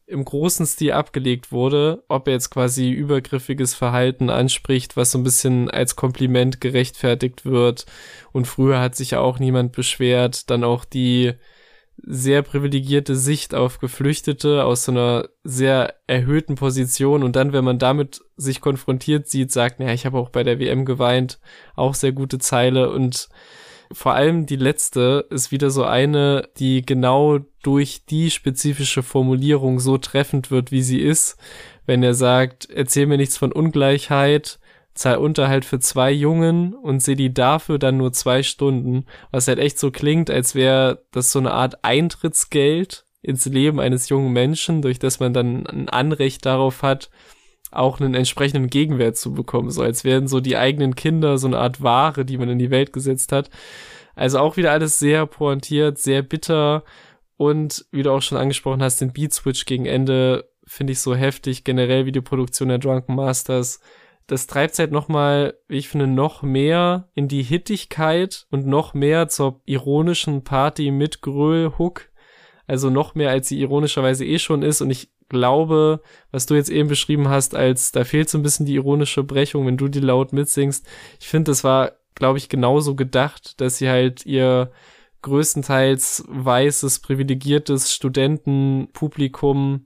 im 0.07 0.23
großen 0.23 0.65
Stil 0.65 0.93
abgelegt 0.93 1.51
wurde, 1.51 2.03
ob 2.07 2.27
er 2.27 2.33
jetzt 2.33 2.49
quasi 2.49 2.91
übergriffiges 2.91 3.73
Verhalten 3.73 4.29
anspricht, 4.29 4.95
was 4.95 5.11
so 5.11 5.17
ein 5.17 5.23
bisschen 5.23 5.69
als 5.69 5.97
Kompliment 5.97 6.61
gerechtfertigt 6.61 7.45
wird. 7.45 7.85
Und 8.31 8.47
früher 8.47 8.79
hat 8.79 8.95
sich 8.95 9.11
ja 9.11 9.19
auch 9.19 9.37
niemand 9.37 9.73
beschwert. 9.73 10.49
Dann 10.49 10.63
auch 10.63 10.85
die 10.85 11.33
sehr 12.03 12.41
privilegierte 12.41 13.15
Sicht 13.15 13.55
auf 13.55 13.79
Geflüchtete 13.79 14.63
aus 14.63 14.85
so 14.85 14.91
einer 14.91 15.29
sehr 15.43 15.95
erhöhten 16.07 16.55
Position. 16.55 17.23
Und 17.23 17.35
dann, 17.35 17.53
wenn 17.53 17.63
man 17.63 17.79
damit 17.79 18.21
sich 18.35 18.61
konfrontiert 18.61 19.27
sieht, 19.27 19.51
sagt, 19.51 19.79
naja, 19.79 19.93
ich 19.93 20.05
habe 20.05 20.17
auch 20.17 20.29
bei 20.29 20.43
der 20.43 20.59
WM 20.59 20.85
geweint, 20.85 21.39
auch 21.75 21.95
sehr 21.95 22.11
gute 22.11 22.39
Zeile. 22.39 22.91
Und 22.91 23.29
vor 23.91 24.13
allem 24.13 24.45
die 24.45 24.57
letzte 24.57 25.25
ist 25.29 25.51
wieder 25.51 25.69
so 25.69 25.83
eine, 25.83 26.49
die 26.57 26.85
genau 26.85 27.39
durch 27.63 28.05
die 28.05 28.29
spezifische 28.31 29.03
Formulierung 29.03 29.79
so 29.79 29.97
treffend 29.97 30.51
wird, 30.51 30.71
wie 30.71 30.83
sie 30.83 30.99
ist. 30.99 31.37
Wenn 31.85 32.03
er 32.03 32.13
sagt, 32.13 32.69
erzähl 32.69 33.07
mir 33.07 33.17
nichts 33.17 33.37
von 33.37 33.51
Ungleichheit, 33.51 34.59
zahl 34.97 35.17
Unterhalt 35.17 35.65
für 35.65 35.79
zwei 35.79 36.11
Jungen 36.11 36.73
und 36.73 37.01
sehe 37.01 37.15
die 37.15 37.33
dafür 37.33 37.79
dann 37.79 37.97
nur 37.97 38.13
zwei 38.13 38.43
Stunden, 38.43 39.05
was 39.31 39.47
halt 39.47 39.59
echt 39.59 39.79
so 39.79 39.91
klingt, 39.91 40.29
als 40.29 40.55
wäre 40.55 41.05
das 41.11 41.31
so 41.31 41.39
eine 41.39 41.51
Art 41.51 41.83
Eintrittsgeld 41.83 43.05
ins 43.21 43.45
Leben 43.45 43.79
eines 43.79 44.09
jungen 44.09 44.33
Menschen, 44.33 44.81
durch 44.81 44.99
das 44.99 45.19
man 45.19 45.33
dann 45.33 45.65
ein 45.67 45.89
Anrecht 45.89 46.45
darauf 46.45 46.81
hat, 46.81 47.09
auch 47.71 47.99
einen 47.99 48.13
entsprechenden 48.13 48.69
Gegenwert 48.69 49.17
zu 49.17 49.33
bekommen, 49.33 49.69
so 49.71 49.81
als 49.81 50.03
wären 50.03 50.27
so 50.27 50.39
die 50.39 50.57
eigenen 50.57 50.95
Kinder 50.95 51.37
so 51.37 51.47
eine 51.47 51.59
Art 51.59 51.81
Ware, 51.81 52.25
die 52.25 52.37
man 52.37 52.49
in 52.49 52.59
die 52.59 52.71
Welt 52.71 52.93
gesetzt 52.93 53.31
hat. 53.31 53.49
Also 54.15 54.39
auch 54.39 54.57
wieder 54.57 54.71
alles 54.71 54.97
sehr 54.97 55.25
pointiert, 55.25 55.99
sehr 55.99 56.21
bitter. 56.23 56.83
Und 57.35 57.85
wie 57.91 58.01
du 58.01 58.11
auch 58.11 58.21
schon 58.21 58.37
angesprochen 58.37 58.81
hast, 58.81 58.99
den 58.99 59.13
Beat 59.13 59.33
Switch 59.33 59.65
gegen 59.65 59.85
Ende 59.85 60.49
finde 60.65 60.93
ich 60.93 60.99
so 60.99 61.13
heftig, 61.13 61.63
generell 61.63 62.05
wie 62.05 62.11
die 62.11 62.21
Produktion 62.21 62.69
der 62.69 62.79
Drunken 62.79 63.15
Masters 63.15 63.79
das 64.27 64.45
treibt 64.45 64.77
halt 64.77 64.91
nochmal, 64.91 65.57
wie 65.69 65.77
ich 65.77 65.87
finde, 65.87 66.07
noch 66.07 66.43
mehr 66.43 67.09
in 67.13 67.29
die 67.29 67.43
Hittigkeit 67.43 68.45
und 68.51 68.67
noch 68.67 68.93
mehr 68.93 69.29
zur 69.29 69.61
ironischen 69.65 70.43
Party 70.43 70.91
mit 70.91 71.21
Gröl-Hook. 71.21 72.09
Also 72.67 72.89
noch 72.89 73.15
mehr, 73.15 73.31
als 73.31 73.47
sie 73.47 73.61
ironischerweise 73.61 74.25
eh 74.25 74.37
schon 74.39 74.61
ist. 74.63 74.81
Und 74.81 74.91
ich 74.91 75.09
glaube, 75.29 76.01
was 76.31 76.45
du 76.45 76.55
jetzt 76.55 76.69
eben 76.69 76.89
beschrieben 76.89 77.29
hast, 77.29 77.55
als 77.55 77.93
da 77.93 78.03
fehlt 78.03 78.29
so 78.29 78.37
ein 78.37 78.43
bisschen 78.43 78.65
die 78.65 78.75
ironische 78.75 79.23
Brechung, 79.23 79.65
wenn 79.65 79.77
du 79.77 79.87
die 79.87 80.01
laut 80.01 80.33
mitsingst. 80.33 80.85
Ich 81.21 81.29
finde, 81.29 81.51
das 81.51 81.63
war, 81.63 81.93
glaube 82.13 82.37
ich, 82.37 82.49
genauso 82.49 82.95
gedacht, 82.95 83.61
dass 83.61 83.77
sie 83.77 83.87
halt 83.87 84.25
ihr 84.25 84.71
größtenteils 85.21 86.25
weißes, 86.27 86.99
privilegiertes 86.99 87.93
Studentenpublikum 87.93 89.85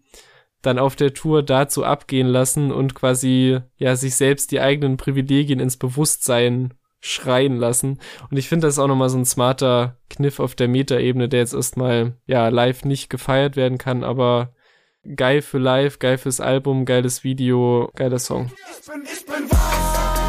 dann 0.61 0.79
auf 0.79 0.95
der 0.95 1.13
Tour 1.13 1.43
dazu 1.43 1.83
abgehen 1.83 2.27
lassen 2.27 2.71
und 2.71 2.95
quasi 2.95 3.59
ja 3.77 3.95
sich 3.95 4.15
selbst 4.15 4.51
die 4.51 4.61
eigenen 4.61 4.97
Privilegien 4.97 5.59
ins 5.59 5.77
Bewusstsein 5.77 6.73
schreien 6.99 7.57
lassen. 7.57 7.99
Und 8.29 8.37
ich 8.37 8.47
finde 8.47 8.67
das 8.67 8.79
auch 8.79 8.87
nochmal 8.87 9.09
so 9.09 9.17
ein 9.17 9.25
smarter 9.25 9.97
Kniff 10.09 10.39
auf 10.39 10.55
der 10.55 10.67
Metaebene, 10.67 11.29
der 11.29 11.39
jetzt 11.39 11.53
erstmal 11.53 12.15
ja 12.27 12.47
live 12.49 12.85
nicht 12.85 13.09
gefeiert 13.09 13.55
werden 13.55 13.77
kann, 13.77 14.03
aber 14.03 14.53
geil 15.15 15.41
für 15.41 15.57
live, 15.57 15.99
geil 15.99 16.17
fürs 16.17 16.39
Album, 16.39 16.85
geiles 16.85 17.23
Video, 17.23 17.91
geiler 17.95 18.19
Song. 18.19 18.51
Ich 18.79 18.85
bin, 18.85 19.03
ich 19.03 19.25
bin 19.25 20.20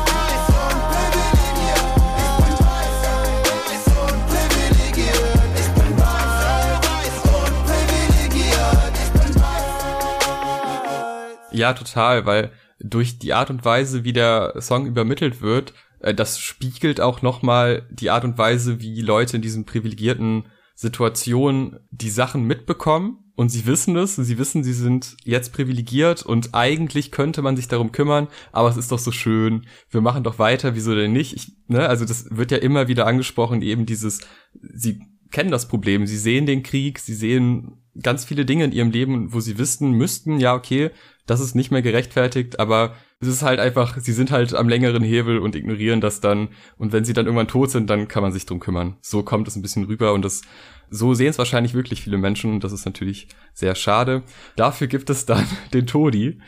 Ja, 11.53 11.75
total, 11.75 12.27
weil 12.27 12.51
durch 12.81 13.19
die 13.19 13.33
Art 13.33 13.51
und 13.51 13.65
Weise, 13.65 14.05
wie 14.05 14.13
der 14.13 14.55
Song 14.61 14.87
übermittelt 14.87 15.41
wird, 15.41 15.73
äh, 16.01 16.15
das 16.15 16.39
spiegelt 16.39 17.01
auch 17.01 17.23
nochmal 17.23 17.87
die 17.91 18.11
Art 18.11 18.25
und 18.25 18.39
Weise, 18.39 18.81
wie 18.81 19.01
Leute 19.01 19.37
in 19.37 19.43
diesen 19.43 19.65
privilegierten 19.65 20.47
Situationen 20.75 21.79
die 21.91 22.11
Sachen 22.11 22.45
mitbekommen 22.45 23.19
und 23.37 23.51
sie 23.51 23.67
wissen 23.67 23.97
es, 23.97 24.17
sie 24.17 24.39
wissen, 24.39 24.65
sie 24.65 24.73
sind 24.73 25.17
jetzt 25.25 25.53
privilegiert 25.53 26.23
und 26.23 26.55
eigentlich 26.55 27.11
könnte 27.11 27.43
man 27.43 27.57
sich 27.57 27.69
darum 27.69 27.93
kümmern, 27.93 28.29
aber 28.53 28.69
es 28.69 28.77
ist 28.77 28.91
doch 28.91 28.99
so 28.99 29.13
schön, 29.13 29.67
wir 29.91 30.01
machen 30.01 30.25
doch 30.25 30.39
weiter, 30.39 30.75
wieso 30.75 30.95
denn 30.95 31.13
nicht? 31.13 31.35
Ich, 31.35 31.53
ne, 31.69 31.89
also 31.89 32.05
das 32.05 32.27
wird 32.31 32.51
ja 32.51 32.59
immer 32.59 32.89
wieder 32.89 33.07
angesprochen, 33.07 33.63
eben 33.63 33.87
dieses, 33.87 34.21
sie 34.61 35.01
kennen 35.33 35.51
das 35.51 35.67
Problem, 35.67 36.07
sie 36.07 36.19
sehen 36.19 36.47
den 36.47 36.63
Krieg, 36.63 36.99
sie 36.99 37.15
sehen 37.15 37.83
ganz 38.01 38.25
viele 38.25 38.45
Dinge 38.45 38.65
in 38.65 38.73
ihrem 38.73 38.91
Leben, 38.91 39.33
wo 39.33 39.41
sie 39.41 39.59
wissen 39.59 39.93
müssten, 39.93 40.39
ja, 40.39 40.55
okay, 40.55 40.91
das 41.27 41.41
ist 41.41 41.55
nicht 41.55 41.71
mehr 41.71 41.83
gerechtfertigt, 41.83 42.59
aber 42.59 42.95
es 43.21 43.29
ist 43.29 43.43
halt 43.43 43.61
einfach, 43.61 43.99
sie 43.99 44.13
sind 44.13 44.33
halt 44.33 44.55
am 44.55 44.69
längeren 44.69 45.03
Hebel 45.05 45.39
und 45.39 45.55
ignorieren 45.55 46.01
das 46.01 46.21
dann. 46.21 46.49
Und 46.77 46.93
wenn 46.93 47.05
sie 47.05 47.13
dann 47.13 47.27
irgendwann 47.27 47.47
tot 47.47 47.71
sind, 47.71 47.89
dann 47.89 48.09
kann 48.09 48.23
man 48.23 48.33
sich 48.33 48.47
drum 48.47 48.59
kümmern. 48.59 48.97
So 49.01 49.23
kommt 49.23 49.47
es 49.47 49.55
ein 49.55 49.63
bisschen 49.63 49.85
rüber 49.85 50.13
und 50.13 50.25
das, 50.25 50.43
so 50.91 51.15
sehen 51.15 51.29
es 51.29 51.39
wahrscheinlich 51.39 51.75
wirklich 51.75 52.03
viele 52.03 52.19
Menschen 52.19 52.53
und 52.55 52.65
das 52.65 52.73
ist 52.73 52.85
natürlich 52.85 53.29
sehr 53.55 53.77
schade. 53.77 54.25
Dafür 54.57 54.89
gibt 54.89 55.09
es 55.11 55.25
dann 55.25 55.47
den 55.73 55.87
Todi. 55.87 56.41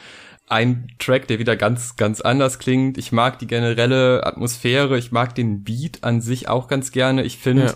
Ein 0.47 0.89
Track, 0.99 1.29
der 1.29 1.39
wieder 1.39 1.57
ganz, 1.57 1.97
ganz 1.97 2.21
anders 2.21 2.59
klingt. 2.59 2.99
Ich 2.99 3.13
mag 3.13 3.39
die 3.39 3.47
generelle 3.47 4.27
Atmosphäre, 4.27 4.99
ich 4.99 5.11
mag 5.11 5.35
den 5.35 5.63
Beat 5.63 6.03
an 6.03 6.21
sich 6.21 6.49
auch 6.49 6.69
ganz 6.69 6.91
gerne. 6.91 7.23
Ich 7.23 7.39
finde, 7.39 7.67
ja. 7.67 7.75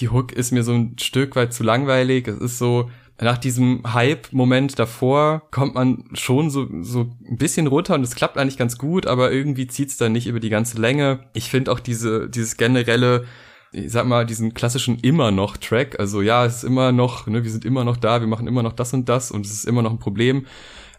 Die 0.00 0.08
Hook 0.08 0.32
ist 0.32 0.52
mir 0.52 0.62
so 0.62 0.72
ein 0.72 0.96
Stück 0.98 1.36
weit 1.36 1.52
zu 1.52 1.62
langweilig. 1.62 2.28
Es 2.28 2.38
ist 2.38 2.58
so, 2.58 2.90
nach 3.20 3.38
diesem 3.38 3.82
Hype-Moment 3.92 4.78
davor 4.78 5.42
kommt 5.50 5.74
man 5.74 6.04
schon 6.12 6.50
so, 6.50 6.68
so 6.82 7.12
ein 7.26 7.38
bisschen 7.38 7.66
runter 7.66 7.94
und 7.94 8.02
es 8.02 8.14
klappt 8.14 8.36
eigentlich 8.36 8.58
ganz 8.58 8.76
gut, 8.76 9.06
aber 9.06 9.32
irgendwie 9.32 9.66
zieht's 9.66 9.96
dann 9.96 10.12
nicht 10.12 10.26
über 10.26 10.40
die 10.40 10.50
ganze 10.50 10.78
Länge. 10.78 11.20
Ich 11.32 11.48
finde 11.50 11.72
auch 11.72 11.80
diese, 11.80 12.28
dieses 12.28 12.56
generelle, 12.58 13.24
ich 13.72 13.90
sag 13.90 14.06
mal, 14.06 14.26
diesen 14.26 14.52
klassischen 14.52 14.98
immer 14.98 15.30
noch 15.30 15.56
Track, 15.56 15.98
also 15.98 16.20
ja, 16.20 16.44
es 16.44 16.56
ist 16.56 16.64
immer 16.64 16.92
noch, 16.92 17.26
ne, 17.26 17.42
wir 17.42 17.50
sind 17.50 17.64
immer 17.64 17.84
noch 17.84 17.96
da, 17.96 18.20
wir 18.20 18.28
machen 18.28 18.46
immer 18.46 18.62
noch 18.62 18.74
das 18.74 18.92
und 18.92 19.08
das 19.08 19.30
und 19.30 19.46
es 19.46 19.52
ist 19.52 19.64
immer 19.64 19.82
noch 19.82 19.92
ein 19.92 19.98
Problem. 19.98 20.46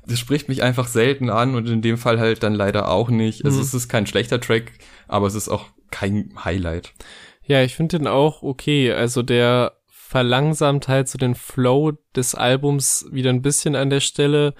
Das 0.07 0.19
spricht 0.19 0.47
mich 0.49 0.63
einfach 0.63 0.87
selten 0.87 1.29
an 1.29 1.53
und 1.53 1.67
in 1.67 1.81
dem 1.81 1.97
Fall 1.97 2.19
halt 2.19 2.41
dann 2.41 2.55
leider 2.55 2.89
auch 2.89 3.09
nicht. 3.09 3.45
Also 3.45 3.57
mhm. 3.57 3.63
es 3.63 3.73
ist 3.73 3.89
kein 3.89 4.07
schlechter 4.07 4.39
Track, 4.39 4.71
aber 5.07 5.27
es 5.27 5.35
ist 5.35 5.49
auch 5.49 5.65
kein 5.91 6.31
Highlight. 6.43 6.93
Ja, 7.47 7.63
ich 7.63 7.75
finde 7.75 7.97
den 7.97 8.07
auch 8.07 8.43
okay. 8.43 8.91
Also 8.91 9.23
der 9.23 9.73
verlangsamt 9.87 10.87
halt 10.87 11.07
so 11.09 11.17
den 11.17 11.35
Flow 11.35 11.93
des 12.15 12.35
Albums 12.35 13.07
wieder 13.11 13.29
ein 13.29 13.41
bisschen 13.41 13.75
an 13.75 13.89
der 13.89 14.01
Stelle. 14.01 14.53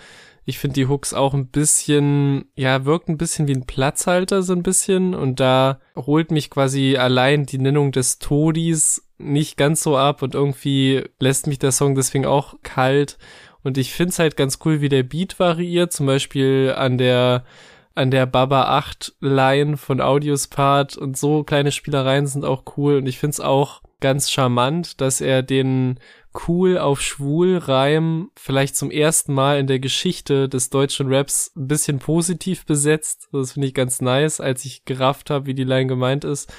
Ich 0.45 0.59
finde 0.59 0.75
die 0.75 0.87
Hooks 0.87 1.13
auch 1.13 1.33
ein 1.33 1.47
bisschen, 1.47 2.45
ja, 2.55 2.85
wirkt 2.85 3.09
ein 3.09 3.17
bisschen 3.17 3.47
wie 3.47 3.53
ein 3.53 3.65
Platzhalter 3.65 4.41
so 4.43 4.53
ein 4.53 4.63
bisschen 4.63 5.13
und 5.13 5.41
da 5.41 5.81
holt 5.95 6.31
mich 6.31 6.49
quasi 6.49 6.95
allein 6.95 7.45
die 7.45 7.57
Nennung 7.57 7.91
des 7.91 8.19
Todis 8.19 9.05
nicht 9.17 9.57
ganz 9.57 9.83
so 9.83 9.97
ab 9.97 10.21
und 10.21 10.35
irgendwie 10.35 11.03
lässt 11.19 11.47
mich 11.47 11.59
der 11.59 11.73
Song 11.73 11.95
deswegen 11.95 12.25
auch 12.25 12.55
kalt 12.63 13.17
Und 13.63 13.77
ich 13.77 13.91
find's 13.91 14.19
halt 14.19 14.37
ganz 14.37 14.59
cool, 14.63 14.79
wie 14.79 14.87
der 14.87 15.03
Beat 15.03 15.39
variiert. 15.39 15.91
Zum 15.91 16.05
Beispiel 16.05 16.73
an 16.77 16.97
der 16.97 17.43
an 17.97 18.11
der 18.11 18.25
Baba 18.27 18.77
8 18.77 19.15
Line 19.19 19.75
von 19.75 20.01
Audios 20.01 20.47
Part 20.47 20.97
und 20.97 21.17
so 21.17 21.43
kleine 21.43 21.71
Spielereien 21.71 22.27
sind 22.27 22.45
auch 22.45 22.63
cool 22.77 22.97
und 22.97 23.07
ich 23.07 23.17
find's 23.17 23.39
auch 23.39 23.81
ganz 23.99 24.29
charmant, 24.29 25.01
dass 25.01 25.19
er 25.19 25.41
den 25.41 25.99
cool 26.47 26.77
auf 26.77 27.01
schwul 27.01 27.57
Reim 27.57 28.29
vielleicht 28.35 28.75
zum 28.75 28.91
ersten 28.91 29.33
Mal 29.33 29.59
in 29.59 29.65
der 29.65 29.79
Geschichte 29.79 30.47
des 30.47 30.69
deutschen 30.69 31.11
Raps 31.11 31.51
ein 31.55 31.67
bisschen 31.67 31.97
positiv 31.97 32.65
besetzt. 32.67 33.29
Das 33.31 33.53
finde 33.53 33.67
ich 33.67 33.73
ganz 33.73 34.01
nice, 34.01 34.39
als 34.39 34.63
ich 34.65 34.85
gerafft 34.85 35.31
habe, 35.31 35.47
wie 35.47 35.55
die 35.55 35.63
Line 35.63 35.87
gemeint 35.87 36.23
ist. 36.23 36.53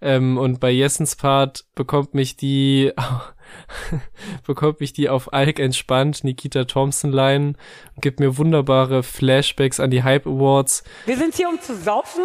Ähm, 0.00 0.38
und 0.38 0.60
bei 0.60 0.70
Jessens 0.70 1.16
Part 1.16 1.66
bekommt 1.74 2.14
mich 2.14 2.36
die 2.36 2.92
bekommt 4.46 4.80
mich 4.80 4.92
die 4.92 5.08
auf 5.08 5.32
Alk 5.32 5.58
entspannt 5.58 6.24
Nikita 6.24 6.64
Thompson 6.64 7.12
Line 7.12 7.54
und 7.94 8.02
gibt 8.02 8.20
mir 8.20 8.36
wunderbare 8.36 9.02
Flashbacks 9.02 9.80
an 9.80 9.90
die 9.90 10.02
Hype 10.02 10.26
Awards. 10.26 10.82
Wir 11.06 11.16
sind 11.16 11.34
hier 11.34 11.48
um 11.48 11.60
zu 11.60 11.76
saufen. 11.76 12.22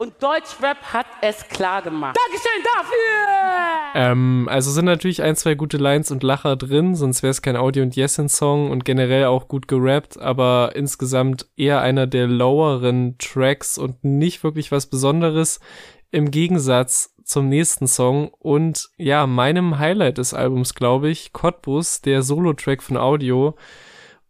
Und 0.00 0.14
Deutschrap 0.22 0.78
hat 0.94 1.04
es 1.20 1.46
klar 1.48 1.82
gemacht. 1.82 2.16
Dankeschön 2.16 2.64
dafür! 2.74 3.90
Ähm, 3.94 4.48
also 4.50 4.70
sind 4.70 4.86
natürlich 4.86 5.22
ein, 5.22 5.36
zwei 5.36 5.54
gute 5.54 5.76
Lines 5.76 6.10
und 6.10 6.22
Lacher 6.22 6.56
drin, 6.56 6.94
sonst 6.94 7.22
wäre 7.22 7.32
es 7.32 7.42
kein 7.42 7.54
Audio- 7.54 7.82
und 7.82 7.94
Yesin-Song 7.94 8.70
und 8.70 8.86
generell 8.86 9.26
auch 9.26 9.46
gut 9.46 9.68
gerappt, 9.68 10.18
aber 10.18 10.72
insgesamt 10.74 11.50
eher 11.54 11.82
einer 11.82 12.06
der 12.06 12.28
loweren 12.28 13.18
Tracks 13.18 13.76
und 13.76 14.02
nicht 14.02 14.42
wirklich 14.42 14.72
was 14.72 14.86
Besonderes. 14.86 15.60
Im 16.10 16.30
Gegensatz 16.30 17.14
zum 17.30 17.48
nächsten 17.48 17.86
Song 17.86 18.28
und 18.38 18.90
ja, 18.96 19.26
meinem 19.26 19.78
Highlight 19.78 20.18
des 20.18 20.34
Albums, 20.34 20.74
glaube 20.74 21.10
ich, 21.10 21.32
Cottbus, 21.32 22.00
der 22.00 22.22
Solo-Track 22.22 22.82
von 22.82 22.96
Audio. 22.96 23.56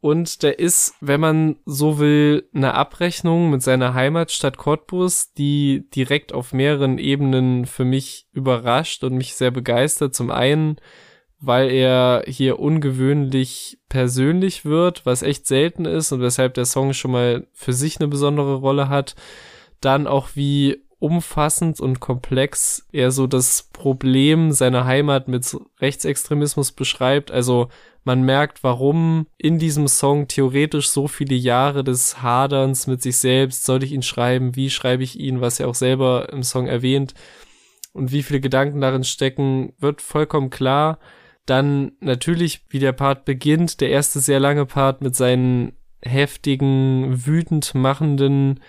Und 0.01 0.43
der 0.43 0.59
ist, 0.59 0.95
wenn 1.01 1.21
man 1.21 1.57
so 1.67 1.99
will, 1.99 2.49
eine 2.55 2.75
Abrechnung 2.75 3.51
mit 3.51 3.63
seiner 3.63 3.93
Heimatstadt 3.95 4.57
Cottbus, 4.57 5.33
die 5.35 5.89
direkt 5.95 6.33
auf 6.33 6.53
mehreren 6.53 6.99
Ebenen 6.99 7.67
für 7.67 7.85
mich 7.85 8.27
überrascht 8.33 9.05
und 9.05 9.15
mich 9.15 9.35
sehr 9.35 9.51
begeistert. 9.51 10.15
Zum 10.15 10.31
einen, 10.31 10.77
weil 11.39 11.71
er 11.71 12.25
hier 12.27 12.59
ungewöhnlich 12.59 13.79
persönlich 13.89 14.65
wird, 14.65 15.05
was 15.05 15.23
echt 15.23 15.47
selten 15.47 15.85
ist 15.85 16.13
und 16.13 16.21
weshalb 16.21 16.55
der 16.55 16.67
Song 16.67 16.95
schon 16.95 17.11
mal 17.11 17.47
für 17.53 17.73
sich 17.73 17.99
eine 17.99 18.09
besondere 18.09 18.57
Rolle 18.57 18.89
hat. 18.89 19.15
Dann 19.81 20.07
auch 20.07 20.31
wie 20.35 20.83
umfassend 21.01 21.81
und 21.81 21.99
komplex 21.99 22.87
er 22.93 23.11
so 23.11 23.27
das 23.27 23.69
Problem 23.73 24.53
seiner 24.53 24.85
Heimat 24.85 25.27
mit 25.27 25.57
Rechtsextremismus 25.81 26.73
beschreibt. 26.73 27.31
Also 27.31 27.69
man 28.05 28.23
merkt, 28.23 28.63
warum 28.63 29.27
in 29.37 29.59
diesem 29.59 29.89
Song 29.89 30.29
theoretisch 30.29 30.89
so 30.89 31.09
viele 31.09 31.35
Jahre 31.35 31.83
des 31.83 32.23
Haderns 32.23 32.87
mit 32.87 33.03
sich 33.03 33.17
selbst, 33.17 33.65
soll 33.65 33.83
ich 33.83 33.93
ihn 33.93 34.03
schreiben, 34.03 34.55
wie 34.57 34.71
schreibe 34.71 35.03
ich 35.03 35.19
ihn, 35.19 35.41
was 35.41 35.59
er 35.59 35.69
auch 35.69 35.75
selber 35.75 36.29
im 36.31 36.43
Song 36.43 36.67
erwähnt 36.67 37.15
und 37.93 38.13
wie 38.13 38.23
viele 38.23 38.41
Gedanken 38.41 38.81
darin 38.81 39.05
stecken, 39.05 39.73
wird 39.79 40.03
vollkommen 40.03 40.51
klar. 40.51 40.99
Dann 41.47 41.93
natürlich, 42.01 42.67
wie 42.69 42.79
der 42.79 42.93
Part 42.93 43.25
beginnt, 43.25 43.81
der 43.81 43.91
erste 43.91 44.21
sehr 44.21 44.39
lange 44.39 44.67
Part 44.67 45.01
mit 45.01 45.17
seinen 45.17 45.73
heftigen, 46.03 47.27
wütend 47.27 47.75
machenden, 47.75 48.61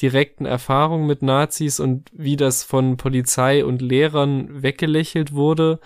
direkten 0.00 0.46
Erfahrungen 0.46 1.06
mit 1.06 1.22
Nazis 1.22 1.80
und 1.80 2.10
wie 2.12 2.36
das 2.36 2.64
von 2.64 2.96
Polizei 2.96 3.64
und 3.64 3.82
Lehrern 3.82 4.62
weggelächelt 4.62 5.32
wurde 5.32 5.80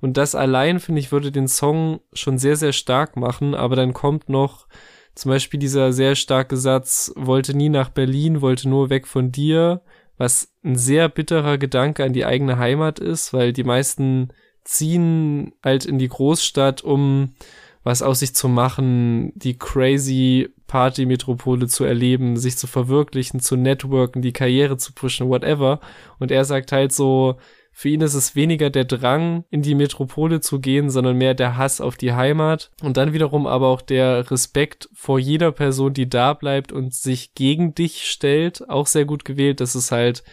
und 0.00 0.16
das 0.16 0.34
allein, 0.34 0.80
finde 0.80 1.00
ich, 1.00 1.12
würde 1.12 1.32
den 1.32 1.48
Song 1.48 2.00
schon 2.12 2.38
sehr, 2.38 2.56
sehr 2.56 2.72
stark 2.72 3.16
machen. 3.16 3.54
Aber 3.54 3.76
dann 3.76 3.92
kommt 3.92 4.28
noch 4.28 4.66
zum 5.14 5.30
Beispiel 5.30 5.58
dieser 5.58 5.92
sehr 5.92 6.14
starke 6.14 6.56
Satz, 6.56 7.12
wollte 7.16 7.56
nie 7.56 7.70
nach 7.70 7.88
Berlin, 7.88 8.40
wollte 8.40 8.68
nur 8.68 8.90
weg 8.90 9.06
von 9.06 9.32
dir, 9.32 9.80
was 10.18 10.52
ein 10.64 10.76
sehr 10.76 11.08
bitterer 11.08 11.58
Gedanke 11.58 12.04
an 12.04 12.12
die 12.12 12.24
eigene 12.24 12.58
Heimat 12.58 12.98
ist, 12.98 13.32
weil 13.32 13.52
die 13.52 13.64
meisten 13.64 14.28
ziehen 14.64 15.52
halt 15.64 15.84
in 15.86 15.98
die 15.98 16.08
Großstadt, 16.08 16.82
um 16.82 17.34
was 17.82 18.02
aus 18.02 18.18
sich 18.18 18.34
zu 18.34 18.48
machen, 18.48 19.32
die 19.36 19.58
crazy 19.58 20.50
Party-Metropole 20.66 21.68
zu 21.68 21.84
erleben, 21.84 22.36
sich 22.36 22.56
zu 22.56 22.66
verwirklichen, 22.66 23.40
zu 23.40 23.56
networken, 23.56 24.22
die 24.22 24.32
Karriere 24.32 24.76
zu 24.76 24.92
pushen, 24.92 25.28
whatever. 25.28 25.80
Und 26.18 26.30
er 26.30 26.44
sagt 26.44 26.72
halt 26.72 26.92
so, 26.92 27.36
für 27.78 27.90
ihn 27.90 28.00
ist 28.00 28.14
es 28.14 28.34
weniger 28.34 28.70
der 28.70 28.86
Drang, 28.86 29.44
in 29.50 29.60
die 29.60 29.74
Metropole 29.74 30.40
zu 30.40 30.60
gehen, 30.60 30.88
sondern 30.88 31.18
mehr 31.18 31.34
der 31.34 31.58
Hass 31.58 31.82
auf 31.82 31.98
die 31.98 32.14
Heimat. 32.14 32.70
Und 32.80 32.96
dann 32.96 33.12
wiederum 33.12 33.46
aber 33.46 33.68
auch 33.68 33.82
der 33.82 34.30
Respekt 34.30 34.88
vor 34.94 35.18
jeder 35.18 35.52
Person, 35.52 35.92
die 35.92 36.08
da 36.08 36.32
bleibt 36.32 36.72
und 36.72 36.94
sich 36.94 37.34
gegen 37.34 37.74
dich 37.74 38.10
stellt. 38.10 38.66
Auch 38.70 38.86
sehr 38.86 39.04
gut 39.04 39.26
gewählt, 39.26 39.60
dass 39.60 39.74
es 39.74 39.92
halt 39.92 40.24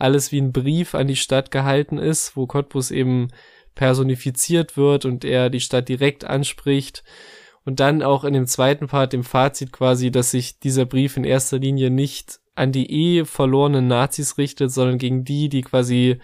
alles 0.00 0.32
wie 0.32 0.40
ein 0.40 0.50
Brief 0.50 0.96
an 0.96 1.06
die 1.06 1.14
Stadt 1.14 1.52
gehalten 1.52 1.98
ist, 1.98 2.36
wo 2.36 2.48
Cottbus 2.48 2.90
eben 2.90 3.28
personifiziert 3.76 4.76
wird 4.76 5.04
und 5.04 5.24
er 5.24 5.50
die 5.50 5.60
Stadt 5.60 5.88
direkt 5.88 6.24
anspricht. 6.24 7.04
Und 7.68 7.80
dann 7.80 8.02
auch 8.02 8.24
in 8.24 8.32
dem 8.32 8.46
zweiten 8.46 8.86
Part, 8.86 9.12
dem 9.12 9.24
Fazit 9.24 9.72
quasi, 9.72 10.10
dass 10.10 10.30
sich 10.30 10.58
dieser 10.58 10.86
Brief 10.86 11.18
in 11.18 11.24
erster 11.24 11.58
Linie 11.58 11.90
nicht 11.90 12.40
an 12.54 12.72
die 12.72 12.90
eh 12.90 13.26
verlorenen 13.26 13.86
Nazis 13.86 14.38
richtet, 14.38 14.72
sondern 14.72 14.96
gegen 14.96 15.22
die, 15.22 15.50
die 15.50 15.60
quasi 15.60 16.18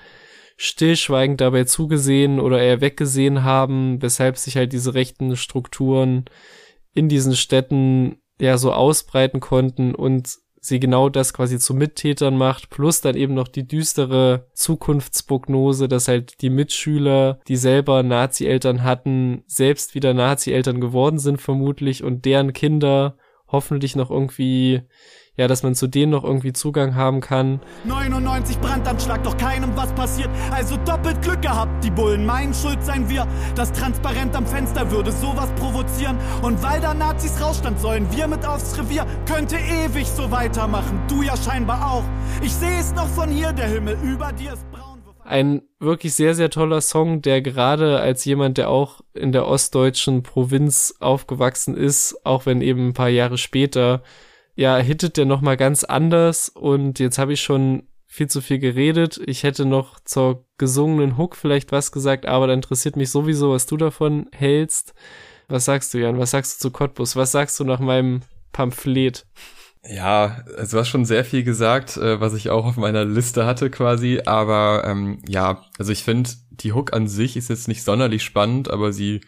stillschweigend 0.57 1.42
dabei 1.42 1.64
zugesehen 1.64 2.40
oder 2.40 2.62
eher 2.62 2.80
weggesehen 2.80 3.42
haben, 3.42 4.01
weshalb 4.01 4.38
sich 4.38 4.57
halt 4.57 4.72
diese 4.72 4.95
rechten 4.95 5.36
Strukturen 5.36 6.24
in 6.95 7.11
diesen 7.11 7.36
Städten 7.36 8.22
ja 8.40 8.57
so 8.57 8.72
ausbreiten 8.72 9.40
konnten 9.40 9.95
und 9.95 10.38
sie 10.65 10.81
genau 10.81 11.11
das 11.11 11.35
quasi 11.35 11.59
zu 11.59 11.75
Mittätern 11.75 12.39
macht, 12.39 12.71
plus 12.71 13.03
dann 13.03 13.17
eben 13.17 13.35
noch 13.35 13.49
die 13.49 13.69
düstere 13.69 14.47
Zukunftsprognose, 14.55 15.89
dass 15.89 16.09
halt 16.09 16.41
die 16.41 16.49
Mitschüler, 16.49 17.39
die 17.49 17.57
selber 17.57 18.03
Nazi-Eltern 18.03 18.83
hatten, 18.83 19.45
selbst 19.47 19.95
wieder 19.95 20.15
Nazi-Eltern 20.15 20.81
geworden 20.81 21.19
sind 21.19 21.41
vermutlich 21.41 22.03
und 22.03 22.25
deren 22.25 22.55
Kinder 22.55 23.19
hoffentlich 23.47 23.95
noch 23.95 24.11
irgendwie 24.11 24.83
ja, 25.37 25.49
dass 25.49 25.62
man 25.62 25.74
zu 25.74 25.87
denen 25.87 26.12
noch 26.12 26.24
irgendwie 26.24 26.53
Zugang 26.53 26.95
haben 26.95 27.20
kann. 27.20 27.61
99 27.85 28.59
Brandanschlag, 28.59 29.22
doch 29.24 29.37
keinem 29.37 29.76
was 29.76 29.93
passiert. 29.93 30.30
Also 30.51 30.76
doppelt 30.85 31.20
Glück 31.22 31.43
gehabt, 31.43 31.82
die 31.82 31.91
Bullen. 31.91 32.24
Mein 32.24 32.55
Schuld 32.55 32.85
sein 32.85 33.09
wir. 33.09 33.26
Das 33.55 33.72
transparent 33.72 34.35
am 34.37 34.47
Fenster 34.47 34.91
würde 34.91 35.11
sowas 35.11 35.51
provozieren. 35.57 36.18
Und 36.43 36.62
weil 36.62 36.80
da 36.80 36.95
Nazis 36.95 37.41
rausstand, 37.41 37.80
sollen 37.80 38.07
wir 38.12 38.28
mit 38.28 38.47
aufs 38.47 38.78
Revier. 38.78 39.07
Könnte 39.26 39.57
ewig 39.57 40.07
so 40.07 40.30
weitermachen. 40.30 41.01
Du 41.09 41.22
ja 41.22 41.37
scheinbar 41.37 41.91
auch. 41.91 42.05
Ich 42.43 42.53
sehe 42.53 42.78
es 42.78 42.95
noch 42.95 43.09
von 43.09 43.28
hier, 43.28 43.53
der 43.53 43.66
Himmel 43.66 43.99
über 44.03 44.32
dir 44.32 44.53
ist 44.53 44.70
braun. 44.70 44.95
Ein 45.26 45.62
wirklich 45.80 46.14
sehr, 46.14 46.35
sehr 46.35 46.51
toller 46.51 46.82
Song, 46.82 47.22
der 47.22 47.41
gerade 47.41 47.99
als 47.99 48.26
jemand, 48.26 48.59
der 48.59 48.68
auch 48.68 49.01
in 49.14 49.32
der 49.32 49.47
ostdeutschen 49.47 50.22
Provinz 50.22 50.95
aufgewachsen 51.01 51.74
ist, 51.74 52.20
auch 52.24 52.45
wenn 52.45 52.61
eben 52.61 52.89
ein 52.89 52.93
paar 52.93 53.09
Jahre 53.09 53.39
später 53.39 54.03
ja, 54.55 54.76
hittet 54.76 55.16
der 55.16 55.24
nochmal 55.24 55.57
ganz 55.57 55.84
anders 55.84 56.48
und 56.48 56.98
jetzt 56.98 57.18
habe 57.18 57.32
ich 57.32 57.42
schon 57.42 57.88
viel 58.07 58.28
zu 58.28 58.40
viel 58.40 58.61
geredet. 58.61 59.20
Ich 59.26 59.42
hätte 59.42 59.64
noch 59.64 59.98
zur 60.05 60.46
gesungenen 60.57 61.18
Hook 61.18 61.34
vielleicht 61.34 61.72
was 61.72 61.90
gesagt, 61.90 62.26
aber 62.26 62.46
da 62.46 62.55
interessiert 62.55 62.96
mich 62.96 63.11
sowieso, 63.11 63.50
was 63.50 63.66
du 63.66 63.76
davon 63.76 64.28
hältst. 64.32 64.94
Was 65.48 65.64
sagst 65.64 65.92
du, 65.92 65.98
Jan? 65.98 66.18
Was 66.18 66.30
sagst 66.30 66.57
du 66.57 66.68
zu 66.68 66.70
Cottbus? 66.70 67.16
Was 67.16 67.32
sagst 67.32 67.59
du 67.59 67.64
nach 67.64 67.80
meinem 67.80 68.22
Pamphlet? 68.52 69.26
Ja, 69.86 70.44
also 70.57 70.76
du 70.76 70.80
hast 70.80 70.88
schon 70.88 71.05
sehr 71.05 71.24
viel 71.24 71.42
gesagt, 71.42 71.96
äh, 71.96 72.20
was 72.20 72.34
ich 72.34 72.48
auch 72.50 72.64
auf 72.64 72.76
meiner 72.76 73.05
Liste 73.05 73.44
hatte 73.44 73.68
quasi, 73.68 74.20
aber 74.24 74.84
ähm, 74.86 75.20
ja, 75.28 75.62
also 75.78 75.92
ich 75.92 76.05
finde, 76.05 76.30
die 76.50 76.72
Hook 76.72 76.94
an 76.94 77.07
sich 77.07 77.36
ist 77.36 77.50
jetzt 77.50 77.68
nicht 77.68 77.82
sonderlich 77.82 78.22
spannend, 78.22 78.70
aber 78.70 78.92
sie 78.92 79.20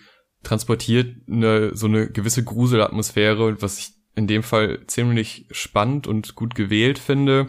transportiert 0.45 1.15
eine, 1.31 1.77
so 1.77 1.87
eine 1.87 2.09
gewisse 2.11 2.43
Gruselatmosphäre 2.43 3.45
und 3.45 3.61
was 3.61 3.79
ich 3.79 3.96
in 4.17 4.27
dem 4.27 4.43
Fall 4.43 4.81
ziemlich 4.87 5.47
spannend 5.51 6.07
und 6.07 6.35
gut 6.35 6.55
gewählt 6.55 6.99
finde. 6.99 7.47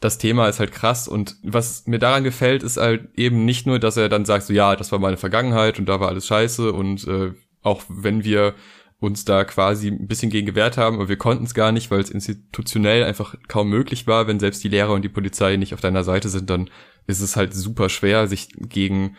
Das 0.00 0.18
Thema 0.18 0.48
ist 0.48 0.60
halt 0.60 0.72
krass 0.72 1.08
und 1.08 1.36
was 1.42 1.86
mir 1.86 1.98
daran 1.98 2.24
gefällt, 2.24 2.62
ist 2.62 2.76
halt 2.76 3.08
eben 3.16 3.44
nicht 3.44 3.66
nur, 3.66 3.78
dass 3.78 3.96
er 3.96 4.08
dann 4.08 4.24
sagt, 4.24 4.44
so 4.44 4.52
ja, 4.52 4.76
das 4.76 4.92
war 4.92 4.98
meine 4.98 5.16
Vergangenheit 5.16 5.78
und 5.78 5.86
da 5.88 6.00
war 6.00 6.08
alles 6.08 6.26
scheiße 6.26 6.72
und 6.72 7.06
äh, 7.08 7.32
auch 7.62 7.82
wenn 7.88 8.22
wir 8.22 8.54
uns 8.98 9.24
da 9.24 9.44
quasi 9.44 9.88
ein 9.88 10.06
bisschen 10.06 10.30
gegen 10.30 10.46
gewehrt 10.46 10.78
haben, 10.78 10.96
aber 10.96 11.08
wir 11.08 11.18
konnten 11.18 11.44
es 11.44 11.54
gar 11.54 11.72
nicht, 11.72 11.90
weil 11.90 12.00
es 12.00 12.10
institutionell 12.10 13.04
einfach 13.04 13.34
kaum 13.48 13.68
möglich 13.68 14.06
war, 14.06 14.26
wenn 14.26 14.40
selbst 14.40 14.64
die 14.64 14.68
Lehrer 14.68 14.92
und 14.92 15.02
die 15.02 15.10
Polizei 15.10 15.56
nicht 15.56 15.74
auf 15.74 15.80
deiner 15.80 16.04
Seite 16.04 16.28
sind, 16.28 16.48
dann 16.48 16.70
ist 17.06 17.20
es 17.20 17.36
halt 17.36 17.52
super 17.54 17.88
schwer, 17.88 18.26
sich 18.26 18.48
gegen 18.56 19.16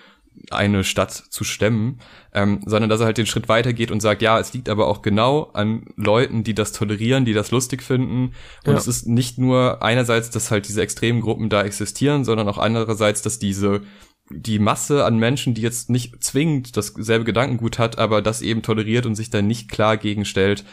eine 0.51 0.83
Stadt 0.83 1.11
zu 1.11 1.43
stemmen, 1.43 1.99
ähm, 2.33 2.61
sondern 2.65 2.89
dass 2.89 2.99
er 2.99 3.05
halt 3.05 3.17
den 3.17 3.25
Schritt 3.25 3.49
weitergeht 3.49 3.91
und 3.91 4.01
sagt, 4.01 4.21
ja, 4.21 4.39
es 4.39 4.53
liegt 4.53 4.69
aber 4.69 4.87
auch 4.87 5.01
genau 5.01 5.51
an 5.53 5.85
Leuten, 5.95 6.43
die 6.43 6.53
das 6.53 6.71
tolerieren, 6.71 7.25
die 7.25 7.33
das 7.33 7.51
lustig 7.51 7.83
finden. 7.83 8.33
Und 8.65 8.73
ja. 8.73 8.77
es 8.77 8.87
ist 8.87 9.07
nicht 9.07 9.37
nur 9.37 9.83
einerseits, 9.83 10.29
dass 10.29 10.51
halt 10.51 10.67
diese 10.67 10.81
extremen 10.81 11.21
Gruppen 11.21 11.49
da 11.49 11.63
existieren, 11.63 12.23
sondern 12.23 12.47
auch 12.47 12.57
andererseits, 12.57 13.21
dass 13.21 13.39
diese 13.39 13.81
die 14.29 14.59
Masse 14.59 15.05
an 15.05 15.17
Menschen, 15.17 15.53
die 15.53 15.61
jetzt 15.61 15.89
nicht 15.89 16.21
zwingend 16.21 16.75
dasselbe 16.75 17.23
Gedankengut 17.23 17.79
hat, 17.79 17.97
aber 17.97 18.21
das 18.21 18.41
eben 18.41 18.61
toleriert 18.61 19.05
und 19.05 19.15
sich 19.15 19.29
dann 19.29 19.47
nicht 19.47 19.69
klar 19.71 19.95
gegenstellt, 19.95 20.65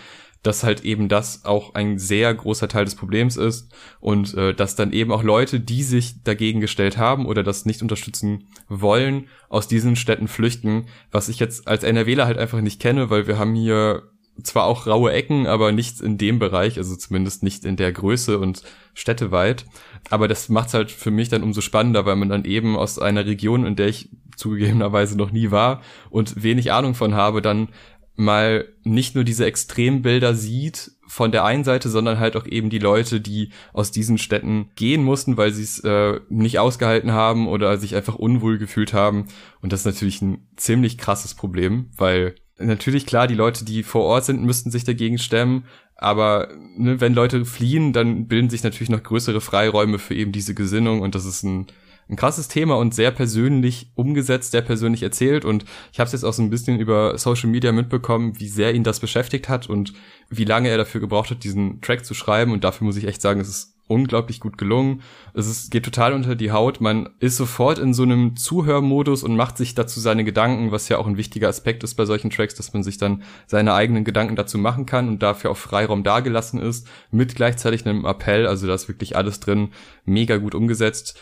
dass 0.45 0.63
halt 0.63 0.85
eben 0.85 1.09
das 1.09 1.45
auch 1.47 1.75
ein 1.75 1.99
sehr 1.99 2.33
großer 2.33 2.69
Teil 2.69 2.85
des 2.85 2.95
Problems 2.95 3.37
ist 3.37 3.73
und 3.99 4.35
äh, 4.35 4.55
dass 4.55 4.77
dann 4.77 4.93
eben 4.93 5.11
auch 5.11 5.23
Leute, 5.23 5.59
die 5.59 5.83
sich 5.83 6.23
dagegen 6.23 6.61
gestellt 6.61 6.99
haben 6.99 7.27
oder 7.27 7.43
das 7.43 7.65
nicht 7.65 7.83
unterstützen 7.83 8.47
wollen, 8.69 9.29
aus 9.49 9.69
diesen 9.69 9.97
Städten 9.97 10.29
flüchten, 10.29 10.85
was 11.11 11.29
ich 11.29 11.41
jetzt 11.41 11.67
als 11.67 11.83
NRWler 11.83 12.27
halt 12.27 12.39
einfach 12.39 12.61
nicht 12.61 12.81
kenne, 12.81 13.09
weil 13.09 13.27
wir 13.27 13.39
haben 13.39 13.55
hier 13.55 14.03
zwar 14.43 14.65
auch 14.65 14.87
raue 14.87 15.13
Ecken, 15.13 15.47
aber 15.47 15.73
nichts 15.73 16.01
in 16.01 16.19
dem 16.19 16.39
Bereich, 16.39 16.77
also 16.77 16.97
zumindest 16.97 17.43
nicht 17.43 17.65
in 17.65 17.77
der 17.77 17.93
Größe 17.93 18.39
und 18.39 18.63
städteweit. 18.93 19.65
Aber 20.11 20.29
das 20.29 20.49
macht's 20.49 20.75
halt 20.75 20.91
für 20.91 21.11
mich 21.11 21.29
dann 21.29 21.43
umso 21.43 21.61
spannender, 21.61 22.05
weil 22.05 22.17
man 22.17 22.29
dann 22.29 22.45
eben 22.45 22.77
aus 22.77 22.99
einer 22.99 23.27
Region, 23.27 23.65
in 23.65 23.77
der 23.77 23.89
ich 23.89 24.11
zugegebenerweise 24.37 25.17
noch 25.17 25.31
nie 25.31 25.51
war 25.53 25.83
und 26.11 26.43
wenig 26.43 26.73
Ahnung 26.73 26.95
von 26.95 27.15
habe, 27.15 27.41
dann 27.41 27.69
mal 28.17 28.69
nicht 28.85 29.15
nur 29.15 29.25
diese 29.25 29.47
Extrembilder 29.47 30.35
sieht 30.35 30.93
von 31.07 31.33
der 31.33 31.45
einen 31.45 31.65
Seite, 31.65 31.89
sondern 31.89 32.19
halt 32.19 32.37
auch 32.37 32.47
eben 32.47 32.71
die 32.71 32.79
Leute, 32.79 33.21
die 33.21 33.51
aus 33.73 33.91
diesen 33.91 34.19
Städten 34.19 34.71
gehen 34.75 35.05
mussten, 35.05 35.37
weil 35.37 35.53
sie 35.53 35.63
es 35.63 35.81
äh, 35.81 36.21
nicht 36.29 36.59
ausgehalten 36.59 37.13
haben 37.13 37.47
oder 37.47 37.77
sich 37.79 37.95
einfach 37.95 38.15
unwohl 38.15 38.59
gefühlt 38.59 38.93
haben. 38.93 39.27
Und 39.61 39.73
das 39.73 39.81
ist 39.81 39.87
natürlich 39.87 40.23
ein 40.23 40.47
ziemlich 40.57 40.99
krasses 40.99 41.35
Problem, 41.35 41.91
weil 41.97 42.35
natürlich 42.59 43.07
klar, 43.07 43.27
die 43.27 43.35
Leute, 43.35 43.65
die 43.65 43.83
vor 43.83 44.03
Ort 44.03 44.25
sind, 44.25 44.45
müssten 44.45 44.71
sich 44.71 44.85
dagegen 44.85 45.19
stemmen, 45.19 45.65
aber 45.97 46.49
ne, 46.77 47.01
wenn 47.01 47.15
Leute 47.15 47.45
fliehen, 47.45 47.93
dann 47.93 48.27
bilden 48.27 48.51
sich 48.51 48.63
natürlich 48.63 48.91
noch 48.91 49.03
größere 49.03 49.41
Freiräume 49.41 49.99
für 49.99 50.15
eben 50.15 50.33
diese 50.33 50.55
Gesinnung 50.55 51.01
und 51.01 51.15
das 51.15 51.25
ist 51.27 51.43
ein 51.43 51.67
ein 52.09 52.17
krasses 52.17 52.49
Thema 52.49 52.77
und 52.77 52.95
sehr 52.95 53.11
persönlich 53.11 53.91
umgesetzt, 53.95 54.53
sehr 54.53 54.63
persönlich 54.63 55.03
erzählt. 55.03 55.45
Und 55.45 55.65
ich 55.93 56.01
habe 56.01 56.07
es 56.07 56.13
jetzt 56.13 56.25
auch 56.25 56.33
so 56.33 56.43
ein 56.43 56.51
bisschen 56.51 56.79
über 56.79 57.17
Social 57.19 57.49
Media 57.49 57.73
mitbekommen, 57.73 58.39
wie 58.39 58.49
sehr 58.49 58.75
ihn 58.75 58.85
das 58.85 59.01
beschäftigt 59.01 59.49
hat 59.49 59.69
und 59.69 59.95
wie 60.29 60.45
lange 60.45 60.69
er 60.69 60.79
dafür 60.79 61.01
gebraucht 61.01 61.31
hat, 61.31 61.45
diesen 61.45 61.81
Track 61.81 62.05
zu 62.05 62.15
schreiben. 62.15 62.53
Und 62.53 62.65
dafür 62.65 62.85
muss 62.85 62.97
ich 62.97 63.07
echt 63.07 63.23
sagen, 63.23 63.41
es 63.41 63.49
ist 63.49 63.75
unglaublich 63.87 64.41
gut 64.41 64.57
gelungen. 64.57 65.03
Es 65.35 65.47
ist, 65.47 65.71
geht 65.71 65.85
total 65.85 66.15
unter 66.15 66.35
die 66.35 66.53
Haut. 66.53 66.81
Man 66.81 67.11
ist 67.21 67.37
sofort 67.37 67.79
in 67.79 67.93
so 67.93 68.03
einem 68.03 68.37
Zuhörmodus 68.37 69.23
und 69.23 69.37
macht 69.37 69.59
sich 69.59 69.75
dazu 69.75 70.01
seine 70.01 70.25
Gedanken, 70.25 70.73
was 70.73 70.89
ja 70.89 70.99
auch 70.99 71.07
ein 71.07 71.19
wichtiger 71.19 71.49
Aspekt 71.49 71.85
ist 71.85 71.95
bei 71.95 72.07
solchen 72.07 72.31
Tracks, 72.31 72.55
dass 72.55 72.73
man 72.73 72.83
sich 72.83 72.97
dann 72.97 73.23
seine 73.47 73.75
eigenen 73.75 74.05
Gedanken 74.05 74.37
dazu 74.37 74.57
machen 74.57 74.87
kann 74.87 75.09
und 75.09 75.23
dafür 75.23 75.51
auch 75.51 75.57
Freiraum 75.57 76.03
dagelassen 76.03 76.61
ist, 76.61 76.89
mit 77.11 77.35
gleichzeitig 77.35 77.87
einem 77.87 78.07
Appell. 78.07 78.47
Also 78.47 78.67
da 78.67 78.75
ist 78.75 78.89
wirklich 78.89 79.17
alles 79.17 79.41
drin, 79.41 79.71
mega 80.07 80.39
gut 80.39 80.55
umgesetzt. 80.55 81.19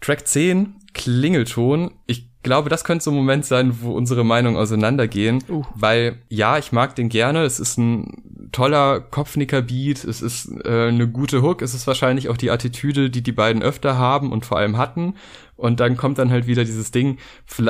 Track 0.00 0.26
10, 0.26 0.74
Klingelton. 0.94 1.92
Ich 2.06 2.28
glaube, 2.42 2.70
das 2.70 2.84
könnte 2.84 3.04
so 3.04 3.10
ein 3.10 3.16
Moment 3.16 3.44
sein, 3.44 3.82
wo 3.82 3.92
unsere 3.92 4.24
Meinungen 4.24 4.56
auseinandergehen, 4.56 5.42
uh. 5.48 5.64
weil 5.74 6.22
ja, 6.28 6.58
ich 6.58 6.72
mag 6.72 6.94
den 6.94 7.08
gerne. 7.08 7.42
Es 7.42 7.60
ist 7.60 7.78
ein 7.78 8.50
toller 8.52 9.00
Kopfnicker-Beat, 9.00 10.04
es 10.04 10.22
ist 10.22 10.50
äh, 10.64 10.88
eine 10.88 11.08
gute 11.08 11.42
Hook, 11.42 11.62
es 11.62 11.74
ist 11.74 11.86
wahrscheinlich 11.86 12.28
auch 12.28 12.36
die 12.36 12.50
Attitüde, 12.50 13.10
die 13.10 13.22
die 13.22 13.32
beiden 13.32 13.62
öfter 13.62 13.98
haben 13.98 14.32
und 14.32 14.46
vor 14.46 14.58
allem 14.58 14.78
hatten. 14.78 15.14
Und 15.56 15.80
dann 15.80 15.96
kommt 15.96 16.18
dann 16.18 16.30
halt 16.30 16.46
wieder 16.46 16.64
dieses 16.64 16.90
Ding, 16.92 17.18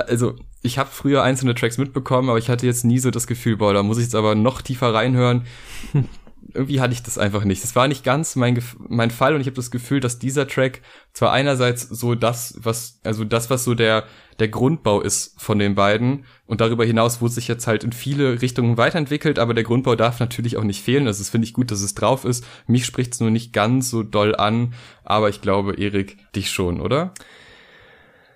also 0.07 0.35
ich 0.63 0.79
habe 0.79 0.91
früher 0.93 1.23
einzelne 1.23 1.55
Tracks 1.55 1.79
mitbekommen, 1.79 2.29
aber 2.29 2.39
ich 2.39 2.51
hatte 2.51 2.67
jetzt 2.67 2.85
nie 2.85 2.99
so 2.99 3.11
das 3.11 3.27
Gefühl, 3.27 3.57
boah, 3.57 3.73
da 3.73 3.83
muss 3.83 3.99
ich 3.99 4.05
jetzt 4.05 4.15
aber 4.15 4.35
noch 4.35 4.61
tiefer 4.63 4.93
reinhören. 4.93 5.47
irgendwie 6.55 6.81
hatte 6.81 6.93
ich 6.93 7.03
das 7.03 7.19
einfach 7.19 7.45
nicht. 7.45 7.63
Das 7.63 7.77
war 7.77 7.89
nicht 7.89 8.05
ganz 8.05 8.35
mein, 8.37 8.63
mein 8.79 9.11
Fall 9.11 9.35
und 9.35 9.41
ich 9.41 9.47
habe 9.47 9.57
das 9.57 9.71
Gefühl, 9.71 10.01
dass 10.01 10.19
dieser 10.19 10.47
Track 10.49 10.81
zwar 11.13 11.33
einerseits 11.33 11.83
so 11.83 12.15
das, 12.15 12.59
was, 12.59 13.01
also 13.05 13.25
das, 13.25 13.51
was 13.51 13.65
so 13.65 13.75
der, 13.75 14.05
der 14.39 14.49
Grundbau 14.49 15.01
ist 15.01 15.41
von 15.41 15.59
den 15.59 15.75
beiden 15.75 16.25
und 16.47 16.61
darüber 16.61 16.85
hinaus 16.85 17.21
wurde 17.21 17.35
sich 17.35 17.49
jetzt 17.49 17.67
halt 17.67 17.85
in 17.85 17.93
viele 17.93 18.41
Richtungen 18.41 18.77
weiterentwickelt, 18.77 19.39
aber 19.39 19.53
der 19.53 19.65
Grundbau 19.65 19.95
darf 19.95 20.21
natürlich 20.21 20.57
auch 20.57 20.65
nicht 20.65 20.83
fehlen. 20.83 21.07
Also 21.07 21.21
das 21.21 21.31
finde 21.31 21.47
ich 21.47 21.53
gut, 21.53 21.71
dass 21.71 21.81
es 21.81 21.95
drauf 21.95 22.25
ist. 22.25 22.47
Mich 22.67 22.87
spricht 22.87 23.15
es 23.15 23.21
nur 23.21 23.31
nicht 23.31 23.53
ganz 23.53 23.91
so 23.91 24.03
doll 24.03 24.35
an, 24.35 24.75
aber 25.05 25.29
ich 25.29 25.41
glaube, 25.41 25.75
Erik, 25.75 26.17
dich 26.35 26.51
schon, 26.51 26.81
oder? 26.81 27.13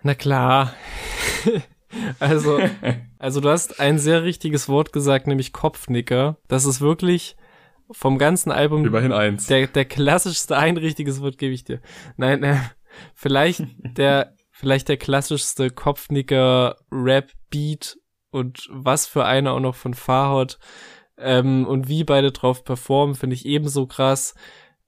Na 0.03 0.15
klar. 0.15 0.75
also, 2.19 2.61
also 3.19 3.41
du 3.41 3.49
hast 3.49 3.81
ein 3.81 3.99
sehr 3.99 4.23
richtiges 4.23 4.69
Wort 4.69 4.93
gesagt, 4.93 5.27
nämlich 5.27 5.53
Kopfnicker. 5.53 6.37
Das 6.49 6.67
ist 6.67 6.81
wirklich 6.81 7.37
vom 7.93 8.19
ganzen 8.19 8.51
Album. 8.51 8.85
Immerhin 8.85 9.13
eins. 9.13 9.47
Der, 9.47 9.67
der 9.67 9.85
klassischste, 9.85 10.57
ein 10.57 10.77
richtiges 10.77 11.21
Wort 11.21 11.39
gebe 11.39 11.55
ich 11.55 11.65
dir. 11.65 11.81
Nein, 12.17 12.43
äh, 12.43 12.57
vielleicht 13.15 13.63
der, 13.97 14.35
vielleicht 14.51 14.89
der 14.89 14.97
klassischste 14.97 15.71
Kopfnicker 15.71 16.77
Rap-Beat 16.91 17.99
und 18.31 18.69
was 18.71 19.07
für 19.07 19.25
einer 19.25 19.53
auch 19.53 19.61
noch 19.61 19.75
von 19.75 19.95
Farhot. 19.95 20.59
Ähm, 21.19 21.67
und 21.67 21.89
wie 21.89 22.05
beide 22.05 22.33
drauf 22.33 22.65
performen, 22.65 23.15
finde 23.15 23.35
ich 23.35 23.47
ebenso 23.47 23.87
krass. 23.87 24.35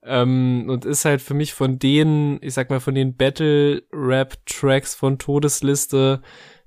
Ähm, 0.03 0.65
und 0.69 0.85
ist 0.85 1.05
halt 1.05 1.21
für 1.21 1.33
mich 1.33 1.53
von 1.53 1.79
den, 1.79 2.39
ich 2.41 2.53
sag 2.53 2.69
mal, 2.69 2.79
von 2.79 2.95
den 2.95 3.15
Battle-Rap-Tracks 3.15 4.95
von 4.95 5.17
Todesliste 5.17 6.21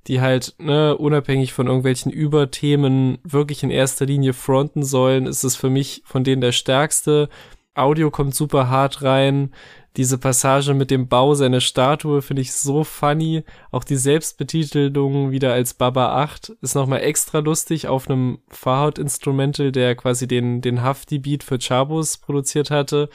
die 0.09 0.20
halt, 0.20 0.54
ne, 0.59 0.96
unabhängig 0.96 1.52
von 1.52 1.66
irgendwelchen 1.66 2.11
Überthemen 2.11 3.18
wirklich 3.22 3.62
in 3.62 3.70
erster 3.70 4.06
Linie 4.06 4.32
fronten 4.32 4.82
sollen, 4.82 5.26
ist 5.26 5.44
es 5.44 5.54
für 5.54 5.70
mich 5.70 6.02
von 6.04 6.24
denen 6.24 6.40
der 6.40 6.52
stärkste. 6.52 7.28
Audio 7.74 8.11
kommt 8.11 8.34
super 8.34 8.68
hart 8.68 9.02
rein. 9.02 9.52
Diese 9.96 10.18
Passage 10.18 10.74
mit 10.74 10.90
dem 10.90 11.09
Bau 11.09 11.34
seiner 11.34 11.61
Statue 11.61 12.22
finde 12.22 12.42
ich 12.42 12.52
so 12.52 12.84
funny. 12.84 13.44
Auch 13.70 13.84
die 13.84 13.96
Selbstbetitelung 13.96 15.30
wieder 15.30 15.52
als 15.52 15.74
Baba 15.74 16.22
8 16.22 16.50
ist 16.61 16.74
nochmal 16.74 17.02
extra 17.02 17.40
lustig 17.40 17.88
auf 17.88 18.09
einem 18.09 18.38
Fahrhaut-Instrumental, 18.48 19.72
der 19.72 19.94
quasi 19.96 20.26
den, 20.26 20.61
den 20.61 20.82
Hafti-Beat 20.82 21.42
für 21.42 21.59
Chabos 21.59 22.18
produziert 22.18 22.70
hatte. 22.70 23.11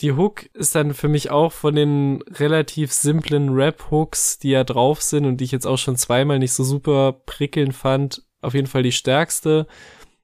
Die 0.00 0.12
Hook 0.12 0.44
ist 0.52 0.74
dann 0.74 0.92
für 0.92 1.08
mich 1.08 1.30
auch 1.30 1.52
von 1.52 1.74
den 1.74 2.22
relativ 2.28 2.92
simplen 2.92 3.54
Rap-Hooks, 3.54 4.38
die 4.38 4.50
ja 4.50 4.62
drauf 4.62 5.00
sind 5.00 5.24
und 5.24 5.38
die 5.38 5.44
ich 5.44 5.52
jetzt 5.52 5.66
auch 5.66 5.78
schon 5.78 5.96
zweimal 5.96 6.38
nicht 6.38 6.52
so 6.52 6.64
super 6.64 7.14
prickelnd 7.24 7.74
fand, 7.74 8.22
auf 8.42 8.52
jeden 8.52 8.66
Fall 8.66 8.82
die 8.82 8.92
stärkste. 8.92 9.66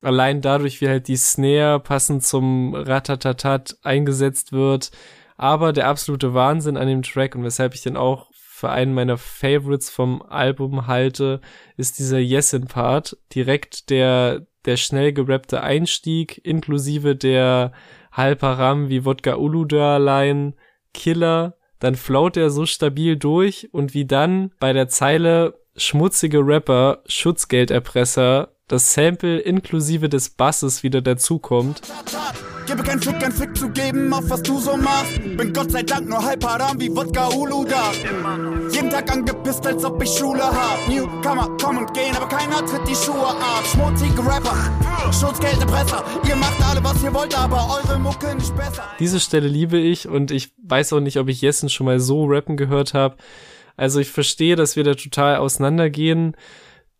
Allein 0.02 0.42
dadurch, 0.42 0.80
wie 0.80 0.88
halt 0.88 1.08
die 1.08 1.16
Snare 1.16 1.80
passend 1.80 2.22
zum 2.22 2.74
Ratatatat 2.74 3.78
eingesetzt 3.82 4.52
wird. 4.52 4.90
Aber 5.36 5.72
der 5.72 5.88
absolute 5.88 6.34
Wahnsinn 6.34 6.76
an 6.76 6.88
dem 6.88 7.02
Track 7.02 7.34
und 7.34 7.44
weshalb 7.44 7.74
ich 7.74 7.82
den 7.82 7.96
auch 7.96 8.30
für 8.34 8.68
einen 8.70 8.94
meiner 8.94 9.16
Favorites 9.16 9.90
vom 9.90 10.22
Album 10.22 10.86
halte, 10.86 11.40
ist 11.76 11.98
dieser 11.98 12.18
Yesin-Part. 12.18 13.16
Direkt 13.34 13.90
der, 13.90 14.46
der 14.66 14.76
schnell 14.76 15.12
gerappte 15.12 15.62
Einstieg, 15.62 16.40
inklusive 16.44 17.16
der 17.16 17.72
Halparam 18.12 18.88
wie 18.88 19.04
Wodka 19.04 19.36
Uluda 19.36 19.96
Line 19.96 20.54
Killer, 20.94 21.56
dann 21.78 21.96
float 21.96 22.36
er 22.36 22.50
so 22.50 22.66
stabil 22.66 23.16
durch 23.16 23.68
und 23.72 23.94
wie 23.94 24.04
dann 24.04 24.52
bei 24.60 24.72
der 24.72 24.88
Zeile 24.88 25.58
schmutzige 25.76 26.38
Rapper, 26.38 27.02
Schutzgelderpresser, 27.06 28.52
das 28.68 28.94
Sample 28.94 29.38
inklusive 29.38 30.08
des 30.08 30.30
Basses 30.30 30.82
wieder 30.82 31.00
dazukommt. 31.00 31.82
Gebe 32.66 32.82
kein 32.82 33.00
Fick, 33.00 33.18
kein 33.20 33.32
Fick 33.32 33.56
zu 33.56 33.68
geben, 33.70 34.12
auf 34.12 34.28
was 34.28 34.42
du 34.42 34.58
so 34.58 34.76
machst. 34.76 35.20
Bin 35.36 35.52
Gott 35.52 35.70
sei 35.70 35.82
Dank 35.82 36.08
nur 36.08 36.24
halb 36.24 36.44
haram 36.44 36.80
wie 36.80 36.94
Wodka 36.94 37.28
Ulu 37.28 37.64
da. 37.64 37.92
Jeden 38.70 38.90
Tag 38.90 39.10
angepisst, 39.10 39.66
als 39.66 39.84
ob 39.84 40.02
ich 40.02 40.10
Schule 40.10 40.42
hab. 40.42 40.88
Newcomer 40.88 41.48
kommen 41.60 41.78
und 41.78 41.94
gehen, 41.94 42.14
aber 42.16 42.28
keiner 42.28 42.64
tritt 42.64 42.86
die 42.88 42.94
Schuhe 42.94 43.28
ab. 43.28 43.64
Schmutzige 43.64 44.20
Rapper, 44.24 44.56
Schutzgelderpresser. 45.12 46.04
Ihr 46.28 46.36
macht 46.36 46.62
alle, 46.62 46.82
was 46.84 47.02
ihr 47.02 47.12
wollt, 47.12 47.36
aber 47.38 47.80
eure 47.82 47.98
Mucke 47.98 48.34
nicht 48.34 48.54
besser. 48.56 48.84
Diese 48.98 49.20
Stelle 49.20 49.48
liebe 49.48 49.78
ich 49.78 50.08
und 50.08 50.30
ich 50.30 50.52
weiß 50.62 50.92
auch 50.92 51.00
nicht, 51.00 51.18
ob 51.18 51.28
ich 51.28 51.40
Jessen 51.40 51.68
schon 51.68 51.86
mal 51.86 52.00
so 52.00 52.24
rappen 52.26 52.56
gehört 52.56 52.94
habe. 52.94 53.16
Also 53.76 54.00
ich 54.00 54.10
verstehe, 54.10 54.56
dass 54.56 54.76
wir 54.76 54.84
da 54.84 54.94
total 54.94 55.36
auseinandergehen 55.36 56.36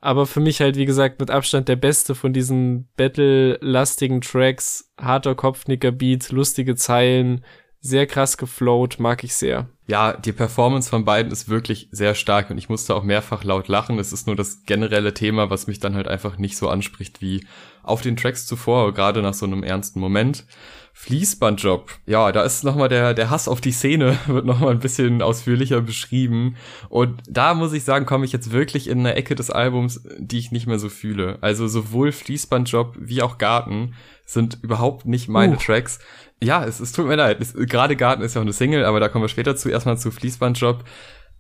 aber 0.03 0.27
für 0.27 0.41
mich 0.41 0.61
halt, 0.61 0.77
wie 0.77 0.85
gesagt, 0.85 1.21
mit 1.21 1.31
Abstand 1.31 1.69
der 1.69 1.77
beste 1.77 2.17
von 2.17 2.33
diesen 2.33 2.89
Battle-lastigen 2.97 4.21
Tracks. 4.21 4.93
Harter 5.01 5.37
Kopfnicker-Beat, 5.37 6.33
lustige 6.33 6.75
Zeilen, 6.75 7.45
sehr 7.81 8.07
krass 8.07 8.37
geflowt, 8.37 8.99
mag 8.99 9.23
ich 9.23 9.35
sehr. 9.35 9.69
Ja, 9.87 10.13
die 10.13 10.33
Performance 10.33 10.91
von 10.91 11.05
beiden 11.05 11.31
ist 11.31 11.49
wirklich 11.49 11.89
sehr 11.93 12.17
stark 12.17 12.51
und 12.51 12.59
ich 12.59 12.69
musste 12.69 12.97
auch 12.97 13.05
mehrfach 13.05 13.45
laut 13.45 13.69
lachen. 13.69 14.01
Es 14.01 14.13
ist 14.13 14.27
nur 14.27 14.35
das 14.35 14.65
generelle 14.65 15.15
Thema, 15.15 15.51
was 15.51 15.69
mich 15.69 15.79
dann 15.79 15.95
halt 15.95 16.09
einfach 16.09 16.37
nicht 16.37 16.57
so 16.57 16.69
anspricht 16.69 17.21
wie 17.21 17.47
auf 17.85 18.03
den 18.03 18.17
Tracks 18.17 18.45
zuvor, 18.47 18.95
gerade 18.95 19.23
nach 19.23 19.35
so 19.35 19.47
einem 19.47 19.63
ernsten 19.63 20.01
Moment. 20.01 20.47
Fließbandjob. 20.95 21.91
Ja, 22.07 22.31
da 22.33 22.43
ist 22.43 22.65
nochmal 22.65 22.89
der, 22.89 23.15
der 23.15 23.31
Hass 23.31 23.49
auf 23.49 23.61
die 23.61 23.73
Szene, 23.73 24.19
wird 24.27 24.45
nochmal 24.45 24.71
ein 24.71 24.81
bisschen 24.81 25.23
ausführlicher 25.23 25.81
beschrieben. 25.81 26.57
Und 26.89 27.23
da 27.29 27.55
muss 27.55 27.73
ich 27.73 27.85
sagen, 27.85 28.07
komme 28.07 28.25
ich 28.25 28.33
jetzt 28.33 28.53
wirklich 28.53 28.89
in 28.89 29.01
eine 29.01 29.15
Ecke 29.15 29.35
des 29.35 29.51
Albums, 29.51 30.03
die 30.19 30.39
ich 30.39 30.53
nicht 30.53 30.67
mehr 30.67 30.79
so 30.79 30.89
fühle. 30.89 31.39
Also 31.41 31.67
sowohl 31.67 32.13
Fließbandjob 32.13 32.97
wie 32.99 33.23
auch 33.23 33.39
Garten 33.39 33.95
sind 34.27 34.59
überhaupt 34.63 35.07
nicht 35.07 35.29
meine 35.29 35.57
uh. 35.57 35.59
Tracks. 35.59 35.99
Ja, 36.43 36.65
es, 36.65 36.81
es 36.81 36.93
tut 36.93 37.07
mir 37.07 37.17
leid. 37.17 37.41
Es, 37.41 37.55
gerade 37.55 37.97
Garten 37.97 38.23
ist 38.23 38.35
ja 38.35 38.41
auch 38.41 38.45
eine 38.45 38.53
Single, 38.53 38.85
aber 38.85 39.01
da 39.01 39.09
kommen 39.09 39.25
wir 39.25 39.29
später 39.29 39.57
zu. 39.57 39.69
Erstmal 39.71 39.99
zu 39.99 40.11
Fließbandjob. 40.11 40.85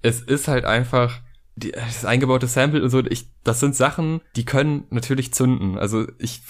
Es 0.00 0.20
ist 0.20 0.48
halt 0.48 0.64
einfach 0.64 1.20
die, 1.55 1.72
das 1.72 2.07
eingebaute 2.07 2.46
Sample 2.46 2.82
und 2.82 2.88
so, 2.88 3.05
ich, 3.05 3.28
das 3.44 3.61
sind 3.61 3.76
Sachen, 3.76 4.22
die 4.36 4.44
können 4.44 4.84
natürlich 4.90 5.34
zünden. 5.34 5.76
Also 5.76 6.07
ich, 6.18 6.40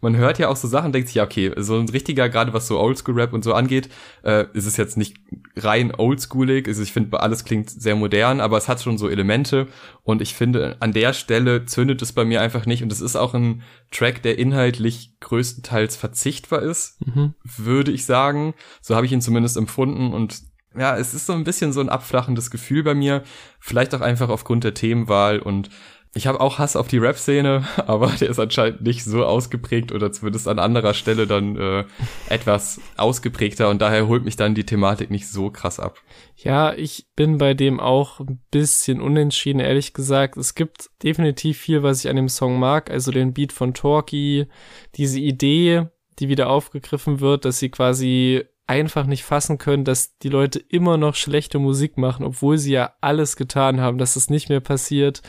man 0.00 0.16
hört 0.16 0.38
ja 0.40 0.48
auch 0.48 0.56
so 0.56 0.66
Sachen, 0.66 0.92
denkt 0.92 1.08
sich, 1.08 1.16
ja, 1.16 1.24
okay, 1.24 1.52
so 1.58 1.78
ein 1.78 1.88
richtiger, 1.88 2.28
gerade 2.28 2.52
was 2.52 2.66
so 2.66 2.80
Oldschool-Rap 2.80 3.32
und 3.32 3.44
so 3.44 3.54
angeht, 3.54 3.88
äh, 4.24 4.46
ist 4.52 4.66
es 4.66 4.76
jetzt 4.76 4.96
nicht 4.96 5.16
rein 5.56 5.94
oldschoolig. 5.94 6.66
Also 6.66 6.82
ich 6.82 6.92
finde, 6.92 7.20
alles 7.20 7.44
klingt 7.44 7.70
sehr 7.70 7.94
modern, 7.94 8.40
aber 8.40 8.56
es 8.56 8.68
hat 8.68 8.82
schon 8.82 8.98
so 8.98 9.08
Elemente 9.08 9.68
und 10.02 10.20
ich 10.20 10.34
finde, 10.34 10.76
an 10.80 10.92
der 10.92 11.12
Stelle 11.12 11.64
zündet 11.66 12.02
es 12.02 12.12
bei 12.12 12.24
mir 12.24 12.40
einfach 12.40 12.66
nicht 12.66 12.82
und 12.82 12.90
es 12.90 13.00
ist 13.00 13.14
auch 13.14 13.34
ein 13.34 13.62
Track, 13.92 14.22
der 14.22 14.38
inhaltlich 14.38 15.20
größtenteils 15.20 15.94
verzichtbar 15.96 16.62
ist, 16.62 16.98
mhm. 17.06 17.34
würde 17.44 17.92
ich 17.92 18.06
sagen. 18.06 18.54
So 18.80 18.96
habe 18.96 19.06
ich 19.06 19.12
ihn 19.12 19.20
zumindest 19.20 19.56
empfunden 19.56 20.12
und 20.12 20.51
ja, 20.78 20.96
es 20.96 21.14
ist 21.14 21.26
so 21.26 21.32
ein 21.32 21.44
bisschen 21.44 21.72
so 21.72 21.80
ein 21.80 21.88
abflachendes 21.88 22.50
Gefühl 22.50 22.82
bei 22.82 22.94
mir. 22.94 23.22
Vielleicht 23.58 23.94
auch 23.94 24.00
einfach 24.00 24.28
aufgrund 24.28 24.64
der 24.64 24.74
Themenwahl 24.74 25.38
und 25.38 25.70
ich 26.14 26.26
habe 26.26 26.40
auch 26.40 26.58
Hass 26.58 26.76
auf 26.76 26.88
die 26.88 26.98
Rap-Szene, 26.98 27.66
aber 27.86 28.08
der 28.08 28.28
ist 28.28 28.38
anscheinend 28.38 28.82
nicht 28.82 29.04
so 29.04 29.24
ausgeprägt 29.24 29.92
oder 29.92 30.12
zumindest 30.12 30.46
an 30.46 30.58
anderer 30.58 30.94
Stelle 30.94 31.26
dann 31.26 31.56
äh, 31.56 31.84
etwas 32.28 32.80
ausgeprägter 32.96 33.70
und 33.70 33.80
daher 33.80 34.06
holt 34.08 34.24
mich 34.24 34.36
dann 34.36 34.54
die 34.54 34.66
Thematik 34.66 35.10
nicht 35.10 35.28
so 35.28 35.50
krass 35.50 35.80
ab. 35.80 35.98
Ja, 36.36 36.74
ich 36.74 37.06
bin 37.16 37.38
bei 37.38 37.54
dem 37.54 37.80
auch 37.80 38.20
ein 38.20 38.40
bisschen 38.50 39.00
unentschieden, 39.00 39.60
ehrlich 39.60 39.94
gesagt. 39.94 40.36
Es 40.36 40.54
gibt 40.54 40.90
definitiv 41.02 41.58
viel, 41.58 41.82
was 41.82 42.04
ich 42.04 42.10
an 42.10 42.16
dem 42.16 42.28
Song 42.28 42.58
mag, 42.58 42.90
also 42.90 43.10
den 43.10 43.32
Beat 43.32 43.52
von 43.52 43.72
Torki, 43.72 44.48
diese 44.96 45.18
Idee, 45.18 45.86
die 46.18 46.28
wieder 46.28 46.50
aufgegriffen 46.50 47.20
wird, 47.20 47.46
dass 47.46 47.58
sie 47.58 47.70
quasi 47.70 48.44
einfach 48.66 49.06
nicht 49.06 49.24
fassen 49.24 49.58
können, 49.58 49.84
dass 49.84 50.16
die 50.18 50.28
Leute 50.28 50.58
immer 50.58 50.96
noch 50.96 51.14
schlechte 51.14 51.58
Musik 51.58 51.98
machen, 51.98 52.24
obwohl 52.24 52.58
sie 52.58 52.72
ja 52.72 52.92
alles 53.00 53.36
getan 53.36 53.80
haben, 53.80 53.98
dass 53.98 54.16
es 54.16 54.30
nicht 54.30 54.48
mehr 54.48 54.60
passiert. 54.60 55.20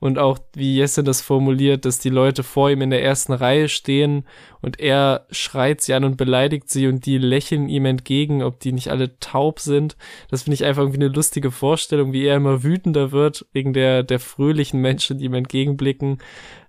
Und 0.00 0.18
auch, 0.18 0.38
wie 0.54 0.76
Jesse 0.76 1.02
das 1.04 1.20
formuliert, 1.20 1.84
dass 1.84 1.98
die 1.98 2.08
Leute 2.08 2.42
vor 2.42 2.70
ihm 2.70 2.82
in 2.82 2.90
der 2.90 3.02
ersten 3.02 3.32
Reihe 3.32 3.68
stehen 3.68 4.24
und 4.62 4.80
er 4.80 5.26
schreit 5.30 5.80
sie 5.80 5.92
an 5.92 6.04
und 6.04 6.16
beleidigt 6.16 6.70
sie 6.70 6.86
und 6.86 7.04
die 7.04 7.18
lächeln 7.18 7.68
ihm 7.68 7.84
entgegen, 7.84 8.42
ob 8.42 8.60
die 8.60 8.72
nicht 8.72 8.88
alle 8.88 9.18
taub 9.18 9.58
sind. 9.60 9.96
Das 10.30 10.44
finde 10.44 10.54
ich 10.54 10.64
einfach 10.64 10.82
irgendwie 10.82 11.04
eine 11.04 11.12
lustige 11.14 11.50
Vorstellung, 11.50 12.12
wie 12.12 12.24
er 12.24 12.36
immer 12.36 12.62
wütender 12.62 13.12
wird 13.12 13.46
wegen 13.52 13.72
der, 13.72 14.02
der 14.02 14.20
fröhlichen 14.20 14.80
Menschen, 14.80 15.18
die 15.18 15.26
ihm 15.26 15.34
entgegenblicken. 15.34 16.18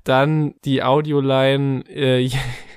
Dann 0.03 0.55
die 0.65 0.81
Audioline, 0.83 1.83
äh, 1.87 2.29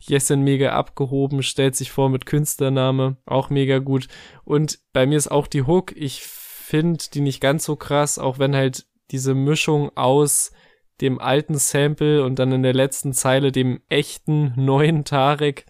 Jessen 0.00 0.42
mega 0.42 0.70
abgehoben, 0.70 1.42
stellt 1.42 1.76
sich 1.76 1.90
vor 1.90 2.08
mit 2.08 2.26
Künstlername, 2.26 3.16
auch 3.26 3.50
mega 3.50 3.78
gut. 3.78 4.08
Und 4.44 4.78
bei 4.92 5.06
mir 5.06 5.18
ist 5.18 5.30
auch 5.30 5.46
die 5.46 5.62
Hook, 5.62 5.92
ich 5.96 6.22
finde 6.22 7.04
die 7.14 7.20
nicht 7.20 7.40
ganz 7.40 7.64
so 7.64 7.76
krass, 7.76 8.18
auch 8.18 8.38
wenn 8.38 8.54
halt 8.56 8.86
diese 9.10 9.34
Mischung 9.34 9.90
aus 9.96 10.52
dem 11.00 11.20
alten 11.20 11.58
Sample 11.58 12.24
und 12.24 12.38
dann 12.38 12.52
in 12.52 12.62
der 12.62 12.72
letzten 12.72 13.12
Zeile 13.12 13.52
dem 13.52 13.80
echten 13.88 14.52
neuen 14.56 15.04
Tarek 15.04 15.66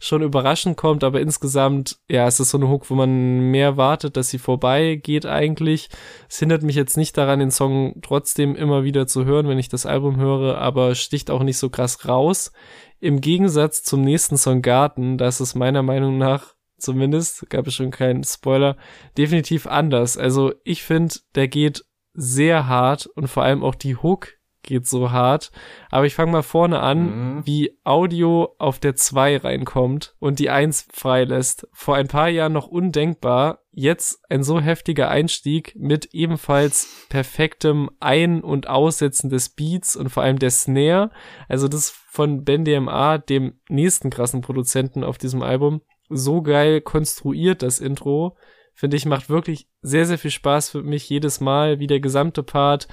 schon 0.00 0.22
überraschend 0.22 0.76
kommt, 0.76 1.02
aber 1.02 1.20
insgesamt, 1.20 1.98
ja, 2.08 2.28
es 2.28 2.38
ist 2.38 2.50
so 2.50 2.58
eine 2.58 2.68
Hook, 2.68 2.88
wo 2.88 2.94
man 2.94 3.50
mehr 3.50 3.76
wartet, 3.76 4.16
dass 4.16 4.30
sie 4.30 4.38
vorbei 4.38 4.94
geht 4.94 5.26
eigentlich. 5.26 5.88
Es 6.28 6.38
hindert 6.38 6.62
mich 6.62 6.76
jetzt 6.76 6.96
nicht 6.96 7.16
daran, 7.16 7.40
den 7.40 7.50
Song 7.50 8.00
trotzdem 8.02 8.54
immer 8.54 8.84
wieder 8.84 9.08
zu 9.08 9.24
hören, 9.24 9.48
wenn 9.48 9.58
ich 9.58 9.68
das 9.68 9.86
Album 9.86 10.16
höre, 10.16 10.58
aber 10.58 10.94
sticht 10.94 11.30
auch 11.30 11.42
nicht 11.42 11.58
so 11.58 11.68
krass 11.70 12.06
raus. 12.06 12.52
Im 13.00 13.20
Gegensatz 13.20 13.82
zum 13.82 14.02
nächsten 14.02 14.36
Song 14.36 14.62
Garten, 14.62 15.18
das 15.18 15.40
ist 15.40 15.54
meiner 15.54 15.82
Meinung 15.82 16.18
nach 16.18 16.54
zumindest, 16.78 17.48
gab 17.50 17.66
es 17.66 17.74
schon 17.74 17.90
keinen 17.90 18.24
Spoiler, 18.24 18.76
definitiv 19.16 19.66
anders. 19.66 20.16
Also 20.16 20.52
ich 20.64 20.82
finde, 20.82 21.16
der 21.34 21.48
geht 21.48 21.84
sehr 22.14 22.66
hart 22.66 23.06
und 23.06 23.28
vor 23.28 23.42
allem 23.42 23.62
auch 23.62 23.74
die 23.74 23.96
Hook 23.96 24.38
geht 24.62 24.86
so 24.86 25.10
hart. 25.10 25.50
Aber 25.90 26.06
ich 26.06 26.14
fange 26.14 26.32
mal 26.32 26.42
vorne 26.42 26.80
an, 26.80 27.36
mhm. 27.36 27.46
wie 27.46 27.78
Audio 27.84 28.54
auf 28.58 28.78
der 28.78 28.96
2 28.96 29.38
reinkommt 29.38 30.14
und 30.18 30.38
die 30.38 30.50
1 30.50 30.88
freilässt. 30.92 31.68
Vor 31.72 31.96
ein 31.96 32.08
paar 32.08 32.28
Jahren 32.28 32.52
noch 32.52 32.66
undenkbar. 32.66 33.60
Jetzt 33.70 34.20
ein 34.28 34.42
so 34.42 34.60
heftiger 34.60 35.08
Einstieg 35.08 35.74
mit 35.76 36.12
ebenfalls 36.12 37.06
perfektem 37.08 37.90
Ein- 38.00 38.42
und 38.42 38.68
Aussetzen 38.68 39.30
des 39.30 39.50
Beats 39.50 39.96
und 39.96 40.10
vor 40.10 40.22
allem 40.22 40.38
der 40.38 40.50
Snare. 40.50 41.10
Also 41.48 41.68
das 41.68 41.90
von 42.18 42.44
Ben 42.44 42.64
DMA, 42.64 43.18
dem 43.18 43.60
nächsten 43.68 44.10
krassen 44.10 44.40
Produzenten 44.40 45.04
auf 45.04 45.18
diesem 45.18 45.42
Album. 45.42 45.82
So 46.10 46.42
geil 46.42 46.80
konstruiert 46.80 47.62
das 47.62 47.78
Intro 47.78 48.36
finde 48.78 48.96
ich, 48.96 49.06
macht 49.06 49.28
wirklich 49.28 49.66
sehr, 49.82 50.06
sehr 50.06 50.18
viel 50.18 50.30
Spaß 50.30 50.70
für 50.70 50.84
mich 50.84 51.08
jedes 51.10 51.40
Mal, 51.40 51.80
wie 51.80 51.88
der 51.88 51.98
gesamte 51.98 52.44
Part. 52.44 52.86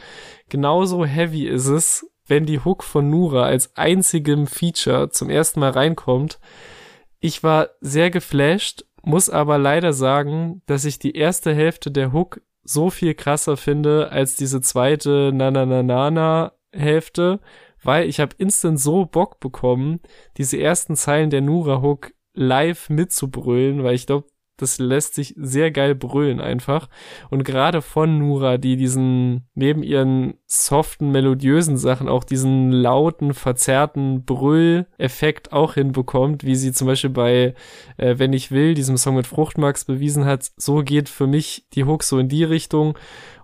Genauso 0.50 1.06
heavy 1.06 1.46
ist 1.46 1.68
es, 1.68 2.10
wenn 2.26 2.48
die 2.48 2.60
Hook 2.60 2.84
von 2.84 3.12
Nura 3.12 3.44
als 3.44 3.78
einzigem 3.78 4.48
Feature 4.48 5.10
zum 5.12 5.30
ersten 5.30 5.60
Mal 5.60 5.70
reinkommt. 5.70 6.40
Ich 7.20 7.44
war 7.44 7.70
sehr 7.82 8.10
geflasht, 8.10 8.86
muss 9.04 9.30
aber 9.30 9.60
leider 9.60 9.94
sagen, 9.94 10.64
dass 10.66 10.86
ich 10.86 10.98
die 10.98 11.16
erste 11.16 11.54
Hälfte 11.54 11.92
der 11.92 12.12
Hook 12.12 12.42
so 12.64 12.90
viel 12.90 13.14
krasser 13.14 13.56
finde 13.56 14.10
als 14.12 14.36
diese 14.36 14.62
zweite 14.62 15.30
Na 15.36 15.52
Na 15.52 15.68
Na 15.68 15.84
Na 15.84 16.10
Na 16.10 16.54
Hälfte, 16.72 17.40
weil 17.86 18.10
ich 18.10 18.20
habe 18.20 18.36
instant 18.38 18.80
so 18.80 19.06
Bock 19.06 19.40
bekommen, 19.40 20.02
diese 20.38 20.60
ersten 20.60 20.96
Zeilen 20.96 21.30
der 21.30 21.42
Nura 21.42 21.82
Hook 21.82 22.14
live 22.34 22.90
mitzubrüllen, 22.90 23.84
weil 23.84 23.96
ich 23.96 24.08
glaube, 24.08 24.28
das 24.58 24.80
lässt 24.80 25.16
sich 25.16 25.34
sehr 25.38 25.72
geil 25.72 25.96
brüllen 25.96 26.40
einfach. 26.40 26.90
Und 27.30 27.44
gerade 27.44 27.82
von 27.82 28.20
Nura, 28.20 28.58
die 28.58 28.78
diesen, 28.78 29.48
neben 29.54 29.84
ihren 29.84 30.36
soften, 30.46 31.12
melodiösen 31.12 31.78
Sachen 31.78 32.08
auch 32.08 32.24
diesen 32.24 32.72
lauten, 32.72 33.34
verzerrten 33.34 34.24
Brüll-Effekt 34.24 35.52
auch 35.52 35.74
hinbekommt, 35.74 36.46
wie 36.46 36.56
sie 36.56 36.72
zum 36.72 36.88
Beispiel 36.88 37.10
bei 37.10 37.54
äh, 37.98 38.16
Wenn 38.18 38.34
ich 38.34 38.52
will, 38.52 38.74
diesem 38.74 38.98
Song 38.98 39.16
mit 39.16 39.28
Fruchtmax 39.28 39.86
bewiesen 39.86 40.26
hat. 40.26 40.52
So 40.58 40.84
geht 40.84 41.10
für 41.10 41.28
mich 41.28 41.68
die 41.74 41.84
Hook 41.84 42.04
so 42.04 42.18
in 42.20 42.30
die 42.30 42.44
Richtung. 42.44 42.98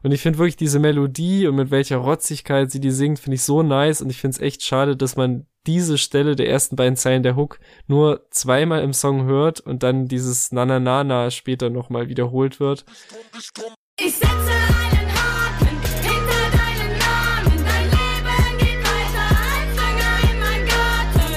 Und 0.04 0.12
ich 0.12 0.22
finde 0.22 0.40
wirklich 0.40 0.56
diese 0.56 0.80
Melodie 0.80 1.48
und 1.48 1.56
mit 1.56 1.72
welcher 1.72 1.98
Rotzigkeit 1.98 2.72
sie 2.72 2.80
die 2.80 2.92
singt, 2.92 3.20
finde 3.20 3.36
ich 3.36 3.44
so 3.44 3.64
nice. 3.64 4.02
Und 4.02 4.10
ich 4.10 4.18
finde 4.18 4.36
es 4.36 4.42
echt 4.42 4.64
schade, 4.64 4.96
dass 4.96 5.16
man 5.16 5.46
diese 5.68 5.98
Stelle 5.98 6.36
der 6.36 6.50
ersten 6.50 6.76
beiden 6.76 6.96
Zeilen 6.96 7.24
der 7.24 7.36
Hook 7.36 7.60
nur 7.88 8.26
zweimal 8.32 8.84
im 8.84 8.94
Song 8.94 9.26
hört 9.26 9.60
und 9.60 9.84
dann 9.84 10.08
dieses 10.08 10.52
Na 10.52 10.66
Na 10.66 10.80
Na 10.80 11.04
Na 11.04 11.30
später 11.30 11.70
nochmal 11.70 12.10
wiederholt 12.10 12.60
wird. 12.60 12.86
Ich 14.00 14.16
setze 14.16 14.26
einen 14.26 15.08
Haken 15.14 15.78
hinter 16.02 16.44
deinen 16.58 16.98
Namen. 16.98 17.66
Dein 17.66 17.86
Leben 17.86 18.58
geht 18.58 18.80
weiter 18.84 19.28
als 19.54 19.76
Dünger 19.78 20.32
in 20.32 20.40
mein 20.40 20.66
Garten. 20.66 21.32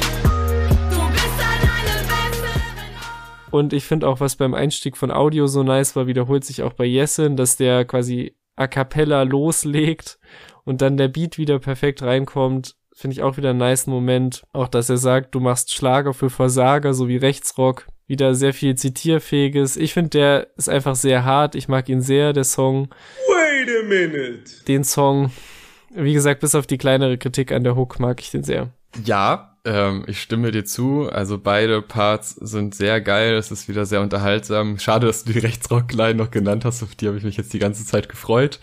Du 0.90 1.12
bist 1.12 1.40
an 1.40 1.68
einem 1.68 2.08
besseren 2.08 3.50
Und 3.50 3.72
ich 3.74 3.84
finde 3.84 4.08
auch, 4.08 4.20
was 4.20 4.36
beim 4.36 4.54
Einstieg 4.54 4.96
von 4.96 5.10
Audio 5.10 5.46
so 5.46 5.62
nice 5.62 5.94
war, 5.96 6.06
wiederholt 6.06 6.44
sich 6.44 6.62
auch 6.62 6.72
bei 6.72 6.86
Yesin, 6.86 7.36
dass 7.36 7.56
der 7.56 7.84
quasi 7.84 8.34
a 8.56 8.68
cappella 8.68 9.24
loslegt 9.24 10.18
und 10.64 10.80
dann 10.80 10.96
der 10.96 11.08
Beat 11.08 11.36
wieder 11.36 11.58
perfekt 11.58 12.02
reinkommt 12.02 12.76
Finde 12.96 13.14
ich 13.14 13.22
auch 13.22 13.36
wieder 13.36 13.50
einen 13.50 13.58
nice 13.58 13.88
Moment. 13.88 14.44
Auch, 14.52 14.68
dass 14.68 14.88
er 14.88 14.98
sagt, 14.98 15.34
du 15.34 15.40
machst 15.40 15.72
Schlager 15.72 16.14
für 16.14 16.30
Versager 16.30 16.94
sowie 16.94 17.16
Rechtsrock. 17.16 17.88
Wieder 18.06 18.36
sehr 18.36 18.54
viel 18.54 18.76
Zitierfähiges. 18.76 19.76
Ich 19.76 19.92
finde, 19.92 20.10
der 20.10 20.46
ist 20.56 20.68
einfach 20.68 20.94
sehr 20.94 21.24
hart. 21.24 21.56
Ich 21.56 21.66
mag 21.66 21.88
ihn 21.88 22.00
sehr, 22.00 22.32
der 22.32 22.44
Song. 22.44 22.88
Wait 23.28 23.68
a 23.68 23.86
minute. 23.88 24.64
Den 24.68 24.84
Song, 24.84 25.32
wie 25.92 26.12
gesagt, 26.12 26.40
bis 26.40 26.54
auf 26.54 26.68
die 26.68 26.78
kleinere 26.78 27.18
Kritik 27.18 27.50
an 27.50 27.64
der 27.64 27.74
Hook 27.74 27.98
mag 27.98 28.20
ich 28.20 28.30
den 28.30 28.44
sehr. 28.44 28.70
Ja, 29.04 29.58
ähm, 29.64 30.04
ich 30.06 30.22
stimme 30.22 30.52
dir 30.52 30.64
zu. 30.64 31.08
Also 31.10 31.38
beide 31.38 31.82
Parts 31.82 32.36
sind 32.36 32.76
sehr 32.76 33.00
geil. 33.00 33.34
Es 33.34 33.50
ist 33.50 33.68
wieder 33.68 33.86
sehr 33.86 34.02
unterhaltsam. 34.02 34.78
Schade, 34.78 35.08
dass 35.08 35.24
du 35.24 35.32
die 35.32 35.40
Rechtsrockline 35.40 36.14
noch 36.14 36.30
genannt 36.30 36.64
hast. 36.64 36.82
Auf 36.84 36.94
die 36.94 37.08
habe 37.08 37.18
ich 37.18 37.24
mich 37.24 37.36
jetzt 37.36 37.52
die 37.52 37.58
ganze 37.58 37.84
Zeit 37.84 38.08
gefreut. 38.08 38.60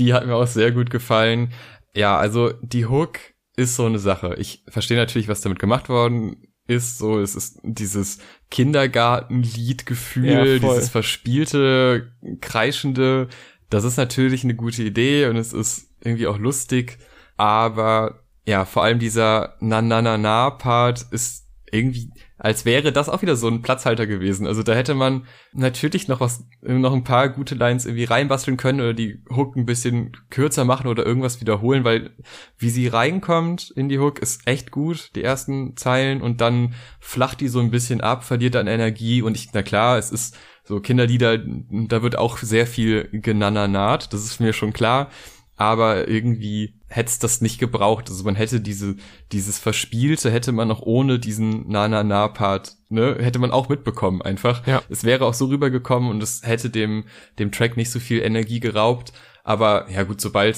Die 0.00 0.14
hat 0.14 0.26
mir 0.26 0.34
auch 0.34 0.48
sehr 0.48 0.72
gut 0.72 0.90
gefallen. 0.90 1.52
Ja, 1.94 2.18
also 2.18 2.52
die 2.62 2.86
Hook 2.86 3.18
ist 3.58 3.74
so 3.74 3.86
eine 3.86 3.98
Sache. 3.98 4.36
Ich 4.38 4.62
verstehe 4.68 4.96
natürlich, 4.96 5.26
was 5.26 5.40
damit 5.40 5.58
gemacht 5.58 5.88
worden 5.88 6.36
ist. 6.68 6.98
So, 6.98 7.18
es 7.18 7.34
ist 7.34 7.58
dieses 7.64 8.20
Kindergartenliedgefühl, 8.50 10.26
ja, 10.26 10.44
dieses 10.58 10.88
verspielte, 10.88 12.12
kreischende. 12.40 13.28
Das 13.68 13.82
ist 13.82 13.96
natürlich 13.96 14.44
eine 14.44 14.54
gute 14.54 14.84
Idee 14.84 15.26
und 15.26 15.36
es 15.36 15.52
ist 15.52 15.90
irgendwie 16.00 16.28
auch 16.28 16.38
lustig. 16.38 16.98
Aber 17.36 18.22
ja, 18.46 18.64
vor 18.64 18.84
allem 18.84 19.00
dieser 19.00 19.56
Na-Na-Na-Na-Part 19.60 21.06
ist 21.10 21.46
irgendwie, 21.70 22.10
als 22.38 22.64
wäre 22.64 22.92
das 22.92 23.08
auch 23.08 23.20
wieder 23.22 23.36
so 23.36 23.48
ein 23.48 23.62
Platzhalter 23.62 24.06
gewesen. 24.06 24.46
Also 24.46 24.62
da 24.62 24.74
hätte 24.74 24.94
man 24.94 25.26
natürlich 25.52 26.06
noch 26.06 26.20
was, 26.20 26.46
noch 26.62 26.92
ein 26.92 27.04
paar 27.04 27.28
gute 27.28 27.56
Lines 27.56 27.84
irgendwie 27.84 28.04
reinbasteln 28.04 28.56
können 28.56 28.80
oder 28.80 28.94
die 28.94 29.22
Hook 29.28 29.56
ein 29.56 29.66
bisschen 29.66 30.12
kürzer 30.30 30.64
machen 30.64 30.86
oder 30.86 31.04
irgendwas 31.04 31.40
wiederholen, 31.40 31.84
weil 31.84 32.10
wie 32.56 32.70
sie 32.70 32.86
reinkommt 32.86 33.70
in 33.70 33.88
die 33.88 33.98
Hook 33.98 34.20
ist 34.20 34.46
echt 34.46 34.70
gut, 34.70 35.10
die 35.16 35.24
ersten 35.24 35.76
Zeilen 35.76 36.22
und 36.22 36.40
dann 36.40 36.74
flacht 37.00 37.40
die 37.40 37.48
so 37.48 37.58
ein 37.58 37.70
bisschen 37.70 38.00
ab, 38.00 38.24
verliert 38.24 38.54
an 38.54 38.68
Energie 38.68 39.20
und 39.20 39.36
ich, 39.36 39.48
na 39.52 39.62
klar, 39.62 39.98
es 39.98 40.10
ist 40.10 40.38
so 40.64 40.80
Kinderlieder, 40.80 41.38
da 41.38 42.02
wird 42.02 42.16
auch 42.16 42.38
sehr 42.38 42.66
viel 42.66 43.08
genannert, 43.10 44.12
das 44.12 44.24
ist 44.24 44.38
mir 44.38 44.52
schon 44.52 44.72
klar. 44.72 45.10
aber 45.58 46.08
irgendwie 46.08 46.77
hätte 46.88 47.08
es 47.08 47.18
das 47.18 47.40
nicht 47.40 47.58
gebraucht. 47.58 48.08
Also 48.08 48.24
man 48.24 48.34
hätte 48.34 48.60
diese, 48.60 48.96
dieses 49.32 49.58
Verspielte 49.58 50.30
hätte 50.30 50.52
man 50.52 50.70
auch 50.70 50.82
ohne 50.82 51.18
diesen 51.18 51.68
Na-Na-Na-Part, 51.68 52.76
ne, 52.88 53.16
hätte 53.20 53.38
man 53.38 53.50
auch 53.50 53.68
mitbekommen 53.68 54.22
einfach. 54.22 54.66
Ja. 54.66 54.82
Es 54.88 55.04
wäre 55.04 55.26
auch 55.26 55.34
so 55.34 55.46
rübergekommen 55.46 56.10
und 56.10 56.22
es 56.22 56.42
hätte 56.44 56.70
dem, 56.70 57.04
dem 57.38 57.52
Track 57.52 57.76
nicht 57.76 57.90
so 57.90 58.00
viel 58.00 58.20
Energie 58.20 58.60
geraubt. 58.60 59.12
Aber 59.44 59.90
ja 59.90 60.02
gut, 60.02 60.20
sobald 60.20 60.56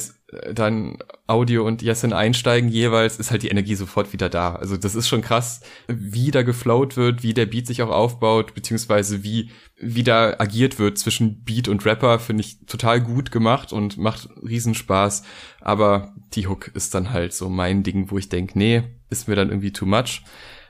dann 0.52 0.98
Audio 1.26 1.66
und 1.66 1.82
Jessin 1.82 2.12
einsteigen 2.12 2.68
jeweils, 2.68 3.18
ist 3.18 3.30
halt 3.30 3.42
die 3.42 3.48
Energie 3.48 3.74
sofort 3.74 4.12
wieder 4.12 4.28
da. 4.28 4.54
Also 4.54 4.76
das 4.76 4.94
ist 4.94 5.08
schon 5.08 5.22
krass, 5.22 5.60
wie 5.88 6.30
da 6.30 6.42
geflowt 6.42 6.96
wird, 6.96 7.22
wie 7.22 7.34
der 7.34 7.46
Beat 7.46 7.66
sich 7.66 7.82
auch 7.82 7.90
aufbaut, 7.90 8.54
beziehungsweise 8.54 9.24
wie, 9.24 9.50
wie 9.76 10.04
da 10.04 10.36
agiert 10.38 10.78
wird 10.78 10.98
zwischen 10.98 11.42
Beat 11.42 11.68
und 11.68 11.84
Rapper, 11.84 12.18
finde 12.18 12.42
ich 12.42 12.64
total 12.66 13.00
gut 13.00 13.32
gemacht 13.32 13.72
und 13.72 13.98
macht 13.98 14.28
Riesenspaß. 14.42 15.24
Aber 15.60 16.14
die 16.34 16.46
Hook 16.46 16.68
ist 16.74 16.94
dann 16.94 17.12
halt 17.12 17.32
so 17.32 17.48
mein 17.48 17.82
Ding, 17.82 18.10
wo 18.10 18.18
ich 18.18 18.28
denke, 18.28 18.58
nee, 18.58 18.82
ist 19.08 19.26
mir 19.26 19.34
dann 19.34 19.48
irgendwie 19.48 19.72
too 19.72 19.86
much. 19.86 20.22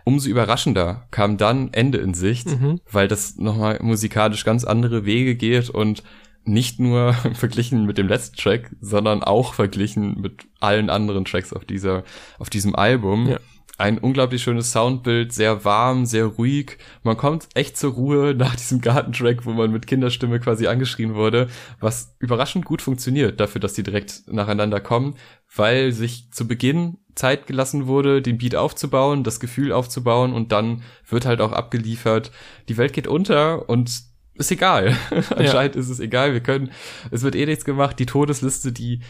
Umso 0.05 0.31
überraschender 0.31 1.07
kam 1.11 1.37
dann 1.37 1.73
Ende 1.73 1.99
in 1.99 2.15
Sicht, 2.15 2.47
mhm. 2.47 2.81
weil 2.91 3.09
das 3.09 3.37
nochmal 3.37 3.79
musikalisch 3.83 4.45
ganz 4.45 4.65
andere 4.65 5.05
Wege 5.05 5.37
geht 5.37 5.69
und 5.69 6.03
nicht 6.51 6.79
nur 6.79 7.13
verglichen 7.35 7.87
mit 7.87 7.99
dem 7.99 8.09
letzten 8.09 8.37
Track, 8.37 8.71
sondern 8.81 9.23
auch 9.23 9.55
verglichen 9.55 10.21
mit 10.21 10.47
allen 10.61 10.91
anderen 10.91 11.25
Tracks 11.25 11.53
auf 11.53 11.65
dieser, 11.65 12.05
auf 12.39 12.51
diesem 12.51 12.75
Album. 12.75 13.29
Ja. 13.29 13.39
Ein 13.79 13.97
unglaublich 13.97 14.43
schönes 14.43 14.73
Soundbild, 14.73 15.33
sehr 15.33 15.65
warm, 15.65 16.05
sehr 16.05 16.27
ruhig. 16.27 16.77
Man 17.03 17.17
kommt 17.17 17.49
echt 17.55 17.79
zur 17.79 17.95
Ruhe 17.95 18.35
nach 18.39 18.55
diesem 18.55 18.83
Gartentrack, 18.83 19.47
wo 19.47 19.53
man 19.53 19.73
mit 19.73 19.87
Kinderstimme 19.87 20.39
quasi 20.39 20.67
angeschrien 20.67 21.15
wurde, 21.15 21.49
was 21.79 22.15
überraschend 22.19 22.67
gut 22.67 22.83
funktioniert 22.83 23.41
dafür, 23.41 23.61
dass 23.61 23.73
die 23.73 23.83
direkt 23.83 24.25
nacheinander 24.27 24.81
kommen, 24.81 25.15
weil 25.55 25.93
sich 25.93 26.31
zu 26.31 26.47
Beginn 26.47 26.99
Zeit 27.15 27.47
gelassen 27.47 27.87
wurde, 27.87 28.23
den 28.23 28.39
Beat 28.39 28.55
aufzubauen, 28.55 29.25
das 29.25 29.41
Gefühl 29.41 29.73
aufzubauen 29.73 30.33
und 30.33 30.53
dann 30.53 30.83
wird 31.09 31.25
halt 31.25 31.41
auch 31.41 31.53
abgeliefert. 31.53 32.31
Die 32.69 32.77
Welt 32.77 32.93
geht 32.93 33.07
unter 33.07 33.69
und 33.69 34.10
ist 34.41 34.51
egal. 34.51 34.97
Anscheinend 35.11 35.75
ja. 35.75 35.81
ist 35.81 35.89
es 35.89 36.01
egal. 36.01 36.33
Wir 36.33 36.41
können, 36.41 36.71
es 37.11 37.23
wird 37.23 37.35
eh 37.35 37.47
nichts 37.47 37.65
gemacht. 37.65 37.99
Die 37.99 38.07
Todesliste, 38.07 38.73
die 38.73 39.01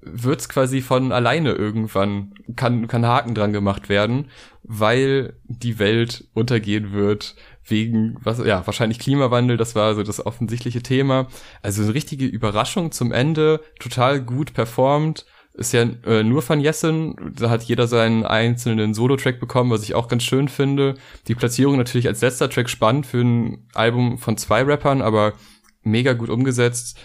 wird's 0.00 0.48
quasi 0.48 0.80
von 0.80 1.12
alleine 1.12 1.52
irgendwann, 1.52 2.34
kann, 2.56 2.88
kann 2.88 3.06
Haken 3.06 3.34
dran 3.34 3.52
gemacht 3.52 3.88
werden, 3.88 4.30
weil 4.64 5.34
die 5.44 5.78
Welt 5.78 6.24
untergehen 6.34 6.92
wird 6.92 7.36
wegen, 7.64 8.16
was, 8.20 8.38
ja, 8.44 8.66
wahrscheinlich 8.66 8.98
Klimawandel, 8.98 9.56
das 9.56 9.76
war 9.76 9.94
so 9.94 10.02
das 10.02 10.24
offensichtliche 10.24 10.82
Thema. 10.82 11.28
Also 11.62 11.82
eine 11.82 11.94
richtige 11.94 12.26
Überraschung 12.26 12.90
zum 12.90 13.12
Ende, 13.12 13.60
total 13.78 14.20
gut 14.20 14.52
performt 14.54 15.24
ist 15.54 15.72
ja 15.72 15.82
äh, 15.82 16.22
nur 16.22 16.42
von 16.42 16.60
Jessen. 16.60 17.34
Da 17.36 17.50
hat 17.50 17.62
jeder 17.64 17.86
seinen 17.86 18.24
einzelnen 18.24 18.94
Solo-Track 18.94 19.38
bekommen, 19.38 19.70
was 19.70 19.82
ich 19.82 19.94
auch 19.94 20.08
ganz 20.08 20.22
schön 20.22 20.48
finde. 20.48 20.94
Die 21.28 21.34
Platzierung 21.34 21.76
natürlich 21.76 22.08
als 22.08 22.22
letzter 22.22 22.48
Track 22.48 22.70
spannend 22.70 23.06
für 23.06 23.20
ein 23.20 23.68
Album 23.74 24.18
von 24.18 24.36
zwei 24.36 24.62
Rappern, 24.62 25.02
aber 25.02 25.34
mega 25.82 26.14
gut 26.14 26.30
umgesetzt. 26.30 26.98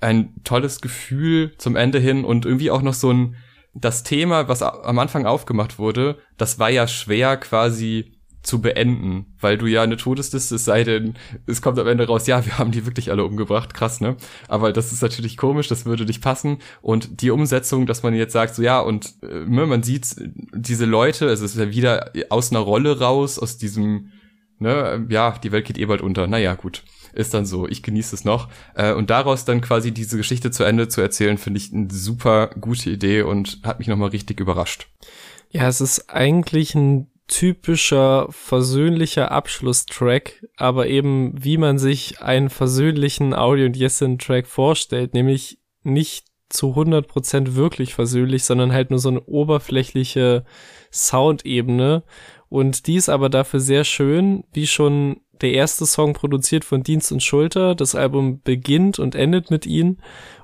Ein 0.00 0.34
tolles 0.44 0.80
Gefühl 0.80 1.56
zum 1.56 1.76
Ende 1.76 1.98
hin 1.98 2.24
und 2.24 2.44
irgendwie 2.44 2.70
auch 2.70 2.82
noch 2.82 2.94
so 2.94 3.12
ein, 3.12 3.36
das 3.74 4.02
Thema, 4.02 4.48
was 4.48 4.62
am 4.62 4.98
Anfang 4.98 5.26
aufgemacht 5.26 5.78
wurde, 5.78 6.18
das 6.36 6.58
war 6.58 6.70
ja 6.70 6.86
schwer 6.88 7.36
quasi 7.36 8.17
zu 8.42 8.60
beenden, 8.60 9.26
weil 9.40 9.58
du 9.58 9.66
ja 9.66 9.82
eine 9.82 9.96
Todesliste, 9.96 10.54
es 10.54 10.64
sei 10.64 10.84
denn, 10.84 11.14
es 11.46 11.60
kommt 11.60 11.78
am 11.78 11.86
Ende 11.86 12.06
raus, 12.06 12.26
ja, 12.26 12.44
wir 12.46 12.58
haben 12.58 12.70
die 12.70 12.86
wirklich 12.86 13.10
alle 13.10 13.24
umgebracht, 13.24 13.74
krass, 13.74 14.00
ne? 14.00 14.16
Aber 14.46 14.72
das 14.72 14.92
ist 14.92 15.02
natürlich 15.02 15.36
komisch, 15.36 15.68
das 15.68 15.86
würde 15.86 16.04
nicht 16.04 16.22
passen. 16.22 16.58
Und 16.80 17.20
die 17.22 17.30
Umsetzung, 17.30 17.86
dass 17.86 18.02
man 18.02 18.14
jetzt 18.14 18.32
sagt, 18.32 18.54
so 18.54 18.62
ja, 18.62 18.80
und 18.80 19.14
äh, 19.22 19.44
ne, 19.46 19.66
man 19.66 19.82
sieht 19.82 20.16
diese 20.54 20.84
Leute, 20.84 21.28
also 21.28 21.44
es 21.44 21.54
ist 21.54 21.60
ja 21.60 21.70
wieder 21.70 22.12
aus 22.30 22.50
einer 22.50 22.60
Rolle 22.60 22.98
raus, 22.98 23.38
aus 23.38 23.58
diesem, 23.58 24.12
ne, 24.58 25.06
ja, 25.10 25.32
die 25.38 25.52
Welt 25.52 25.66
geht 25.66 25.78
eh 25.78 25.86
bald 25.86 26.00
unter, 26.00 26.26
naja, 26.26 26.54
gut. 26.54 26.84
Ist 27.14 27.34
dann 27.34 27.46
so, 27.46 27.66
ich 27.66 27.82
genieße 27.82 28.14
es 28.14 28.24
noch. 28.24 28.48
Äh, 28.74 28.92
und 28.92 29.10
daraus 29.10 29.44
dann 29.44 29.60
quasi 29.60 29.92
diese 29.92 30.16
Geschichte 30.16 30.50
zu 30.50 30.62
Ende 30.62 30.88
zu 30.88 31.00
erzählen, 31.00 31.38
finde 31.38 31.58
ich 31.58 31.72
eine 31.72 31.88
super 31.90 32.48
gute 32.60 32.90
Idee 32.90 33.22
und 33.22 33.60
hat 33.64 33.78
mich 33.78 33.88
nochmal 33.88 34.10
richtig 34.10 34.40
überrascht. 34.40 34.88
Ja, 35.50 35.66
es 35.66 35.80
ist 35.80 36.10
eigentlich 36.10 36.74
ein 36.74 37.08
typischer 37.28 38.26
versöhnlicher 38.30 39.30
Abschlusstrack, 39.30 40.44
aber 40.56 40.88
eben 40.88 41.32
wie 41.42 41.58
man 41.58 41.78
sich 41.78 42.20
einen 42.20 42.50
versöhnlichen 42.50 43.34
Audio- 43.34 43.66
und 43.66 43.76
Yesin-Track 43.76 44.46
vorstellt, 44.46 45.14
nämlich 45.14 45.58
nicht 45.82 46.26
zu 46.48 46.74
100% 46.74 47.54
wirklich 47.54 47.94
versöhnlich, 47.94 48.44
sondern 48.44 48.72
halt 48.72 48.90
nur 48.90 48.98
so 48.98 49.10
eine 49.10 49.20
oberflächliche 49.20 50.44
Soundebene 50.90 52.02
und 52.48 52.86
die 52.86 52.96
ist 52.96 53.08
aber 53.08 53.28
dafür 53.28 53.60
sehr 53.60 53.84
schön, 53.84 54.44
wie 54.52 54.66
schon 54.66 55.20
der 55.40 55.52
erste 55.52 55.86
Song 55.86 56.14
produziert 56.14 56.64
von 56.64 56.82
Dienst 56.82 57.12
und 57.12 57.22
Schulter. 57.22 57.74
Das 57.74 57.94
Album 57.94 58.40
beginnt 58.42 58.98
und 58.98 59.14
endet 59.14 59.50
mit 59.50 59.66
ihnen. 59.66 59.98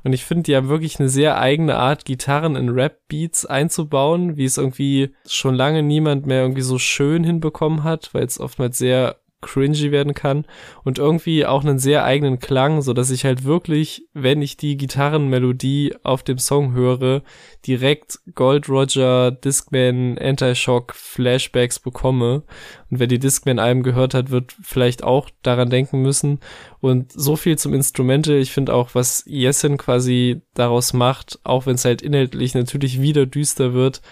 Und 0.04 0.12
ich 0.12 0.24
finde, 0.24 0.44
die 0.44 0.56
haben 0.56 0.68
wirklich 0.68 1.00
eine 1.00 1.08
sehr 1.08 1.38
eigene 1.38 1.76
Art, 1.76 2.04
Gitarren 2.04 2.56
in 2.56 2.68
Rap-Beats 2.68 3.46
einzubauen, 3.46 4.36
wie 4.36 4.44
es 4.44 4.58
irgendwie 4.58 5.14
schon 5.26 5.54
lange 5.54 5.82
niemand 5.82 6.26
mehr 6.26 6.42
irgendwie 6.42 6.62
so 6.62 6.78
schön 6.78 7.24
hinbekommen 7.24 7.82
hat, 7.82 8.12
weil 8.12 8.24
es 8.24 8.38
oftmals 8.38 8.78
sehr 8.78 9.16
cringy 9.44 9.92
werden 9.92 10.14
kann 10.14 10.44
und 10.82 10.98
irgendwie 10.98 11.46
auch 11.46 11.62
einen 11.62 11.78
sehr 11.78 12.04
eigenen 12.04 12.40
Klang, 12.40 12.82
so 12.82 12.92
dass 12.92 13.10
ich 13.10 13.24
halt 13.24 13.44
wirklich, 13.44 14.08
wenn 14.12 14.42
ich 14.42 14.56
die 14.56 14.76
Gitarrenmelodie 14.76 15.94
auf 16.02 16.22
dem 16.22 16.38
Song 16.38 16.72
höre, 16.72 17.22
direkt 17.66 18.18
Gold 18.34 18.68
Roger, 18.68 19.30
Discman, 19.30 20.18
Anti-Shock 20.18 20.94
Flashbacks 20.94 21.78
bekomme. 21.78 22.42
Und 22.90 23.00
wer 23.00 23.06
die 23.06 23.18
Discman-Alben 23.18 23.82
gehört 23.82 24.14
hat, 24.14 24.30
wird 24.30 24.54
vielleicht 24.62 25.04
auch 25.04 25.30
daran 25.42 25.70
denken 25.70 26.02
müssen. 26.02 26.40
Und 26.80 27.12
so 27.12 27.36
viel 27.36 27.56
zum 27.56 27.74
Instrumente. 27.74 28.34
Ich 28.34 28.52
finde 28.52 28.74
auch, 28.74 28.90
was 28.94 29.24
Jessen 29.26 29.78
quasi 29.78 30.42
daraus 30.54 30.92
macht, 30.92 31.38
auch 31.44 31.66
wenn 31.66 31.76
es 31.76 31.84
halt 31.84 32.02
inhaltlich 32.02 32.54
natürlich 32.54 33.00
wieder 33.00 33.26
düster 33.26 33.72
wird, 33.72 34.02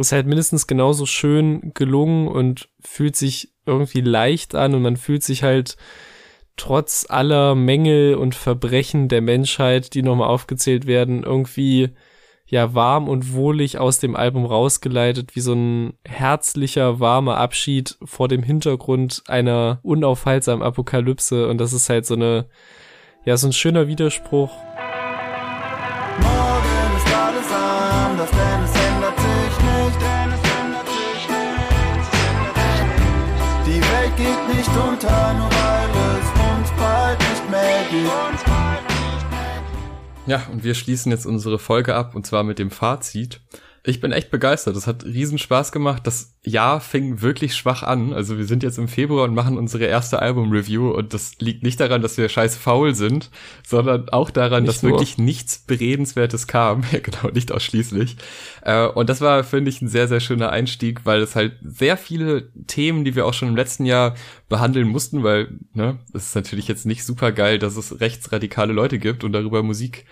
ist 0.00 0.12
halt 0.12 0.26
mindestens 0.26 0.66
genauso 0.66 1.06
schön 1.06 1.72
gelungen 1.74 2.28
und 2.28 2.68
fühlt 2.80 3.16
sich 3.16 3.52
irgendwie 3.64 4.00
leicht 4.00 4.54
an 4.54 4.74
und 4.74 4.82
man 4.82 4.96
fühlt 4.96 5.22
sich 5.22 5.42
halt 5.42 5.76
trotz 6.56 7.06
aller 7.08 7.54
Mängel 7.54 8.14
und 8.14 8.34
Verbrechen 8.34 9.08
der 9.08 9.20
Menschheit, 9.20 9.94
die 9.94 10.02
nochmal 10.02 10.28
aufgezählt 10.28 10.86
werden, 10.86 11.22
irgendwie 11.22 11.90
ja 12.46 12.74
warm 12.74 13.08
und 13.08 13.32
wohlig 13.32 13.78
aus 13.78 13.98
dem 13.98 14.14
Album 14.14 14.46
rausgeleitet, 14.46 15.34
wie 15.34 15.40
so 15.40 15.52
ein 15.52 15.94
herzlicher, 16.04 17.00
warmer 17.00 17.38
Abschied 17.38 17.96
vor 18.04 18.28
dem 18.28 18.42
Hintergrund 18.42 19.24
einer 19.26 19.80
unaufhaltsamen 19.82 20.62
Apokalypse. 20.64 21.48
Und 21.48 21.58
das 21.58 21.72
ist 21.72 21.88
halt 21.88 22.06
so 22.06 22.14
eine, 22.14 22.46
ja, 23.24 23.36
so 23.36 23.48
ein 23.48 23.52
schöner 23.52 23.88
Widerspruch 23.88 24.50
unter, 34.68 35.34
nur 35.34 35.50
weil 35.50 35.90
es 36.18 36.28
uns 36.40 36.70
bald 36.78 37.18
nicht 37.18 37.50
mehr 37.50 37.84
gibt. 37.90 38.44
Ja, 40.26 40.42
und 40.50 40.64
wir 40.64 40.74
schließen 40.74 41.12
jetzt 41.12 41.26
unsere 41.26 41.58
Folge 41.58 41.94
ab 41.94 42.14
und 42.14 42.26
zwar 42.26 42.42
mit 42.42 42.58
dem 42.58 42.70
Fazit. 42.70 43.40
Ich 43.88 44.00
bin 44.00 44.10
echt 44.10 44.32
begeistert. 44.32 44.74
Das 44.74 44.88
hat 44.88 45.04
riesen 45.04 45.38
Spaß 45.38 45.70
gemacht. 45.70 46.06
Das 46.08 46.34
Jahr 46.42 46.80
fing 46.80 47.22
wirklich 47.22 47.54
schwach 47.54 47.84
an. 47.84 48.12
Also 48.12 48.36
wir 48.36 48.44
sind 48.44 48.64
jetzt 48.64 48.78
im 48.78 48.88
Februar 48.88 49.24
und 49.24 49.34
machen 49.34 49.56
unsere 49.56 49.84
erste 49.84 50.20
Album-Review 50.20 50.90
und 50.90 51.14
das 51.14 51.38
liegt 51.38 51.62
nicht 51.62 51.78
daran, 51.78 52.02
dass 52.02 52.18
wir 52.18 52.28
scheiß 52.28 52.56
faul 52.56 52.96
sind, 52.96 53.30
sondern 53.64 54.08
auch 54.08 54.30
daran, 54.30 54.64
nicht 54.64 54.74
dass 54.74 54.82
nur. 54.82 54.92
wirklich 54.92 55.18
nichts 55.18 55.58
Beredenswertes 55.58 56.46
kam. 56.46 56.82
Ja, 56.92 57.00
genau, 57.00 57.30
nicht 57.32 57.52
ausschließlich. 57.52 58.16
Äh, 58.62 58.86
und 58.86 59.10
das 59.10 59.20
war, 59.20 59.44
finde 59.44 59.70
ich, 59.70 59.82
ein 59.82 59.88
sehr, 59.88 60.08
sehr 60.08 60.20
schöner 60.20 60.50
Einstieg, 60.50 61.04
weil 61.04 61.20
es 61.20 61.34
halt 61.34 61.54
sehr 61.62 61.96
viele 61.96 62.48
Themen, 62.66 63.04
die 63.04 63.14
wir 63.14 63.26
auch 63.26 63.34
schon 63.34 63.48
im 63.48 63.56
letzten 63.56 63.86
Jahr 63.86 64.14
behandeln 64.48 64.88
mussten, 64.88 65.22
weil, 65.24 65.48
ne, 65.74 65.98
es 66.12 66.28
ist 66.28 66.34
natürlich 66.36 66.68
jetzt 66.68 66.86
nicht 66.86 67.04
super 67.04 67.32
geil, 67.32 67.58
dass 67.58 67.76
es 67.76 68.00
rechtsradikale 68.00 68.72
Leute 68.72 68.98
gibt 68.98 69.24
und 69.24 69.32
darüber 69.32 69.62
Musik 69.62 70.06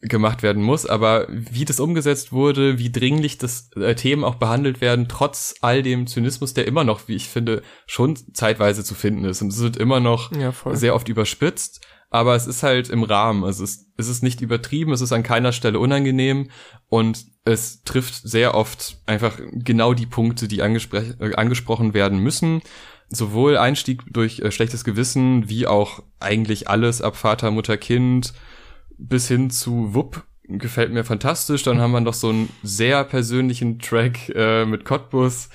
gemacht 0.00 0.42
werden 0.42 0.62
muss, 0.62 0.86
aber 0.86 1.26
wie 1.28 1.64
das 1.64 1.80
umgesetzt 1.80 2.32
wurde, 2.32 2.78
wie 2.78 2.92
dringlich 2.92 3.38
das 3.38 3.70
äh, 3.76 3.94
Themen 3.94 4.24
auch 4.24 4.36
behandelt 4.36 4.80
werden, 4.80 5.08
trotz 5.08 5.54
all 5.62 5.82
dem 5.82 6.06
Zynismus, 6.06 6.54
der 6.54 6.66
immer 6.66 6.84
noch, 6.84 7.08
wie 7.08 7.16
ich 7.16 7.28
finde, 7.28 7.62
schon 7.86 8.16
zeitweise 8.34 8.84
zu 8.84 8.94
finden 8.94 9.24
ist. 9.24 9.42
Und 9.42 9.52
es 9.52 9.60
wird 9.60 9.76
immer 9.76 10.00
noch 10.00 10.32
ja, 10.32 10.52
sehr 10.72 10.94
oft 10.94 11.08
überspitzt, 11.08 11.80
aber 12.10 12.34
es 12.34 12.46
ist 12.46 12.62
halt 12.62 12.88
im 12.88 13.02
Rahmen. 13.02 13.44
Also 13.44 13.64
es, 13.64 13.86
es 13.96 14.08
ist 14.08 14.22
nicht 14.22 14.40
übertrieben, 14.40 14.92
es 14.92 15.00
ist 15.00 15.12
an 15.12 15.22
keiner 15.22 15.52
Stelle 15.52 15.78
unangenehm. 15.78 16.50
Und 16.88 17.26
es 17.44 17.82
trifft 17.82 18.14
sehr 18.14 18.54
oft 18.54 18.98
einfach 19.06 19.38
genau 19.52 19.92
die 19.94 20.06
Punkte, 20.06 20.48
die 20.48 20.58
äh, 20.60 21.34
angesprochen 21.34 21.94
werden 21.94 22.18
müssen. 22.18 22.62
Sowohl 23.08 23.56
Einstieg 23.56 24.02
durch 24.10 24.40
äh, 24.40 24.50
schlechtes 24.50 24.84
Gewissen 24.84 25.48
wie 25.48 25.66
auch 25.66 26.02
eigentlich 26.20 26.68
alles 26.68 27.02
ab 27.02 27.16
Vater, 27.16 27.50
Mutter, 27.50 27.76
Kind 27.76 28.34
bis 28.98 29.28
hin 29.28 29.50
zu 29.50 29.94
Wupp 29.94 30.24
gefällt 30.44 30.92
mir 30.92 31.04
fantastisch. 31.04 31.62
Dann 31.62 31.80
haben 31.80 31.92
wir 31.92 32.00
noch 32.00 32.14
so 32.14 32.28
einen 32.28 32.48
sehr 32.62 33.04
persönlichen 33.04 33.78
Track 33.78 34.28
äh, 34.34 34.64
mit 34.64 34.84
Cottbus, 34.84 35.48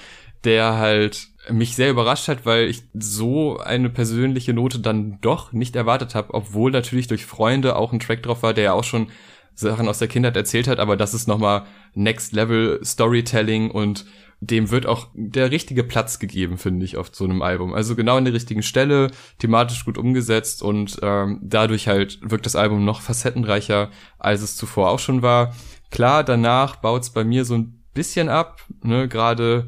der 0.43 0.77
halt 0.77 1.27
mich 1.49 1.75
sehr 1.75 1.89
überrascht 1.89 2.27
hat, 2.27 2.45
weil 2.45 2.67
ich 2.67 2.83
so 2.93 3.57
eine 3.57 3.89
persönliche 3.89 4.53
Note 4.53 4.79
dann 4.79 5.19
doch 5.21 5.53
nicht 5.53 5.75
erwartet 5.75 6.13
habe, 6.13 6.33
obwohl 6.33 6.71
natürlich 6.71 7.07
durch 7.07 7.25
Freunde 7.25 7.75
auch 7.75 7.93
ein 7.93 7.99
Track 7.99 8.23
drauf 8.23 8.43
war, 8.43 8.53
der 8.53 8.65
ja 8.65 8.73
auch 8.73 8.83
schon 8.83 9.07
Sachen 9.55 9.87
aus 9.87 9.99
der 9.99 10.07
Kindheit 10.07 10.35
erzählt 10.35 10.67
hat, 10.67 10.79
aber 10.79 10.97
das 10.97 11.13
ist 11.13 11.27
nochmal 11.27 11.65
Next 11.93 12.33
Level 12.33 12.79
Storytelling 12.83 13.71
und 13.71 14.05
dem 14.41 14.71
wird 14.71 14.87
auch 14.87 15.07
der 15.13 15.51
richtige 15.51 15.83
Platz 15.83 16.17
gegeben, 16.17 16.57
finde 16.57 16.83
ich, 16.83 16.97
auf 16.97 17.09
so 17.11 17.23
einem 17.25 17.43
Album. 17.43 17.73
Also 17.73 17.95
genau 17.95 18.17
an 18.17 18.25
der 18.25 18.33
richtigen 18.33 18.63
Stelle, 18.63 19.11
thematisch 19.37 19.85
gut 19.85 19.99
umgesetzt 19.99 20.63
und 20.63 20.97
ähm, 21.03 21.39
dadurch 21.43 21.87
halt 21.87 22.19
wirkt 22.23 22.47
das 22.47 22.55
Album 22.55 22.83
noch 22.83 23.01
facettenreicher, 23.01 23.91
als 24.17 24.41
es 24.41 24.57
zuvor 24.57 24.89
auch 24.89 24.99
schon 24.99 25.21
war. 25.21 25.55
Klar, 25.91 26.23
danach 26.23 26.77
baut 26.77 27.03
es 27.03 27.11
bei 27.11 27.23
mir 27.23 27.45
so 27.45 27.55
ein 27.55 27.83
bisschen 27.93 28.29
ab, 28.29 28.61
ne, 28.81 29.07
gerade 29.07 29.67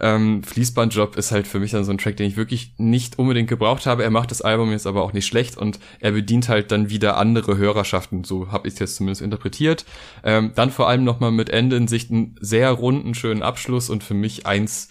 ähm, 0.00 0.42
Fließbandjob 0.42 1.16
ist 1.16 1.32
halt 1.32 1.46
für 1.46 1.58
mich 1.58 1.70
dann 1.70 1.84
so 1.84 1.90
ein 1.90 1.98
Track, 1.98 2.16
den 2.16 2.26
ich 2.26 2.36
wirklich 2.36 2.72
nicht 2.76 3.18
unbedingt 3.18 3.48
gebraucht 3.48 3.86
habe. 3.86 4.02
Er 4.02 4.10
macht 4.10 4.30
das 4.30 4.42
Album 4.42 4.70
jetzt 4.70 4.86
aber 4.86 5.02
auch 5.02 5.12
nicht 5.12 5.26
schlecht 5.26 5.56
und 5.56 5.78
er 6.00 6.12
bedient 6.12 6.48
halt 6.48 6.70
dann 6.70 6.90
wieder 6.90 7.16
andere 7.16 7.56
Hörerschaften. 7.56 8.24
So 8.24 8.52
habe 8.52 8.68
ich 8.68 8.74
es 8.74 8.80
jetzt 8.80 8.96
zumindest 8.96 9.22
interpretiert. 9.22 9.84
Ähm, 10.22 10.52
dann 10.54 10.70
vor 10.70 10.88
allem 10.88 11.04
nochmal 11.04 11.32
mit 11.32 11.50
Ende 11.50 11.76
in 11.76 11.88
Sicht 11.88 12.10
einen 12.10 12.36
sehr 12.40 12.70
runden, 12.70 13.14
schönen 13.14 13.42
Abschluss 13.42 13.88
und 13.90 14.04
für 14.04 14.14
mich 14.14 14.46
eins 14.46 14.88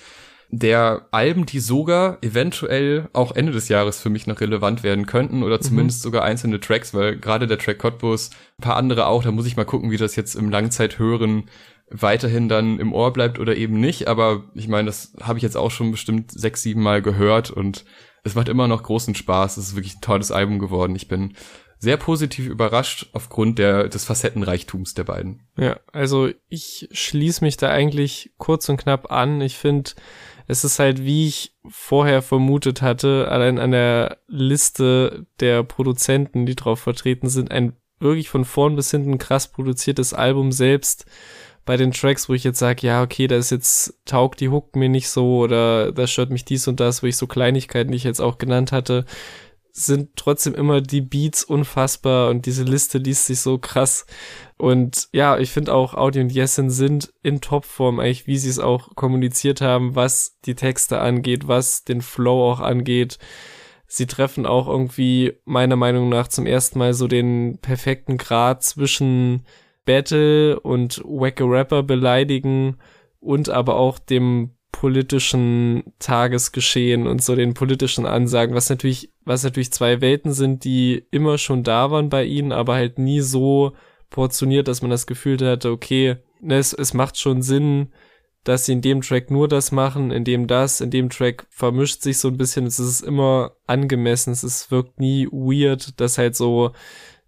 der 0.49 1.07
Alben, 1.11 1.45
die 1.45 1.59
sogar 1.59 2.17
eventuell 2.21 3.09
auch 3.13 3.35
Ende 3.35 3.51
des 3.51 3.67
Jahres 3.67 3.99
für 3.99 4.09
mich 4.09 4.27
noch 4.27 4.39
relevant 4.39 4.83
werden 4.83 5.05
könnten 5.05 5.43
oder 5.43 5.57
mhm. 5.57 5.61
zumindest 5.61 5.99
mhm. 5.99 6.03
sogar 6.03 6.23
einzelne 6.23 6.59
Tracks, 6.59 6.93
weil 6.93 7.17
gerade 7.17 7.47
der 7.47 7.57
Track 7.57 7.79
Cottbus, 7.79 8.29
ein 8.59 8.63
paar 8.63 8.77
andere 8.77 9.07
auch, 9.07 9.23
da 9.23 9.31
muss 9.31 9.47
ich 9.47 9.57
mal 9.57 9.65
gucken, 9.65 9.91
wie 9.91 9.97
das 9.97 10.15
jetzt 10.15 10.35
im 10.35 10.49
Langzeithören 10.49 11.45
weiterhin 11.89 12.49
dann 12.49 12.79
im 12.79 12.93
Ohr 12.93 13.13
bleibt 13.13 13.39
oder 13.39 13.55
eben 13.55 13.79
nicht. 13.79 14.07
Aber 14.07 14.45
ich 14.53 14.67
meine, 14.67 14.87
das 14.87 15.13
habe 15.21 15.39
ich 15.39 15.43
jetzt 15.43 15.57
auch 15.57 15.71
schon 15.71 15.91
bestimmt 15.91 16.31
sechs, 16.31 16.61
sieben 16.61 16.81
Mal 16.81 17.01
gehört 17.01 17.51
und 17.51 17.85
es 18.23 18.35
macht 18.35 18.49
immer 18.49 18.67
noch 18.67 18.83
großen 18.83 19.15
Spaß. 19.15 19.57
Es 19.57 19.69
ist 19.69 19.75
wirklich 19.75 19.95
ein 19.95 20.01
tolles 20.01 20.31
Album 20.31 20.59
geworden. 20.59 20.95
Ich 20.95 21.07
bin 21.07 21.35
sehr 21.77 21.97
positiv 21.97 22.47
überrascht 22.47 23.09
aufgrund 23.13 23.59
der, 23.59 23.87
des 23.87 24.05
Facettenreichtums 24.05 24.95
der 24.95 25.03
beiden. 25.03 25.47
Ja, 25.57 25.79
also 25.91 26.29
ich 26.47 26.89
schließe 26.91 27.43
mich 27.43 27.57
da 27.57 27.69
eigentlich 27.69 28.33
kurz 28.37 28.67
und 28.69 28.77
knapp 28.77 29.11
an. 29.11 29.41
Ich 29.41 29.57
finde, 29.57 29.91
es 30.47 30.63
ist 30.63 30.79
halt, 30.79 31.03
wie 31.03 31.27
ich 31.27 31.55
vorher 31.67 32.21
vermutet 32.21 32.81
hatte, 32.81 33.27
allein 33.29 33.59
an 33.59 33.71
der 33.71 34.17
Liste 34.27 35.27
der 35.39 35.63
Produzenten, 35.63 36.45
die 36.45 36.55
drauf 36.55 36.79
vertreten 36.79 37.29
sind, 37.29 37.51
ein 37.51 37.73
wirklich 37.99 38.29
von 38.29 38.45
vorn 38.45 38.75
bis 38.75 38.91
hinten 38.91 39.17
krass 39.17 39.51
produziertes 39.51 40.13
Album 40.13 40.51
selbst 40.51 41.05
bei 41.65 41.77
den 41.77 41.91
Tracks, 41.91 42.29
wo 42.29 42.33
ich 42.33 42.43
jetzt 42.43 42.59
sage, 42.59 42.85
ja, 42.85 43.01
okay, 43.01 43.27
da 43.27 43.35
ist 43.35 43.49
jetzt, 43.49 43.99
taugt 44.05 44.39
die 44.39 44.49
Hook 44.49 44.75
mir 44.75 44.89
nicht 44.89 45.09
so 45.09 45.39
oder 45.39 45.91
da 45.91 46.05
stört 46.07 46.29
mich 46.29 46.45
dies 46.45 46.67
und 46.67 46.79
das, 46.79 47.01
wo 47.01 47.07
ich 47.07 47.17
so 47.17 47.27
Kleinigkeiten, 47.27 47.91
die 47.91 47.97
ich 47.97 48.03
jetzt 48.03 48.21
auch 48.21 48.37
genannt 48.37 48.71
hatte, 48.71 49.05
sind 49.77 50.15
trotzdem 50.15 50.55
immer 50.55 50.79
die 50.79 51.01
Beats 51.01 51.43
unfassbar 51.43 52.29
und 52.29 52.45
diese 52.45 52.63
Liste 52.63 52.97
liest 52.97 53.25
sich 53.25 53.41
so 53.41 53.57
krass. 53.57 54.05
Und 54.57 55.09
ja, 55.11 55.37
ich 55.37 55.51
finde 55.51 55.73
auch 55.73 55.95
Audi 55.95 56.21
und 56.21 56.31
Jessen 56.31 56.69
sind 56.69 57.13
in 57.23 57.41
Topform 57.41 57.99
eigentlich, 57.99 58.25
wie 58.25 58.37
sie 58.37 58.49
es 58.49 58.59
auch 58.59 58.95
kommuniziert 58.95 59.59
haben, 59.59 59.93
was 59.95 60.37
die 60.45 60.55
Texte 60.55 61.01
angeht, 61.01 61.49
was 61.49 61.83
den 61.83 62.01
Flow 62.01 62.51
auch 62.51 62.61
angeht. 62.61 63.17
Sie 63.85 64.07
treffen 64.07 64.45
auch 64.45 64.67
irgendwie 64.67 65.33
meiner 65.43 65.75
Meinung 65.75 66.07
nach 66.07 66.29
zum 66.29 66.45
ersten 66.45 66.79
Mal 66.79 66.93
so 66.93 67.07
den 67.09 67.57
perfekten 67.59 68.17
Grad 68.17 68.63
zwischen 68.63 69.45
Battle 69.85 70.59
und 70.59 71.01
wacke 71.05 71.43
Rapper 71.45 71.83
beleidigen 71.83 72.77
und 73.19 73.49
aber 73.49 73.75
auch 73.75 73.99
dem 73.99 74.51
politischen 74.71 75.93
Tagesgeschehen 75.99 77.07
und 77.07 77.23
so 77.23 77.35
den 77.35 77.53
politischen 77.53 78.05
Ansagen, 78.05 78.55
was 78.55 78.69
natürlich, 78.69 79.13
was 79.23 79.43
natürlich 79.43 79.71
zwei 79.71 80.01
Welten 80.01 80.33
sind, 80.33 80.65
die 80.65 81.05
immer 81.11 81.37
schon 81.37 81.63
da 81.63 81.91
waren 81.91 82.09
bei 82.09 82.25
ihnen, 82.25 82.51
aber 82.51 82.75
halt 82.75 82.99
nie 82.99 83.21
so 83.21 83.71
portioniert, 84.09 84.67
dass 84.67 84.81
man 84.81 84.91
das 84.91 85.07
Gefühl 85.07 85.39
hatte, 85.39 85.71
okay, 85.71 86.17
ne, 86.41 86.57
es, 86.57 86.73
es 86.73 86.93
macht 86.93 87.17
schon 87.17 87.41
Sinn, 87.41 87.93
dass 88.43 88.65
sie 88.65 88.73
in 88.73 88.81
dem 88.81 89.01
Track 89.01 89.31
nur 89.31 89.47
das 89.47 89.71
machen, 89.71 90.11
in 90.11 90.23
dem 90.23 90.45
das, 90.45 90.81
in 90.81 90.91
dem 90.91 91.09
Track 91.09 91.47
vermischt 91.49 92.01
sich 92.01 92.19
so 92.19 92.27
ein 92.27 92.37
bisschen, 92.37 92.65
es 92.65 92.77
ist 92.77 93.01
immer 93.01 93.53
angemessen, 93.65 94.31
es 94.33 94.69
wirkt 94.69 94.99
nie 94.99 95.27
weird, 95.31 95.99
dass 95.99 96.17
halt 96.17 96.35
so 96.35 96.71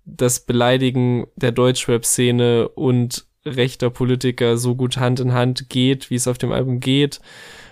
das 0.07 0.39
Beleidigen 0.39 1.27
der 1.35 1.51
Deutschrap-Szene 1.51 2.69
und 2.69 3.25
rechter 3.45 3.89
Politiker 3.89 4.57
so 4.57 4.75
gut 4.75 4.97
Hand 4.97 5.19
in 5.19 5.33
Hand 5.33 5.69
geht, 5.69 6.09
wie 6.09 6.15
es 6.15 6.27
auf 6.27 6.37
dem 6.37 6.51
Album 6.51 6.79
geht. 6.79 7.19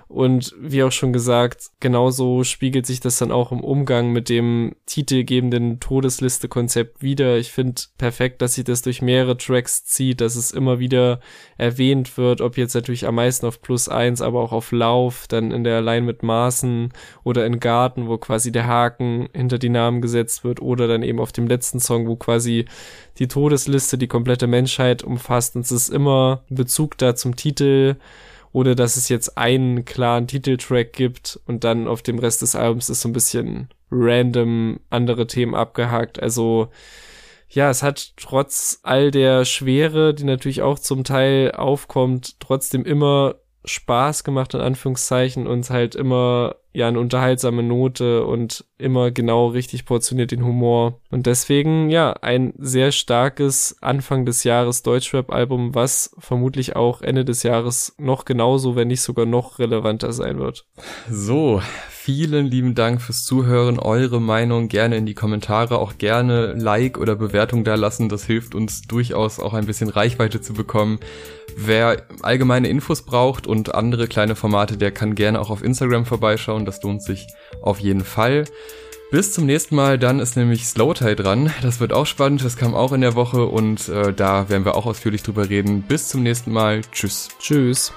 Und 0.07 0.53
wie 0.59 0.83
auch 0.83 0.91
schon 0.91 1.13
gesagt, 1.13 1.71
genauso 1.79 2.43
spiegelt 2.43 2.85
sich 2.85 2.99
das 2.99 3.17
dann 3.17 3.31
auch 3.31 3.51
im 3.51 3.61
Umgang 3.61 4.11
mit 4.11 4.29
dem 4.29 4.75
titelgebenden 4.85 5.79
Todesliste-Konzept 5.79 7.01
wieder. 7.01 7.37
Ich 7.37 7.51
finde 7.51 7.81
perfekt, 7.97 8.41
dass 8.41 8.53
sich 8.53 8.65
das 8.65 8.83
durch 8.83 9.01
mehrere 9.01 9.35
Tracks 9.35 9.83
zieht, 9.83 10.21
dass 10.21 10.35
es 10.35 10.51
immer 10.51 10.77
wieder 10.77 11.19
erwähnt 11.57 12.17
wird, 12.17 12.41
ob 12.41 12.55
jetzt 12.55 12.75
natürlich 12.75 13.07
am 13.07 13.15
meisten 13.15 13.47
auf 13.47 13.61
Plus 13.61 13.89
eins, 13.89 14.21
aber 14.21 14.41
auch 14.41 14.51
auf 14.51 14.71
Lauf, 14.71 15.25
dann 15.27 15.51
in 15.51 15.63
der 15.63 15.81
Line 15.81 16.05
mit 16.05 16.21
Maßen 16.21 16.93
oder 17.23 17.45
in 17.45 17.59
Garten, 17.59 18.07
wo 18.07 18.17
quasi 18.19 18.51
der 18.51 18.67
Haken 18.67 19.27
hinter 19.33 19.57
die 19.57 19.69
Namen 19.69 20.01
gesetzt 20.01 20.43
wird 20.43 20.61
oder 20.61 20.87
dann 20.87 21.01
eben 21.01 21.19
auf 21.19 21.31
dem 21.31 21.47
letzten 21.47 21.79
Song, 21.79 22.07
wo 22.07 22.15
quasi 22.15 22.65
die 23.17 23.27
Todesliste 23.27 23.97
die 23.97 24.07
komplette 24.07 24.45
Menschheit 24.45 25.03
umfasst 25.03 25.55
und 25.55 25.65
es 25.65 25.71
ist 25.71 25.89
immer 25.89 26.43
Bezug 26.49 26.97
da 26.99 27.15
zum 27.15 27.35
Titel 27.35 27.95
oder 28.55 28.73
dass 28.73 28.95
es 28.95 29.09
jetzt 29.09 29.37
einen 29.37 29.83
klaren 29.83 30.27
Titeltrack 30.27 30.93
gibt 30.93 31.37
und 31.45 31.65
dann 31.65 31.89
auf 31.89 32.01
dem 32.01 32.19
Rest 32.19 32.41
des 32.41 32.55
Albums 32.55 32.89
ist 32.89 33.01
so 33.01 33.09
ein 33.09 33.13
bisschen 33.13 33.67
random 33.91 34.79
andere 34.89 35.27
Themen 35.27 35.53
abgehakt. 35.53 36.23
Also 36.23 36.69
ja, 37.49 37.69
es 37.69 37.83
hat 37.83 38.13
trotz 38.15 38.79
all 38.81 39.11
der 39.11 39.43
Schwere, 39.43 40.13
die 40.13 40.23
natürlich 40.23 40.61
auch 40.61 40.79
zum 40.79 41.03
Teil 41.03 41.51
aufkommt, 41.51 42.39
trotzdem 42.39 42.85
immer 42.85 43.35
Spaß 43.65 44.23
gemacht, 44.23 44.53
in 44.53 44.61
Anführungszeichen, 44.61 45.47
und 45.47 45.69
halt 45.69 45.93
immer 45.93 46.55
ja 46.76 46.88
eine 46.88 46.99
unterhaltsame 46.99 47.63
Note 47.63 48.26
und 48.26 48.65
immer 48.78 49.09
genau 49.11 49.47
richtig 49.47 49.86
portioniert 49.86 50.32
den 50.32 50.43
Humor. 50.43 50.99
Und 51.09 51.26
deswegen, 51.26 51.89
ja, 51.89 52.11
ein 52.21 52.53
sehr 52.57 52.91
starkes 52.91 53.78
Anfang 53.82 54.26
des 54.26 54.43
Jahres 54.43 54.84
Deutschrap-Album, 54.84 55.73
was 55.73 56.13
vermutlich 56.19 56.76
auch 56.76 57.01
Ende 57.01 57.23
des 57.23 57.43
Jahres 57.43 57.95
noch 57.97 58.26
genauso, 58.26 58.76
wenn 58.76 58.89
nicht 58.89 59.01
sogar 59.01 59.26
noch 59.26 59.59
relevanter 59.59 60.11
sein 60.11 60.39
wird. 60.39 60.65
So, 61.09 61.61
vielen 61.89 62.45
lieben 62.45 62.76
Dank 62.76 63.01
fürs 63.01 63.23
Zuhören. 63.23 63.80
Eure 63.80 64.19
Meinung 64.19 64.67
gerne 64.67 64.97
in 64.97 65.05
die 65.05 65.13
Kommentare, 65.13 65.80
auch 65.80 65.97
gerne 65.97 66.53
Like 66.53 66.97
oder 66.97 67.15
Bewertung 67.15 67.63
da 67.63 67.76
lassen. 67.76 68.09
Das 68.09 68.26
hilft 68.26 68.53
uns 68.53 68.82
durchaus 68.82 69.39
auch 69.39 69.53
ein 69.53 69.65
bisschen 69.65 69.89
Reichweite 69.89 70.41
zu 70.41 70.53
bekommen. 70.53 70.99
Wer 71.57 72.03
allgemeine 72.21 72.67
Infos 72.67 73.03
braucht 73.03 73.47
und 73.47 73.73
andere 73.73 74.07
kleine 74.07 74.36
Formate, 74.36 74.78
der 74.78 74.91
kann 74.91 75.15
gerne 75.15 75.39
auch 75.39 75.49
auf 75.49 75.63
Instagram 75.63 76.05
vorbeischauen. 76.05 76.64
Das 76.66 76.82
lohnt 76.82 77.03
sich 77.03 77.28
auf 77.61 77.80
jeden 77.80 78.03
Fall. 78.03 78.45
Bis 79.11 79.32
zum 79.32 79.45
nächsten 79.45 79.76
Mal, 79.76 79.99
dann 79.99 80.20
ist 80.20 80.36
nämlich 80.36 80.66
Slowtie 80.66 81.16
dran. 81.16 81.53
Das 81.61 81.80
wird 81.80 81.93
auch 81.93 82.05
spannend, 82.05 82.43
das 82.43 82.57
kam 82.57 82.74
auch 82.74 82.91
in 82.91 83.01
der 83.01 83.16
Woche 83.16 83.45
und 83.45 83.88
äh, 83.88 84.13
da 84.13 84.49
werden 84.49 84.66
wir 84.66 84.76
auch 84.76 84.86
ausführlich 84.86 85.24
drüber 85.24 85.49
reden. 85.49 85.84
Bis 85.84 86.07
zum 86.07 86.24
nächsten 86.24 86.51
Mal. 86.51 86.82
Tschüss. 86.91 87.30
Tschüss. 87.39 87.93